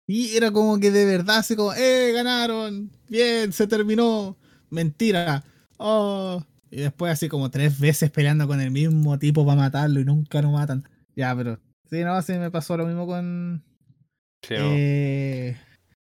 [0.06, 2.92] Y era como que de verdad, así como, ¡eh, ganaron!
[3.08, 4.36] ¡Bien, se terminó!
[4.70, 5.44] Mentira.
[5.78, 6.44] ¡Oh!
[6.76, 10.42] Y después así como tres veces peleando con el mismo tipo para matarlo y nunca
[10.42, 10.84] lo matan.
[11.16, 11.58] Ya, pero...
[11.90, 13.64] Sí, no, sí me pasó lo mismo con...
[14.50, 15.56] Eh,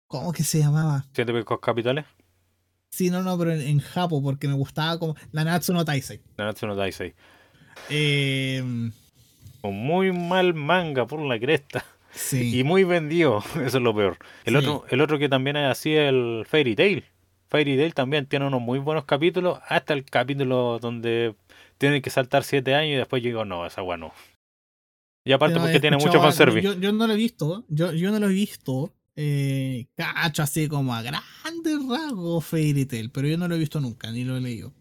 [0.08, 1.04] ¿Cómo que se llamaba?
[1.12, 2.06] Siete pecados capitales.
[2.90, 5.16] Sí, no, no, pero en, en Japo, porque me gustaba como...
[5.32, 6.20] La Natsu no Taisei.
[6.38, 7.12] Nanatsu no Taisei.
[7.90, 8.62] Eh,
[9.62, 11.84] Un muy mal manga por la cresta.
[12.12, 12.58] sí.
[12.58, 13.40] Y muy vendido.
[13.56, 14.16] Eso es lo peor.
[14.44, 14.58] El, Sí.
[14.66, 17.04] otro, el otro que también es así es el Fairy Tail.
[17.54, 21.36] Fairy Tail también tiene unos muy buenos capítulos, hasta el capítulo donde
[21.78, 24.12] tienen que saltar siete años y después yo digo, no, esa weá no.
[25.24, 26.66] Y aparte porque tiene mucho fanservice.
[26.66, 28.92] Yo, yo no lo he visto, yo, yo no lo he visto.
[29.14, 33.78] Eh, cacho así como a grandes rasgos Fairy Tail, pero yo no lo he visto
[33.78, 34.72] nunca, ni lo he leído.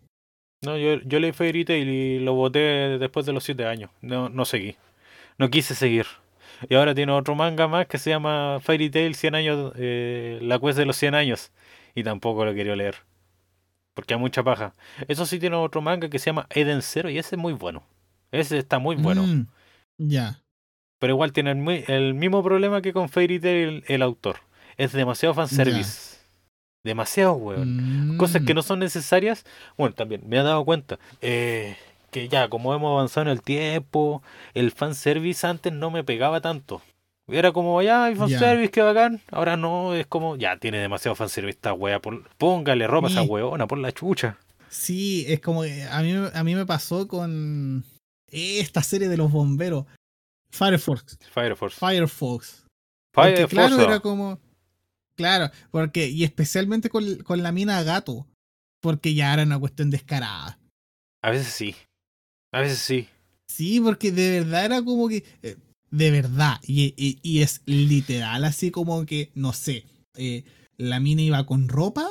[0.64, 3.91] No, yo, yo leí Fairy Tail y lo boté después de los siete años.
[4.02, 4.78] No, no seguí.
[5.38, 6.08] No quise seguir.
[6.68, 10.58] Y ahora tiene otro manga más que se llama Fairy Tail 100 años, eh, la
[10.58, 11.52] quest de los 100 años.
[11.95, 12.95] Y tampoco lo quería leer.
[13.94, 14.74] Porque hay mucha paja.
[15.07, 17.84] Eso sí tiene otro manga que se llama Eden Zero y ese es muy bueno.
[18.32, 19.24] Ese está muy bueno.
[19.28, 19.48] Mm,
[19.98, 20.40] ya.
[20.99, 24.38] Pero igual tiene el, mi- el mismo problema que con Fairy Tail el, autor.
[24.78, 26.18] Es demasiado fanservice.
[26.84, 28.18] Demasiado, weón.
[28.18, 29.45] Cosas que Mm, no son necesarias.
[29.78, 30.98] Bueno, también me he dado cuenta.
[31.22, 31.78] eh,
[32.11, 34.22] que ya, como hemos avanzado en el tiempo,
[34.53, 36.82] el fanservice antes no me pegaba tanto.
[37.28, 39.22] Era como, ya, hay fanservice, qué bacán.
[39.32, 42.02] Ahora no, es como, ya, tiene demasiado fanservice esta wea.
[42.02, 44.38] por- póngale ropa a esa weona, por la chucha.
[44.70, 47.84] Sí, es como a mí, a mí me pasó con
[48.28, 49.86] esta serie de los bomberos.
[50.50, 51.18] Fire Force.
[51.32, 51.78] Fire Force.
[51.80, 52.66] Fire Fox.
[53.14, 54.40] Fire Porque, claro, era como.
[55.16, 56.08] Claro, porque.
[56.10, 58.28] Y especialmente con, con la mina gato.
[58.82, 60.60] Porque ya era una cuestión descarada.
[61.24, 61.76] A veces sí.
[62.52, 63.08] A veces sí.
[63.48, 65.24] Sí, porque de verdad era como que.
[65.41, 65.56] eh,
[65.94, 66.60] de verdad.
[66.64, 69.86] Y, y- y es literal, así como que, no sé.
[70.15, 70.44] eh,
[70.78, 72.07] la mina iba con ropa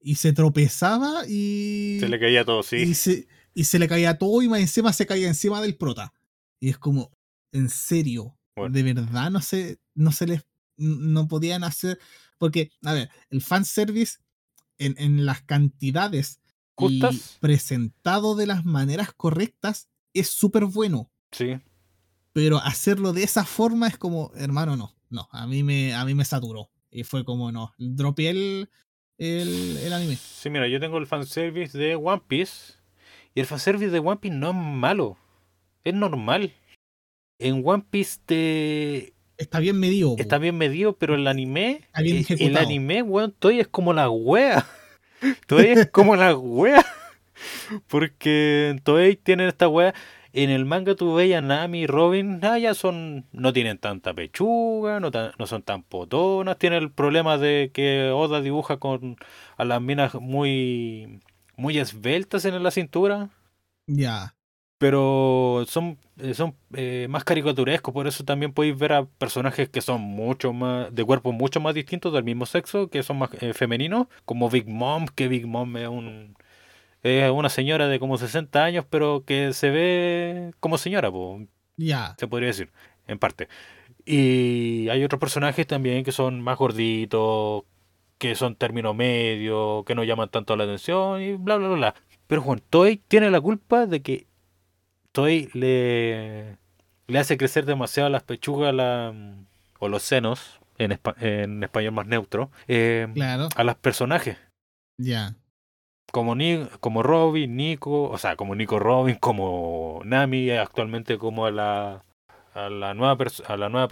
[0.00, 1.98] y se tropezaba y.
[2.00, 2.76] Se le caía todo, sí.
[2.76, 6.12] y, se, y se le caía todo y más encima se caía encima del prota.
[6.60, 7.10] Y es como,
[7.52, 8.72] en serio, Bueno.
[8.74, 10.42] de verdad no se, no se les,
[10.76, 11.98] no podían hacer,
[12.38, 14.18] porque, a ver, el fanservice
[14.78, 16.40] en, en las cantidades
[16.78, 17.36] y ¿Justas?
[17.40, 21.58] presentado de las maneras correctas es súper bueno, Sí.
[22.32, 26.14] Pero hacerlo de esa forma es como, hermano, no, no, a mí me, a mí
[26.14, 26.70] me saturó.
[26.90, 28.70] Y fue como, no, dropeé el,
[29.18, 30.16] el, el anime.
[30.16, 32.74] Sí, mira, yo tengo el fanservice de One Piece.
[33.34, 35.16] Y el fanservice de One Piece no es malo.
[35.84, 36.52] Es normal.
[37.38, 39.14] En One Piece te...
[39.38, 40.14] Está bien medido.
[40.18, 41.80] está bien medido, pero el anime...
[41.86, 44.66] Está bien eh, el anime, weón, todavía es como la wea.
[45.46, 46.84] Todavía es como la wea.
[47.88, 49.94] Porque Toei tienen esta wea.
[50.34, 54.14] En el manga tú veías a Nami y Robin, ah, ya son, no tienen tanta
[54.14, 59.16] pechuga, no, tan- no son tan potonas, tienen el problema de que Oda dibuja con
[59.58, 61.20] a las minas muy,
[61.56, 63.28] muy esbeltas en la cintura,
[63.86, 64.34] Ya.
[64.78, 69.80] pero son, eh, son eh, más caricaturescos, por eso también podéis ver a personajes que
[69.82, 73.52] son mucho más, de cuerpos mucho más distintos del mismo sexo, que son más eh,
[73.52, 76.36] femeninos, como Big Mom, que Big Mom es un
[77.02, 81.40] es una señora de como 60 años, pero que se ve como señora, po,
[81.76, 82.14] Ya.
[82.18, 82.70] se podría decir,
[83.06, 83.48] en parte.
[84.04, 87.64] Y hay otros personajes también que son más gorditos,
[88.18, 91.94] que son término medio, que no llaman tanto la atención y bla, bla, bla, bla.
[92.26, 94.26] Pero Juan, Toei tiene la culpa de que
[95.12, 96.56] Toei le,
[97.06, 99.12] le hace crecer demasiado las pechugas la-
[99.78, 103.48] o los senos, en, en español más neutro, eh, Claro.
[103.54, 104.36] a los personajes.
[104.98, 105.34] Ya.
[106.12, 111.50] Como, Ni, como Robin, Nico, o sea, como Nico Robin, como Nami, actualmente como a
[111.50, 112.04] la,
[112.54, 113.16] a la nueva,
[113.48, 113.88] a la nueva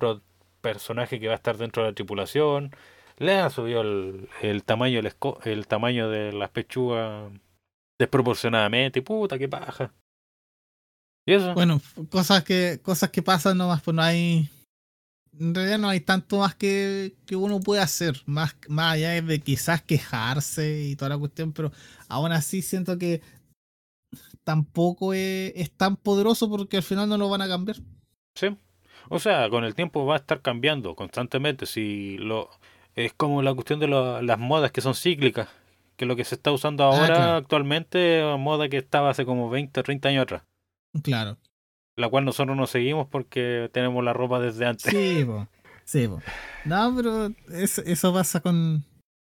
[0.60, 2.70] personaje que va a estar dentro de la tripulación.
[3.16, 5.00] Le han subido el, el tamaño
[5.44, 7.32] el, tamaño de las pechugas
[7.98, 9.02] desproporcionadamente.
[9.02, 9.92] Puta, qué paja.
[11.26, 11.52] ¿Y eso?
[11.54, 11.80] Bueno,
[12.10, 14.48] cosas que, cosas que pasan nomás, pues no hay.
[15.38, 19.40] En realidad no hay tanto más que, que uno puede hacer, más, más allá de
[19.40, 21.70] quizás quejarse y toda la cuestión, pero
[22.08, 23.22] aún así siento que
[24.44, 27.76] tampoco es, es tan poderoso porque al final no lo van a cambiar.
[28.34, 28.56] Sí.
[29.08, 31.66] O sea, con el tiempo va a estar cambiando constantemente.
[31.66, 32.50] Si lo
[32.96, 35.48] es como la cuestión de lo- las modas que son cíclicas,
[35.96, 37.32] que lo que se está usando ahora claro.
[37.36, 40.42] actualmente es una moda que estaba hace como 20 o 30 años atrás,
[41.02, 41.38] Claro.
[42.00, 44.90] La cual nosotros no seguimos porque tenemos la ropa desde antes.
[44.90, 45.48] Sí, po.
[45.84, 46.20] Sí, po.
[46.64, 48.84] No, pero eso, eso pasa con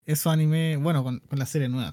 [0.06, 1.92] esos anime, bueno, con, con la serie nueva.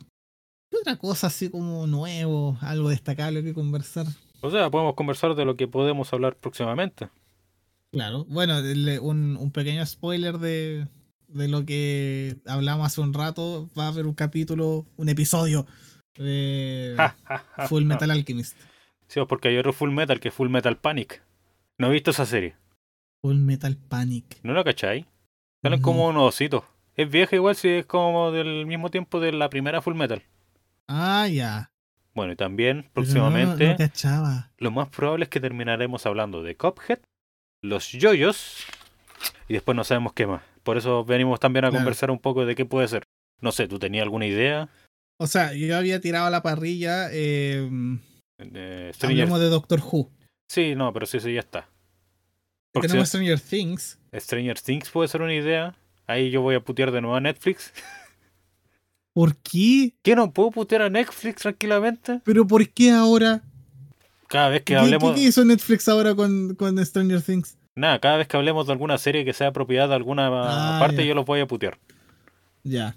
[0.70, 4.06] ¿Qué otra cosa así como nuevo, algo destacable que conversar?
[4.40, 7.09] O sea, podemos conversar de lo que podemos hablar próximamente.
[7.90, 8.59] Claro, bueno,
[9.00, 10.86] un, un pequeño spoiler de,
[11.28, 13.70] de lo que hablamos hace un rato.
[13.78, 15.66] Va a haber un capítulo, un episodio
[16.16, 16.96] de
[17.68, 17.84] Full.
[17.84, 18.56] Metal Alchemist.
[19.09, 21.22] Sí, porque hay otro Full Metal que es Full Metal Panic.
[21.78, 22.56] No he visto esa serie.
[23.22, 24.39] Full Metal Panic.
[24.43, 25.06] ¿No la cachai?
[25.62, 25.85] Salen No.
[25.85, 26.64] como unos ositos.
[26.94, 30.22] Es vieja igual si es como del mismo tiempo de la primera Full Metal.
[30.89, 31.70] Ah, ya.
[32.14, 36.56] Bueno, y también Pero próximamente No, no lo más probable es que terminaremos hablando de
[36.56, 36.98] Cuphead,
[37.62, 38.66] los yoyos
[39.48, 40.43] y después no sabemos qué más.
[40.64, 41.80] Por eso venimos también a Claro.
[41.85, 43.05] conversar un poco de qué puede ser.
[43.40, 44.68] No sé, ¿tú tenías alguna idea?
[45.18, 47.09] O sea, yo había tirado a la parrilla.
[47.12, 47.68] Eh,
[48.39, 50.10] Eh, Stranger- hablemos de Doctor Who.
[50.48, 51.69] Sí, no, pero sí, sí, ya está.
[52.73, 53.98] Porque Tenemos si- Stranger Things.
[54.15, 55.77] Stranger Things puede ser una idea.
[56.06, 57.73] Ahí yo voy a putear de nuevo a Netflix.
[59.15, 59.94] ¿Por qué?
[60.02, 62.20] ¿Qué no puedo putear a Netflix tranquilamente?
[62.24, 63.43] ¿Pero por qué ahora?
[64.28, 65.15] Cada vez que ¿Qué, hablemos.
[65.15, 67.56] qué- qué hizo Netflix ahora con, con Stranger Things?
[67.74, 71.06] Nada, cada vez que hablemos de alguna serie que sea propiedad de alguna Ah, parte,
[71.06, 71.78] yo los voy a putear.
[72.62, 72.97] Ya.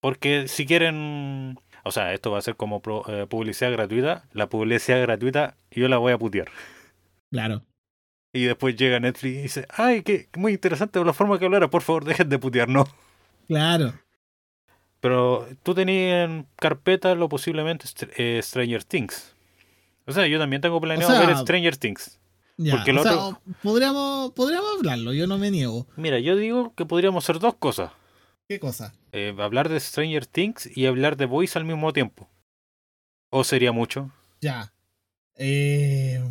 [0.00, 1.58] Porque si quieren.
[1.86, 4.24] O sea, esto va a ser como pro- eh, publicidad gratuita.
[4.32, 6.48] La publicidad gratuita yo la voy a putear.
[7.30, 7.62] Claro.
[8.32, 11.70] Y después llega Netflix y dice: Ay, qué muy interesante la forma que hablara.
[11.70, 12.88] Por favor, dejen de putearnos.
[13.48, 13.94] Claro.
[15.00, 17.86] Pero tú tenías en carpeta lo posiblemente
[18.16, 19.34] eh, Stranger Things.
[20.06, 22.18] O sea, yo también tengo planeado sea, ver Stranger Things.
[22.56, 22.76] Ya.
[22.76, 25.86] Porque el o sea, otro- podríamos, podríamos hablarlo, yo no me niego.
[25.96, 27.92] Mira, yo digo que podríamos hacer dos cosas.
[28.48, 28.94] ¿Qué cosa?
[29.12, 32.28] Eh, hablar de Stranger Things y hablar de Voice al mismo tiempo.
[33.30, 34.10] ¿O sería mucho?
[34.40, 34.72] Ya.
[35.36, 36.22] Eh,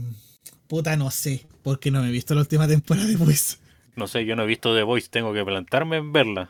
[0.67, 1.45] puta, no sé.
[1.61, 3.57] Porque no me he visto la última temporada de Voice.
[3.95, 6.49] No sé, yo no he visto The Voice, tengo que plantarme en verla.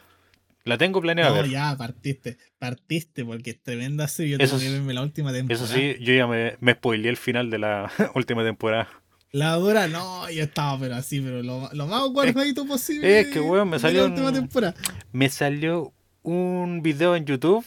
[0.64, 1.50] La tengo planeada No, ver.
[1.50, 2.38] ya, partiste.
[2.58, 4.34] Partiste porque es tremenda serie.
[4.34, 5.64] Yo Eso tengo que sí- verme la última temporada.
[5.66, 8.90] Eso sí, yo ya me, me spoileé el final de la última temporada.
[9.36, 13.20] La dura, no, yo estaba, pero así, pero lo, lo más guardadito posible.
[13.20, 14.76] es que, weón, me salió la última un- temporada.
[15.12, 15.92] Me salió
[16.24, 17.66] un video en YouTube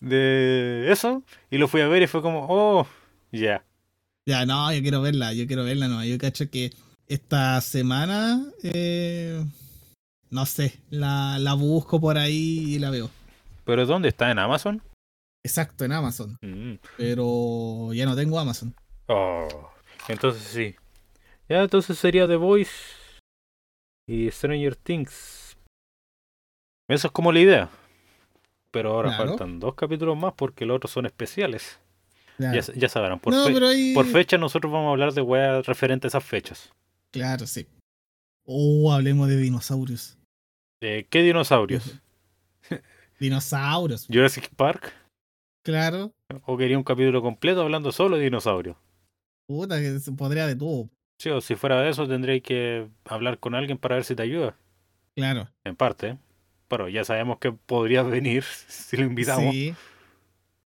[0.00, 2.86] de eso y lo fui a ver y fue como, oh,
[3.32, 3.64] ya.
[4.26, 6.04] Ya, no, yo quiero verla, yo quiero verla, no.
[6.04, 6.70] Yo cacho que
[7.08, 9.42] esta semana, eh,
[10.28, 13.08] no sé, la, la busco por ahí y la veo.
[13.64, 14.30] ¿Pero dónde está?
[14.30, 14.82] ¿En Amazon?
[15.42, 16.36] Exacto, en Amazon.
[16.42, 16.74] Mm.
[16.98, 18.74] Pero ya no tengo Amazon.
[19.06, 19.48] Oh,
[20.08, 20.74] entonces sí.
[21.50, 22.70] Ya, entonces sería The Voice
[24.08, 25.56] y Stranger Things.
[26.88, 27.70] Eso es como la idea.
[28.72, 29.30] Pero ahora Claro.
[29.30, 31.80] faltan dos capítulos más porque los otros son especiales.
[32.36, 32.58] Claro.
[32.60, 33.92] Ya, ya sabrán, por, no, fe- pero ahí.
[33.94, 36.72] por fecha nosotros vamos a hablar de weas referentes a esas fechas.
[37.10, 37.66] Claro, sí.
[38.46, 40.16] Oh, hablemos de dinosaurios.
[40.80, 42.00] Eh, ¿Qué dinosaurios?
[43.20, 44.06] Dinosaurios.
[44.06, 44.94] ¿Jurassic Park?
[45.62, 46.12] Claro.
[46.46, 48.76] ¿O quería un capítulo completo hablando solo de dinosaurios?
[49.46, 50.88] Puta, que se podría de todo.
[51.20, 54.22] Sí, o si fuera de eso tendréis que hablar con alguien para ver si te
[54.22, 54.56] ayuda.
[55.14, 55.50] Claro.
[55.64, 56.16] En parte.
[56.66, 59.52] Pero ya sabemos que podrías venir si lo invitamos.
[59.52, 59.74] Sí.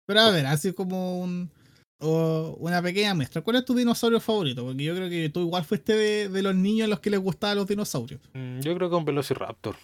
[0.07, 1.51] Pero a ver, así como un,
[1.99, 3.43] o una pequeña muestra.
[3.43, 4.65] ¿Cuál es tu dinosaurio favorito?
[4.65, 7.19] Porque yo creo que tú igual fuiste de, de los niños a los que les
[7.19, 8.21] gustaban los dinosaurios.
[8.33, 9.75] Mm, Yo creo que un Velociraptor.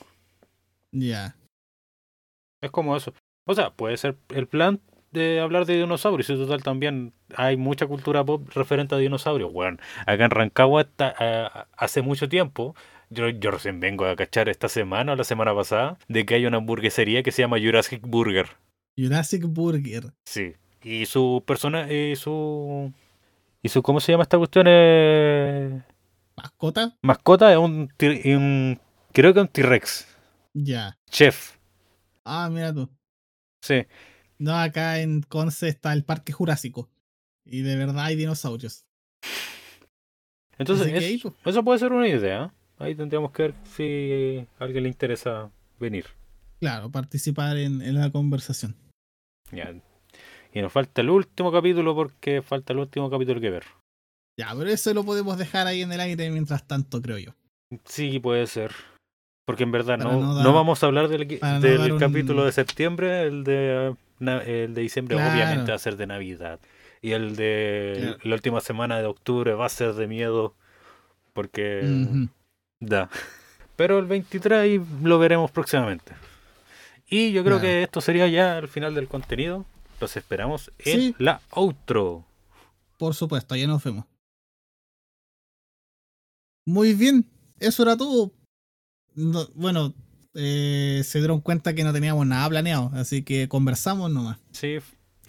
[0.93, 1.35] Ya.
[2.61, 3.13] Es como eso.
[3.45, 4.81] O sea, puede ser el plan
[5.11, 6.31] de hablar de dinosaurios.
[6.31, 9.53] Y total también hay mucha cultura pop referente a dinosaurios.
[9.53, 12.75] Bueno, acá en Rancagua está, hace mucho tiempo.
[13.11, 16.47] Yo, yo recién vengo a cachar esta semana o la semana pasada de que hay
[16.47, 18.47] una hamburguesería que se llama Jurassic Burger.
[18.97, 20.13] Jurassic Burger.
[20.25, 20.55] Sí.
[20.83, 22.93] Y su persona, y su.
[23.63, 24.67] ¿Y su cómo se llama esta cuestión?
[24.69, 25.83] Eh,
[26.37, 26.97] ¿Mascota?
[27.03, 27.93] mascota es un.
[27.99, 30.07] Creo que un T-Rex.
[30.55, 30.97] Ya.
[31.11, 31.57] Chef.
[32.25, 32.89] Ah, mira tú.
[33.61, 33.87] Sí.
[34.41, 36.89] No, acá en Conce está el Parque Jurásico.
[37.45, 38.85] Y de verdad hay dinosaurios.
[40.59, 41.35] Entonces, que es- pues.
[41.45, 42.53] eso puede ser una idea.
[42.79, 46.07] Ahí tendríamos que ver si a alguien le interesa venir.
[46.61, 48.75] Claro, participar en, en la conversación.
[49.53, 49.75] Ya.
[50.53, 53.65] Y nos falta el último capítulo porque falta el último capítulo que ver.
[54.39, 57.33] Ya, pero eso lo podemos dejar ahí en el aire mientras tanto, creo yo.
[57.85, 58.73] Sí, puede ser.
[59.47, 63.23] Porque en verdad no, no vamos a hablar del, no del un- capítulo de septiembre,
[63.23, 65.33] el de, eh, el de diciembre Claro.
[65.33, 66.61] obviamente va a ser de Navidad.
[67.03, 68.19] Y el de Claro.
[68.25, 70.55] la última semana de octubre va a ser de miedo
[71.33, 72.29] porque
[72.81, 73.09] da.
[73.77, 76.13] Pero el 23 ahí lo veremos próximamente.
[77.09, 79.65] Y yo creo que esto sería ya el final del contenido.
[80.01, 81.15] Los esperamos en Sí.
[81.19, 82.25] la outro.
[82.99, 84.05] Por supuesto, ya nos vemos.
[86.67, 87.25] Muy bien,
[87.59, 88.33] eso era todo.
[89.15, 89.95] No- bueno,
[90.35, 94.39] eh, se dieron cuenta que no teníamos nada planeado, así que conversamos nomás.
[94.53, 94.79] Sí,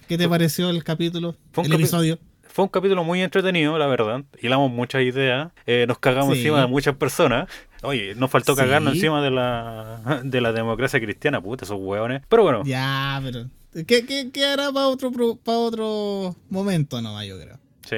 [0.08, 1.36] ¿Qué te pareció el capítulo?
[1.52, 2.18] Fue un el episodio.
[2.42, 4.24] Fue un capítulo muy entretenido, la verdad.
[4.42, 5.52] Hilamos muchas ideas.
[5.64, 6.40] eh, nos cagamos Sí.
[6.40, 7.48] encima de muchas personas.
[7.82, 8.60] Oye, nos faltó Sí.
[8.60, 12.22] cagarnos encima de la, de la democracia cristiana, puta, esos hueones.
[12.28, 13.48] Pero bueno, Ya, pero.
[13.86, 17.58] ¿Qué, qué, qué hará para otro, pro- pa' otro momento nomás, yo creo?
[17.88, 17.96] sí.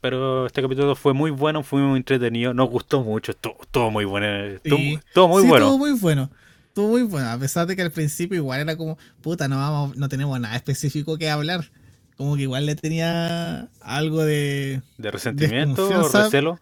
[0.00, 2.54] Pero este capítulo fue muy bueno, fue muy entretenido.
[2.54, 4.26] Nos gustó mucho, estuvo, estuvo muy bueno.
[4.26, 4.94] Estuvo, Sí.
[5.06, 5.66] estuvo muy Sí, bueno.
[5.66, 6.30] Estuvo muy bueno.
[6.68, 7.28] Estuvo muy bueno.
[7.30, 10.54] A pesar de que al principio igual era como, puta, no vamos, no tenemos nada
[10.56, 11.70] específico que hablar.
[12.16, 16.60] Como que igual le tenía algo de, De resentimiento o recelo.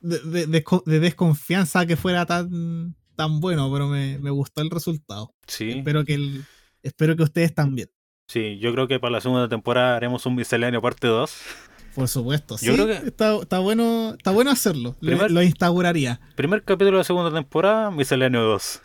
[0.00, 4.70] de, de- de- de desconfianza que fuera tan, tan bueno, pero me, me gustó el
[4.70, 5.32] resultado.
[5.46, 6.44] Sí, Espero que el,
[6.82, 7.88] espero que ustedes también.
[8.28, 11.32] sí, yo creo que para la segunda temporada haremos un misceláneo parte 2.
[11.94, 12.56] Por supuesto.
[12.60, 14.96] Yo sí, creo que- está, está bueno, está bueno hacerlo.
[15.00, 16.20] Lo- Primer- lo instauraría.
[16.36, 18.80] Primer capítulo de la segunda temporada, misceláneo 2.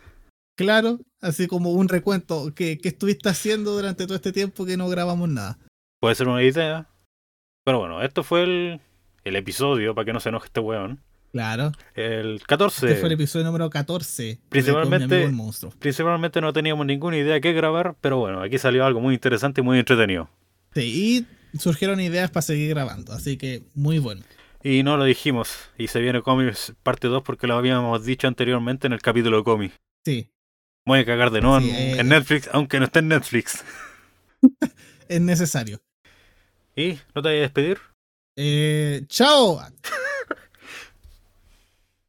[0.56, 2.52] Claro, así como un recuento.
[2.54, 5.58] ¿Qué, qué estuviste haciendo durante todo este tiempo que no grabamos nada?
[6.00, 6.88] Puede ser una idea.
[7.64, 8.80] Pero bueno, esto fue el,
[9.24, 11.00] el episodio, para que no se enoje este weón.
[11.32, 11.72] Claro.
[11.94, 12.86] El 14.
[12.88, 14.22] Este fue el episodio número 14.
[14.22, 15.72] de Principalmente- el monstruo.
[15.78, 19.60] Principalmente no teníamos ninguna idea de qué grabar, pero bueno, aquí salió algo muy interesante
[19.60, 20.28] y muy entretenido.
[20.74, 21.26] Sí, y
[21.58, 24.22] surgieron ideas para seguir grabando, así que muy bueno.
[24.62, 28.86] Y no lo dijimos, y se viene Comics parte 2 porque lo habíamos dicho anteriormente
[28.86, 29.76] en el capítulo de Comics.
[30.04, 30.30] Sí,
[30.88, 31.98] Voy a cagar de nuevo Sí, en, eh.
[31.98, 33.62] en Netflix, aunque no esté en Netflix.
[35.08, 35.82] es necesario.
[36.74, 37.78] ¿Y no te vayas a despedir?
[38.36, 39.60] Eh, chao.